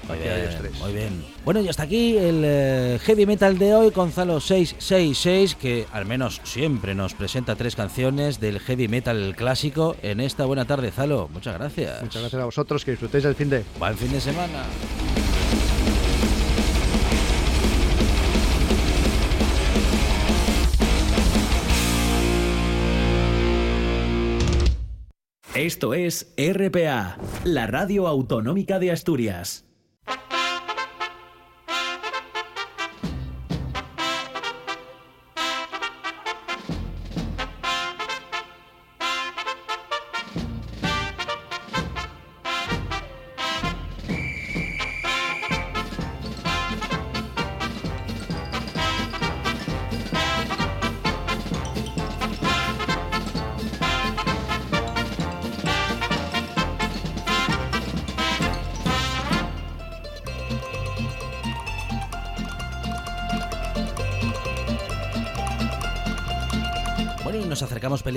Muy 0.10 0.18
ellos 0.28 0.49
bien, 0.49 0.57
tres. 0.60 0.80
muy 0.80 0.93
bien. 0.93 1.26
Bueno, 1.45 1.62
y 1.62 1.68
hasta 1.70 1.84
aquí 1.84 2.18
el 2.18 2.41
eh, 2.43 2.99
heavy 3.03 3.26
metal 3.26 3.57
de 3.57 3.74
hoy, 3.74 3.89
Gonzalo 3.91 4.39
666, 4.39 5.55
que 5.55 5.86
al 5.91 6.05
menos 6.05 6.41
siempre 6.43 6.95
nos 6.95 7.14
presenta 7.14 7.55
tres 7.55 7.76
canciones 7.76 8.39
del 8.39 8.60
heavy 8.60 8.88
metal 8.88 9.36
clásico 9.36 9.95
en 10.01 10.20
esta 10.20 10.45
buena 10.45 10.66
tarde, 10.66 10.91
Zalo. 10.91 11.30
Muchas 11.32 11.57
gracias. 11.57 12.01
Muchas 12.01 12.22
gracias 12.22 12.41
a 12.41 12.45
vosotros, 12.45 12.84
que 12.84 12.91
disfrutéis 12.91 13.24
del 13.24 13.36
fin 13.36 13.49
de... 13.49 13.64
Buen 13.78 13.97
fin 13.97 14.12
de 14.12 14.22
semana. 14.22 14.64
Esto 25.55 25.93
es 25.93 26.34
RPA, 26.38 27.18
la 27.43 27.68
radio 27.68 28.07
autonómica 28.07 28.80
de 28.80 28.91
Asturias. 28.91 29.68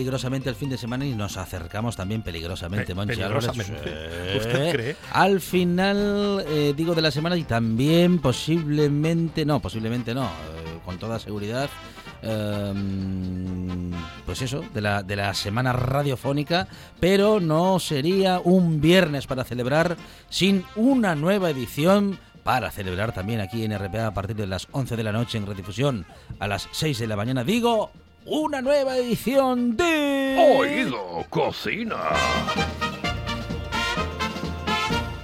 Peligrosamente 0.02 0.48
al 0.48 0.56
fin 0.56 0.68
de 0.68 0.76
semana 0.76 1.06
y 1.06 1.14
nos 1.14 1.36
acercamos 1.36 1.94
también 1.94 2.22
peligrosamente, 2.22 2.86
Pe- 2.86 2.94
Monchi 2.94 3.22
Álvarez. 3.22 3.50
peligrosamente. 3.52 4.32
Sí. 4.32 4.38
¿Usted 4.38 4.72
cree? 4.72 4.96
Al 5.12 5.40
final, 5.40 6.44
eh, 6.48 6.74
digo, 6.76 6.92
de 6.96 7.02
la 7.02 7.12
semana 7.12 7.36
y 7.36 7.44
también 7.44 8.18
posiblemente, 8.18 9.44
no, 9.46 9.60
posiblemente 9.60 10.12
no, 10.12 10.24
eh, 10.24 10.78
con 10.84 10.98
toda 10.98 11.20
seguridad, 11.20 11.70
eh, 12.20 12.74
pues 14.26 14.42
eso, 14.42 14.64
de 14.74 14.80
la, 14.80 15.04
de 15.04 15.14
la 15.14 15.34
semana 15.34 15.72
radiofónica, 15.72 16.66
pero 16.98 17.38
no 17.38 17.78
sería 17.78 18.40
un 18.42 18.80
viernes 18.80 19.28
para 19.28 19.44
celebrar 19.44 19.96
sin 20.28 20.64
una 20.74 21.14
nueva 21.14 21.48
edición 21.50 22.18
para 22.42 22.72
celebrar 22.72 23.12
también 23.14 23.38
aquí 23.40 23.64
en 23.64 23.72
RPA 23.78 24.08
a 24.08 24.14
partir 24.14 24.34
de 24.34 24.48
las 24.48 24.66
11 24.72 24.96
de 24.96 25.04
la 25.04 25.12
noche 25.12 25.38
en 25.38 25.46
redifusión 25.46 26.04
a 26.40 26.48
las 26.48 26.68
6 26.72 26.98
de 26.98 27.06
la 27.06 27.14
mañana. 27.14 27.44
Digo, 27.44 27.92
una 28.24 28.62
nueva 28.62 28.96
edición 28.96 29.76
de... 29.76 30.36
Oído, 30.58 31.24
cocina. 31.28 31.98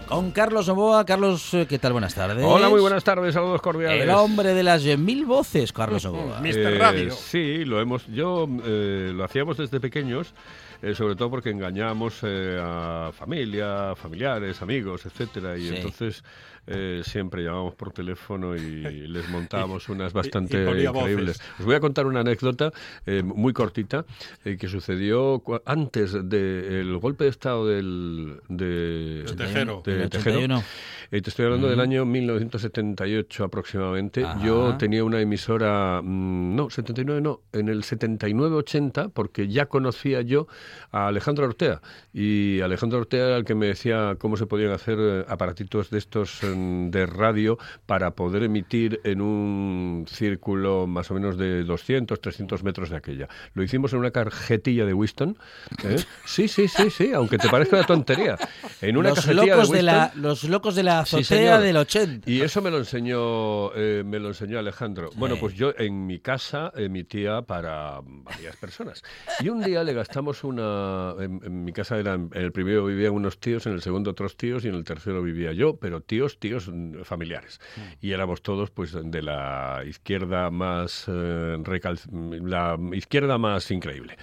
Don 0.09 0.31
Carlos 0.33 0.69
Oboa. 0.69 1.05
Carlos, 1.05 1.53
eh, 1.55 1.67
¿qué 1.69 1.79
tal? 1.79 1.93
Buenas 1.93 2.15
tardes. 2.15 2.45
Hola, 2.45 2.69
muy 2.69 2.81
buenas 2.81 3.05
tardes, 3.05 3.35
saludos 3.35 3.61
cordiales. 3.61 4.03
El 4.03 4.11
hombre 4.11 4.53
de 4.55 4.63
las 4.63 4.83
mil 4.99 5.27
voces, 5.27 5.73
Carlos 5.73 6.05
Oboa. 6.07 6.41
Mr. 6.41 6.59
Eh, 6.59 6.79
Radio. 6.79 7.11
Sí, 7.13 7.65
lo 7.65 7.81
hemos, 7.81 8.07
yo 8.09 8.49
eh, 8.65 9.13
lo 9.15 9.23
hacíamos 9.25 9.59
desde 9.59 9.79
pequeños, 9.81 10.35
eh, 10.83 10.95
sobre 10.95 11.15
todo 11.15 11.31
porque 11.31 11.51
engañábamos 11.51 12.21
eh, 12.23 12.59
a 12.61 13.11
familia, 13.13 13.95
familiares, 13.95 14.61
amigos, 14.63 15.05
etcétera, 15.07 15.57
y 15.57 15.69
Sí. 15.69 15.77
entonces 15.77 16.25
eh, 16.69 17.03
siempre 17.05 17.43
llamábamos 17.43 17.75
por 17.75 17.93
teléfono 17.93 18.55
y 18.57 18.61
les 19.09 19.29
montábamos 19.31 19.89
unas 19.89 20.13
bastante 20.13 20.63
y 20.63 20.67
ponía 20.67 20.91
voces. 20.91 21.11
increíbles. 21.11 21.41
Os 21.59 21.65
voy 21.65 21.75
a 21.75 21.81
contar 21.81 22.07
una 22.07 22.21
anécdota 22.21 22.71
eh, 23.07 23.23
muy 23.23 23.53
cortita 23.53 24.05
eh, 24.45 24.57
que 24.59 24.69
sucedió 24.69 25.43
cua- 25.43 25.63
antes 25.65 26.13
del 26.29 26.99
golpe 26.99 27.25
de 27.25 27.31
estado 27.31 27.67
del 27.67 28.41
de, 28.49 29.25
De 29.27 29.35
Tejero. 29.37 29.83
de 29.85 30.03
El 30.05 30.11
Tejero. 30.11 30.37
81. 30.39 30.63
Eh, 31.11 31.23
te 31.23 31.31
estoy 31.31 31.47
hablando 31.47 31.69
del 31.69 31.77
Ujú. 31.79 31.83
año 31.85 32.05
1978 32.05 33.45
aproximadamente. 33.45 34.25
Ajá. 34.25 34.45
Yo 34.45 34.77
tenía 34.77 35.05
una 35.05 35.21
emisora, 35.21 36.01
mm, 36.03 36.55
no, 36.55 36.71
79 36.71 37.21
no, 37.23 37.41
en 37.53 37.69
el 37.69 37.83
79-80, 37.83 39.11
porque 39.13 39.49
ya 39.49 39.67
conocía 39.67 40.21
yo 40.23 40.47
a 40.91 41.09
Alejandro 41.09 41.47
Ortea. 41.47 41.81
Y 42.13 42.61
Alejandro 42.61 42.99
Ortea 42.99 43.27
era 43.27 43.37
el 43.37 43.45
que 43.45 43.55
me 43.55 43.67
decía 43.67 44.17
cómo 44.19 44.37
se 44.37 44.47
podían 44.47 44.73
hacer 44.73 44.99
eh, 45.01 45.25
aparatitos 45.29 45.91
de 45.91 45.99
estos 45.99 46.43
de 46.91 47.07
radio 47.07 47.59
para 47.87 48.13
poder 48.13 48.43
emitir 48.45 49.01
en 49.05 49.21
un 49.21 50.07
círculo 50.09 50.87
más 50.87 51.11
o 51.11 51.15
menos 51.15 51.37
de 51.39 51.65
200, 51.65 52.21
300 52.21 52.63
metros 52.63 52.91
de 52.91 52.97
aquella. 52.97 53.29
Lo 53.55 53.63
hicimos 53.63 53.93
en 53.93 54.01
una 54.01 54.11
tarjetilla 54.11 54.85
de 54.87 54.95
Winston. 54.95 55.37
¿eh? 55.85 55.97
Sí, 56.25 56.47
sí, 56.49 56.69
sí, 56.69 56.91
sí, 56.91 57.13
aunque 57.13 57.39
te 57.39 57.49
parezca 57.49 57.77
una 57.77 57.87
tontería. 57.87 58.37
En 58.83 58.97
una 58.97 59.11
Los 59.11 59.21
cajetilla 59.21 59.47
locos, 59.57 59.71
de 59.71 59.77
de 59.79 59.83
la, 59.83 60.03
Winston. 60.05 60.23
los 60.23 60.45
locos 60.45 60.75
de 60.75 60.83
la 60.83 61.05
Sí, 61.07 61.17
azotea 61.17 61.25
señor. 61.57 61.61
del 61.61 61.77
80. 61.77 62.31
Y 62.31 62.41
eso 62.43 62.61
me 62.63 62.71
lo 62.71 62.79
enseñó, 62.79 63.73
eh, 63.75 64.03
me 64.05 64.19
lo 64.19 64.29
enseñó 64.29 64.59
Alejandro. 64.59 65.11
Bueno, 65.17 65.37
pues 65.41 65.55
yo 65.55 65.73
en 65.79 66.07
mi 66.07 66.19
casa 66.21 66.73
emitía 66.77 67.43
para 67.43 68.01
varias 68.05 68.57
personas. 68.57 69.03
Y 69.41 69.49
un 69.49 69.63
día 69.63 69.83
le 69.85 69.93
gastamos 69.95 70.45
una. 70.45 71.15
En, 71.19 71.41
en 71.45 71.65
mi 71.65 71.73
casa 71.73 71.99
eran, 71.99 72.31
en 72.35 72.43
el 72.43 72.53
primero 72.53 72.85
vivían 72.85 73.13
unos 73.13 73.39
tíos, 73.39 73.67
en 73.67 73.73
el 73.73 73.83
segundo 73.83 74.11
otros 74.11 74.37
tíos 74.37 74.65
y 74.65 74.69
en 74.69 74.75
el 74.75 74.85
tercero 74.85 75.23
vivía 75.23 75.53
yo, 75.53 75.77
pero 75.77 76.01
tíos, 76.01 76.39
tíos 76.39 76.48
mm, 76.69 77.03
familiares. 77.05 77.61
Y 78.01 78.13
éramos 78.13 78.43
todos, 78.43 78.71
pues, 78.71 78.97
de 79.01 79.23
la 79.23 79.83
izquierda 79.87 80.51
más 80.51 81.05
eh, 81.09 81.57
recal- 81.63 82.01
la 82.49 82.79
izquierda 82.97 83.39
más 83.39 83.71
increíble. 83.71 84.17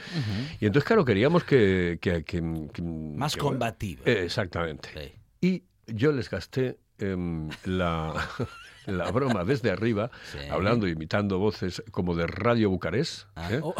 Y 0.59 0.65
entonces, 0.65 0.87
claro, 0.87 1.05
queríamos 1.05 1.43
que, 1.43 1.99
que- 2.01 2.23
que- 2.23 2.67
que- 2.73 2.81
Más 2.81 3.35
combativo. 3.37 4.03
Eh, 4.05 4.23
exactamente. 4.25 4.89
Sí. 4.93 5.13
Y 5.87 5.93
yo 5.93 6.11
les 6.11 6.29
gasté 6.29 6.77
em, 6.97 7.49
la, 7.65 8.13
la 8.85 9.11
broma 9.11 9.43
desde 9.43 9.71
arriba, 9.71 10.09
Sí. 10.31 10.39
hablando, 10.49 10.87
imitando 10.87 11.39
voces 11.39 11.83
como 11.91 12.15
de 12.15 12.27
Radio 12.27 12.69
Bucarest, 12.69 13.27
Ah, 13.35 13.49
¿eh? 13.51 13.59
oh. 13.63 13.75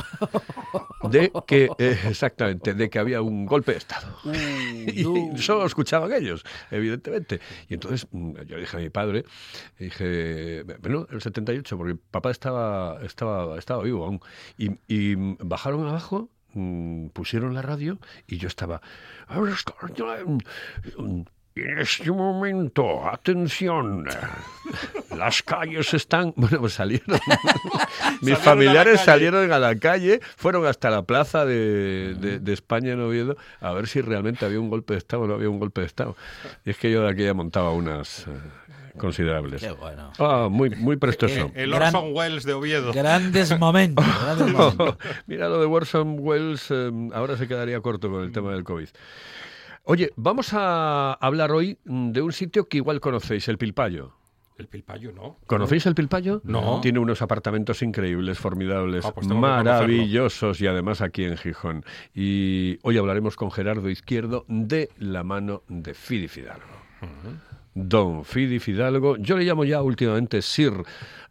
de 1.10 1.32
que, 1.48 1.70
eh, 1.78 2.00
exactamente, 2.08 2.74
de 2.74 2.90
que 2.90 3.00
había 3.00 3.22
un 3.22 3.46
golpe 3.46 3.72
de 3.74 3.78
Estado. 3.78 4.16
Y 4.88 5.04
solo 5.38 5.66
escuchaban 5.66 6.12
ellos, 6.14 6.44
evidentemente. 6.72 7.40
Y 7.68 7.74
entonces 7.76 8.08
mm, 8.12 8.42
yo 8.48 8.58
dije 8.58 8.78
a 8.78 8.80
mi 8.80 8.90
padre, 8.90 9.26
dije, 9.80 10.64
bueno, 10.82 11.08
el 11.12 11.22
78, 11.22 11.78
porque 11.78 11.96
papá 11.96 12.32
estaba, 12.32 13.00
estaba, 13.04 13.58
estaba 13.58 13.84
vivo 13.84 14.06
aún. 14.06 14.20
Y, 14.58 14.72
y 14.88 15.16
bajaron 15.40 15.88
abajo, 15.88 16.30
mm, 16.54 17.08
pusieron 17.08 17.54
la 17.54 17.62
radio 17.62 18.00
y 18.28 18.38
yo 18.38 18.48
estaba... 18.48 18.82
En 21.58 21.80
este 21.80 22.12
momento, 22.12 23.08
atención, 23.08 24.06
las 25.18 25.42
calles 25.42 25.94
están... 25.94 26.34
Bueno, 26.36 26.60
pues 26.60 26.74
salieron. 26.74 27.06
Mis 27.18 27.20
Salieron 28.20 28.34
a 28.34 28.36
familiares 28.44 28.94
calle. 28.96 29.06
salieron 29.06 29.52
a 29.54 29.60
la 29.60 29.76
calle, 29.78 30.20
fueron 30.36 30.66
hasta 30.66 30.90
la 30.90 31.04
plaza 31.04 31.46
de, 31.46 32.16
de- 32.16 32.40
de 32.40 32.54
España 32.54 32.92
en 32.92 33.00
Oviedo 33.00 33.38
a 33.62 33.72
ver 33.72 33.88
si 33.88 34.02
realmente 34.02 34.44
había 34.46 34.60
un 34.60 34.70
golpe 34.70 34.96
de 34.96 34.98
Estado 34.98 35.24
o 35.24 35.28
no 35.28 35.36
había 35.36 35.50
un 35.50 35.60
golpe 35.60 35.80
de 35.80 35.88
Estado. 35.88 36.18
Y 36.66 36.72
es 36.72 36.78
que 36.78 36.92
yo 36.92 37.04
de 37.04 37.10
aquella 37.12 37.34
montaba 37.34 37.72
unas 37.72 38.28
eh, 38.28 38.32
considerables. 38.98 39.62
qué 39.62 39.72
bueno. 39.72 40.12
Ah, 40.20 40.50
muy, 40.52 40.72
muy 40.72 40.98
prestoso. 40.98 41.52
El 41.56 41.72
Gran- 41.72 41.96
Orson 41.96 42.14
Welles 42.14 42.44
de 42.44 42.52
Oviedo. 42.52 42.92
Grandes 42.92 43.58
momentos. 43.58 44.06
grandes 44.26 44.52
momentos. 44.52 44.98
Mira, 45.26 45.48
lo 45.48 45.62
de 45.62 45.68
Warson 45.68 46.18
Wells 46.20 46.68
eh, 46.70 46.92
ahora 47.14 47.38
se 47.38 47.48
quedaría 47.48 47.80
corto 47.80 48.10
con 48.12 48.24
el 48.24 48.34
tema 48.34 48.52
del 48.52 48.66
COVID. 48.66 48.90
Oye, 49.86 50.12
vamos 50.16 50.50
a 50.54 51.14
hablar 51.14 51.52
hoy 51.52 51.78
de 51.86 52.22
un 52.22 52.32
sitio 52.34 52.68
que 52.68 52.78
igual 52.78 53.00
conocéis, 53.00 53.48
el 53.48 53.58
Pilpayo. 53.58 54.14
El 54.58 54.68
Pilpayo, 54.68 55.12
¿no? 55.12 55.38
¿Conocéis 55.48 55.86
el 55.86 55.96
Pilpayo? 55.96 56.42
No. 56.44 56.80
Tiene 56.82 57.00
unos 57.00 57.22
apartamentos 57.22 57.82
increíbles, 57.82 58.40
formidables, 58.40 59.06
Ah, 59.06 59.14
pues 59.14 59.28
maravillosos 59.28 60.60
y 60.62 60.68
además 60.68 61.02
aquí 61.02 61.26
en 61.26 61.38
Gijón. 61.38 61.84
Y 62.14 62.80
hoy 62.84 62.98
hablaremos 62.98 63.36
con 63.36 63.52
Gerardo 63.52 63.90
Izquierdo 63.90 64.46
de 64.48 64.90
la 64.98 65.24
mano 65.24 65.62
de 65.68 65.94
Fidi 65.94 66.28
Fidalgo. 66.30 66.66
Don 67.76 68.24
Fidi 68.24 68.60
Fidalgo, 68.60 69.18
yo 69.18 69.38
le 69.38 69.44
llamo 69.44 69.66
ya 69.66 69.82
últimamente 69.82 70.42
Sir 70.42 70.72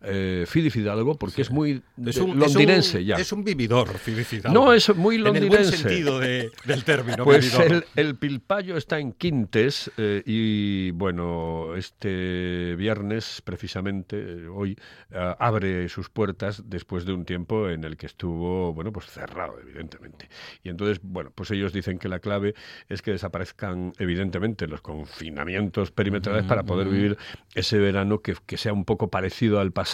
eh, 0.07 0.45
Fidi 0.47 0.71
Fidalgo 0.71 1.17
porque 1.17 1.43
es 1.43 1.51
muy 1.51 1.83
Es 2.07 2.15
de- 2.17 2.23
un, 2.23 2.39
londinense 2.39 2.99
es 2.99 3.03
un, 3.03 3.05
ya. 3.05 3.17
Es 3.17 3.33
un 3.33 3.45
vividor, 3.45 3.89
felicidad. 3.99 4.51
No, 4.51 4.73
es 4.73 4.95
muy 4.95 5.17
En 5.17 5.21
el 5.21 5.25
buen 5.33 5.43
londinense. 5.43 5.77
sentido 5.77 6.19
de- 6.19 6.51
del 6.65 6.85
término. 6.85 7.25
Pues 7.25 7.53
vividor. 7.57 7.85
el, 7.97 8.07
el 8.07 8.17
Pilpayo 8.17 8.77
está 8.77 8.99
en 8.99 9.13
Quintes 9.13 9.91
eh, 9.97 10.23
y 10.27 10.91
bueno, 10.93 11.75
este 11.77 12.75
viernes 12.77 13.41
precisamente, 13.45 14.17
eh, 14.19 14.47
hoy, 14.49 14.77
ah, 15.15 15.37
abre 15.39 15.89
sus 15.89 16.11
puertas 16.11 16.63
después 16.67 17.05
de 17.07 17.13
un 17.13 17.25
tiempo 17.25 17.69
en 17.71 17.85
el 17.85 17.97
que 17.97 18.07
estuvo, 18.07 18.73
bueno, 18.75 18.93
pues 18.93 19.07
cerrado, 19.07 19.59
evidentemente. 19.61 20.29
Y 20.63 20.69
entonces, 20.69 21.01
bueno, 21.03 21.31
pues 21.35 21.51
ellos 21.51 21.73
dicen 21.73 21.99
que 21.99 22.09
la 22.09 22.19
clave 22.19 22.55
es 22.89 23.01
que 23.03 23.13
desaparezcan, 23.13 23.93
evidentemente, 23.99 24.67
los 24.67 24.81
confinamientos 24.81 25.91
perimetrales 25.91 26.45
para 26.45 26.63
poder 26.65 26.89
vivir 26.89 27.17
ese 27.55 27.79
verano 27.79 28.21
que, 28.21 28.35
que 28.47 28.57
sea 28.57 28.73
un 28.73 28.85
poco 28.85 29.09
parecido 29.09 29.61
al 29.61 29.73
pasado 29.73 29.94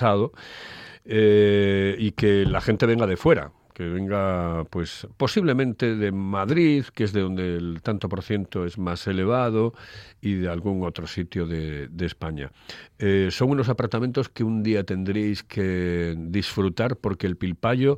eh, 1.05 1.96
y 1.98 2.12
que 2.12 2.44
la 2.44 2.61
gente 2.61 2.86
venga 2.86 3.07
de 3.07 3.16
fuera 3.16 3.53
que 3.80 3.88
venga, 3.88 4.64
pues, 4.68 5.09
posiblemente 5.16 5.96
de 5.96 6.12
Madrid, 6.12 6.84
que 6.94 7.05
es 7.05 7.14
de 7.14 7.22
donde 7.22 7.57
el 7.57 7.80
tanto 7.82 8.11
por 8.11 8.22
ciento 8.22 8.66
es 8.66 8.76
más 8.76 9.07
elevado, 9.07 9.72
y 10.20 10.34
de 10.34 10.51
algún 10.51 10.84
otro 10.84 11.07
sitio 11.07 11.46
de, 11.46 11.88
de 11.88 12.05
España. 12.05 12.51
Eh, 12.98 13.28
son 13.30 13.48
unos 13.48 13.70
apartamentos 13.70 14.28
que 14.28 14.44
un 14.44 14.62
día 14.62 14.84
tendréis 14.84 15.42
que 15.42 16.14
disfrutar 16.18 16.96
porque 16.96 17.26
el 17.26 17.38
Pilpayo, 17.38 17.96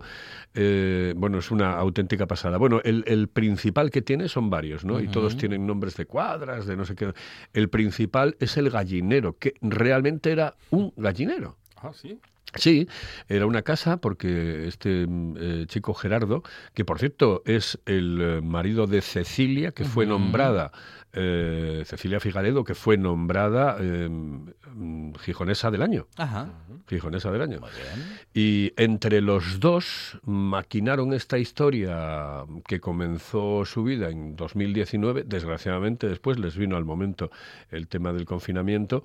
eh, 0.55 1.15
bueno, 1.17 1.39
es 1.39 1.51
una 1.51 1.73
auténtica 1.73 2.29
pasada. 2.29 2.59
Bueno, 2.59 2.81
el, 2.85 3.03
el 3.09 3.27
principal 3.27 3.91
que 3.91 4.03
tiene 4.03 4.29
son 4.29 4.51
varios, 4.51 4.85
¿no? 4.85 5.01
Y 5.01 5.09
todos 5.09 5.37
tienen 5.37 5.67
nombres 5.67 5.97
de 5.97 6.07
cuadras, 6.07 6.65
de 6.65 6.77
no 6.77 6.85
sé 6.85 6.95
qué. 6.95 7.13
El 7.53 7.69
principal 7.71 8.37
es 8.39 8.57
el 8.57 8.71
gallinero, 8.71 9.37
que 9.37 9.55
realmente 9.61 10.31
era 10.31 10.55
un 10.71 10.93
gallinero. 10.97 11.57
Ah, 11.83 11.93
sí. 11.93 12.19
Sí, 12.55 12.87
era 13.29 13.47
una 13.47 13.63
casa 13.63 13.97
porque 13.97 14.67
este 14.67 15.07
mm, 15.07 15.37
eh, 15.39 15.65
chico 15.69 15.95
Gerardo, 15.95 16.43
que 16.75 16.85
por 16.85 16.99
cierto 16.99 17.43
es 17.47 17.79
el 17.87 18.19
eh, 18.21 18.41
marido 18.43 18.87
de 18.87 19.01
Cecilia, 19.01 19.73
que 19.73 19.85
fue 19.85 20.05
nombrada, 20.05 20.71
eh, 21.15 21.83
Cecilia 21.85 22.21
Figaredo, 22.21 22.65
que 22.65 22.75
fue 22.75 22.97
nombrada 22.97 23.77
eh, 23.81 24.09
mm, 24.09 25.15
gijonesa 25.17 25.71
del 25.71 25.83
año. 25.83 26.07
Ajá. 26.17 26.49
Gijonesa 26.89 27.31
del 27.31 27.43
año. 27.43 27.61
Muy 27.61 27.71
bien. 27.71 28.19
Y 28.33 28.73
entre 28.77 29.21
los 29.21 29.61
dos 29.61 30.19
maquinaron 30.25 31.13
esta 31.13 31.39
historia 31.39 32.45
que 32.67 32.81
comenzó 32.81 33.65
su 33.65 33.85
vida 33.85 34.09
en 34.09 34.37
2019. 34.37 35.25
Desgraciadamente 35.25 36.09
después 36.09 36.39
les 36.39 36.57
vino 36.57 36.77
al 36.77 36.85
momento 36.85 37.31
el 37.71 37.89
tema 37.89 38.13
del 38.13 38.25
confinamiento, 38.25 39.03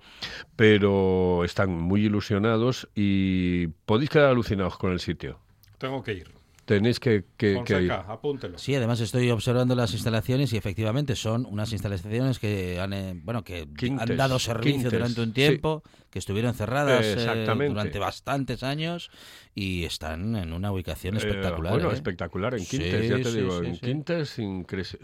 pero 0.55 1.43
están 1.43 1.71
muy 1.71 2.05
ilusionados 2.05 2.87
y 2.95 3.67
podéis 3.85 4.09
quedar 4.09 4.29
alucinados 4.29 4.77
con 4.77 4.91
el 4.91 4.99
sitio. 4.99 5.39
Tengo 5.77 6.01
que 6.03 6.13
ir. 6.13 6.36
Tenéis 6.67 6.99
que, 6.99 7.23
que- 7.37 7.53
que 7.63 7.81
ir. 7.81 7.89
Fonseca, 7.89 8.11
apúntelo. 8.11 8.57
Sí, 8.57 8.75
además 8.75 8.99
estoy 8.99 9.31
observando 9.31 9.73
las 9.73 9.93
instalaciones 9.93 10.51
y 10.51 10.57
efectivamente 10.57 11.15
son 11.15 11.45
unas 11.45 11.71
instalaciones 11.71 12.39
que 12.39 12.77
han, 12.81 12.91
eh, 12.91 13.13
bueno, 13.23 13.45
que 13.45 13.69
Quintes, 13.77 14.09
han 14.09 14.17
dado 14.17 14.37
servicio 14.37 14.73
quintes, 14.73 14.91
durante 14.91 15.21
un 15.21 15.27
sí. 15.29 15.33
tiempo, 15.33 15.81
que 16.09 16.19
estuvieron 16.19 16.53
cerradas 16.53 17.05
eh, 17.05 17.45
durante 17.69 17.99
bastantes 17.99 18.63
años 18.63 19.09
y 19.55 19.85
están 19.85 20.35
en 20.35 20.51
una 20.51 20.69
ubicación 20.73 21.15
Eh, 21.15 21.19
espectacular. 21.19 21.71
bueno, 21.71 21.89
¿eh? 21.89 21.93
espectacular 21.93 22.53
en 22.55 22.59
Sí, 22.65 22.77
Quintes, 22.79 23.07
ya 23.07 23.15
te 23.15 23.31
sí, 23.31 23.37
digo, 23.37 23.59
sí, 23.61 23.65
en 23.67 23.73
sí. 23.75 23.81
Quintes 23.81 24.37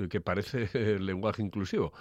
que 0.09 0.20
parece 0.20 0.70
el 0.74 1.05
lenguaje 1.05 1.41
inclusivo. 1.41 1.93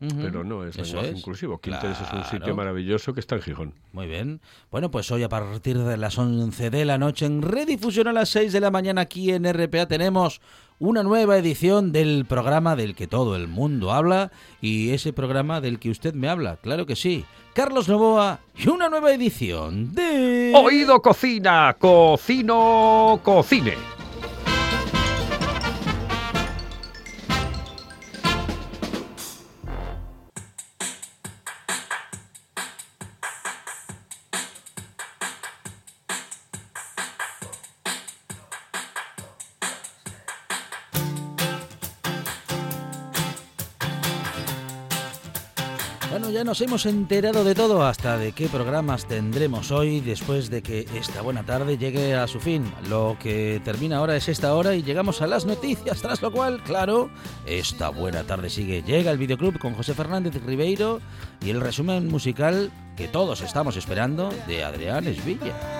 Pero 0.00 0.44
no 0.44 0.64
es 0.64 0.76
Eso 0.76 0.84
lenguaje 0.96 1.10
es. 1.10 1.18
inclusivo. 1.18 1.58
Quintes 1.60 2.00
es 2.00 2.12
un 2.12 2.24
sitio 2.24 2.56
maravilloso 2.56 3.12
que 3.12 3.20
está 3.20 3.34
en 3.34 3.42
Gijón. 3.42 3.74
Muy 3.92 4.06
bien. 4.06 4.40
Bueno, 4.70 4.90
pues 4.90 5.10
hoy 5.10 5.22
a 5.22 5.28
partir 5.28 5.76
de 5.78 5.96
las 5.98 6.16
11 6.16 6.70
de 6.70 6.84
la 6.86 6.96
noche 6.96 7.26
en 7.26 7.42
redifusión 7.42 8.08
a 8.08 8.12
las 8.14 8.30
6 8.30 8.52
de 8.52 8.60
la 8.60 8.70
mañana 8.70 9.02
aquí 9.02 9.30
en 9.30 9.44
RPA 9.44 9.86
tenemos 9.86 10.40
una 10.78 11.02
nueva 11.02 11.36
edición 11.36 11.92
del 11.92 12.24
programa 12.26 12.76
del 12.76 12.94
que 12.94 13.06
todo 13.06 13.36
el 13.36 13.46
mundo 13.46 13.92
habla 13.92 14.32
y 14.62 14.90
ese 14.90 15.12
programa 15.12 15.60
del 15.60 15.78
que 15.78 15.90
usted 15.90 16.14
me 16.14 16.30
habla, 16.30 16.56
claro 16.56 16.86
que 16.86 16.96
sí. 16.96 17.26
Carlos 17.52 17.86
Novoa 17.88 18.40
y 18.56 18.68
una 18.70 18.88
nueva 18.88 19.12
edición 19.12 19.92
de... 19.94 20.52
Oído 20.56 21.02
Cocina, 21.02 21.76
Cocino 21.78 23.20
Cocine. 23.22 23.99
Bueno, 46.10 46.28
ya 46.30 46.42
nos 46.42 46.60
hemos 46.60 46.86
enterado 46.86 47.44
de 47.44 47.54
todo, 47.54 47.86
hasta 47.86 48.18
de 48.18 48.32
qué 48.32 48.48
programas 48.48 49.06
tendremos 49.06 49.70
hoy 49.70 50.00
después 50.00 50.50
de 50.50 50.60
que 50.60 50.84
esta 50.96 51.22
buena 51.22 51.44
tarde 51.44 51.78
llegue 51.78 52.14
a 52.14 52.26
su 52.26 52.40
fin. 52.40 52.64
Lo 52.88 53.16
que 53.20 53.60
termina 53.64 53.98
ahora 53.98 54.16
es 54.16 54.28
esta 54.28 54.52
hora 54.56 54.74
y 54.74 54.82
llegamos 54.82 55.22
a 55.22 55.28
las 55.28 55.46
noticias, 55.46 56.02
tras 56.02 56.20
lo 56.20 56.32
cual, 56.32 56.64
claro, 56.64 57.10
esta 57.46 57.90
buena 57.90 58.24
tarde 58.24 58.50
sigue. 58.50 58.82
Llega 58.82 59.12
el 59.12 59.18
videoclub 59.18 59.60
con 59.60 59.74
José 59.74 59.94
Fernández 59.94 60.34
Ribeiro 60.44 61.00
y 61.44 61.50
el 61.50 61.60
resumen 61.60 62.08
musical 62.08 62.72
que 62.96 63.06
todos 63.06 63.40
estamos 63.42 63.76
esperando 63.76 64.30
de 64.48 64.64
Adrián 64.64 65.06
Esvilla. 65.06 65.79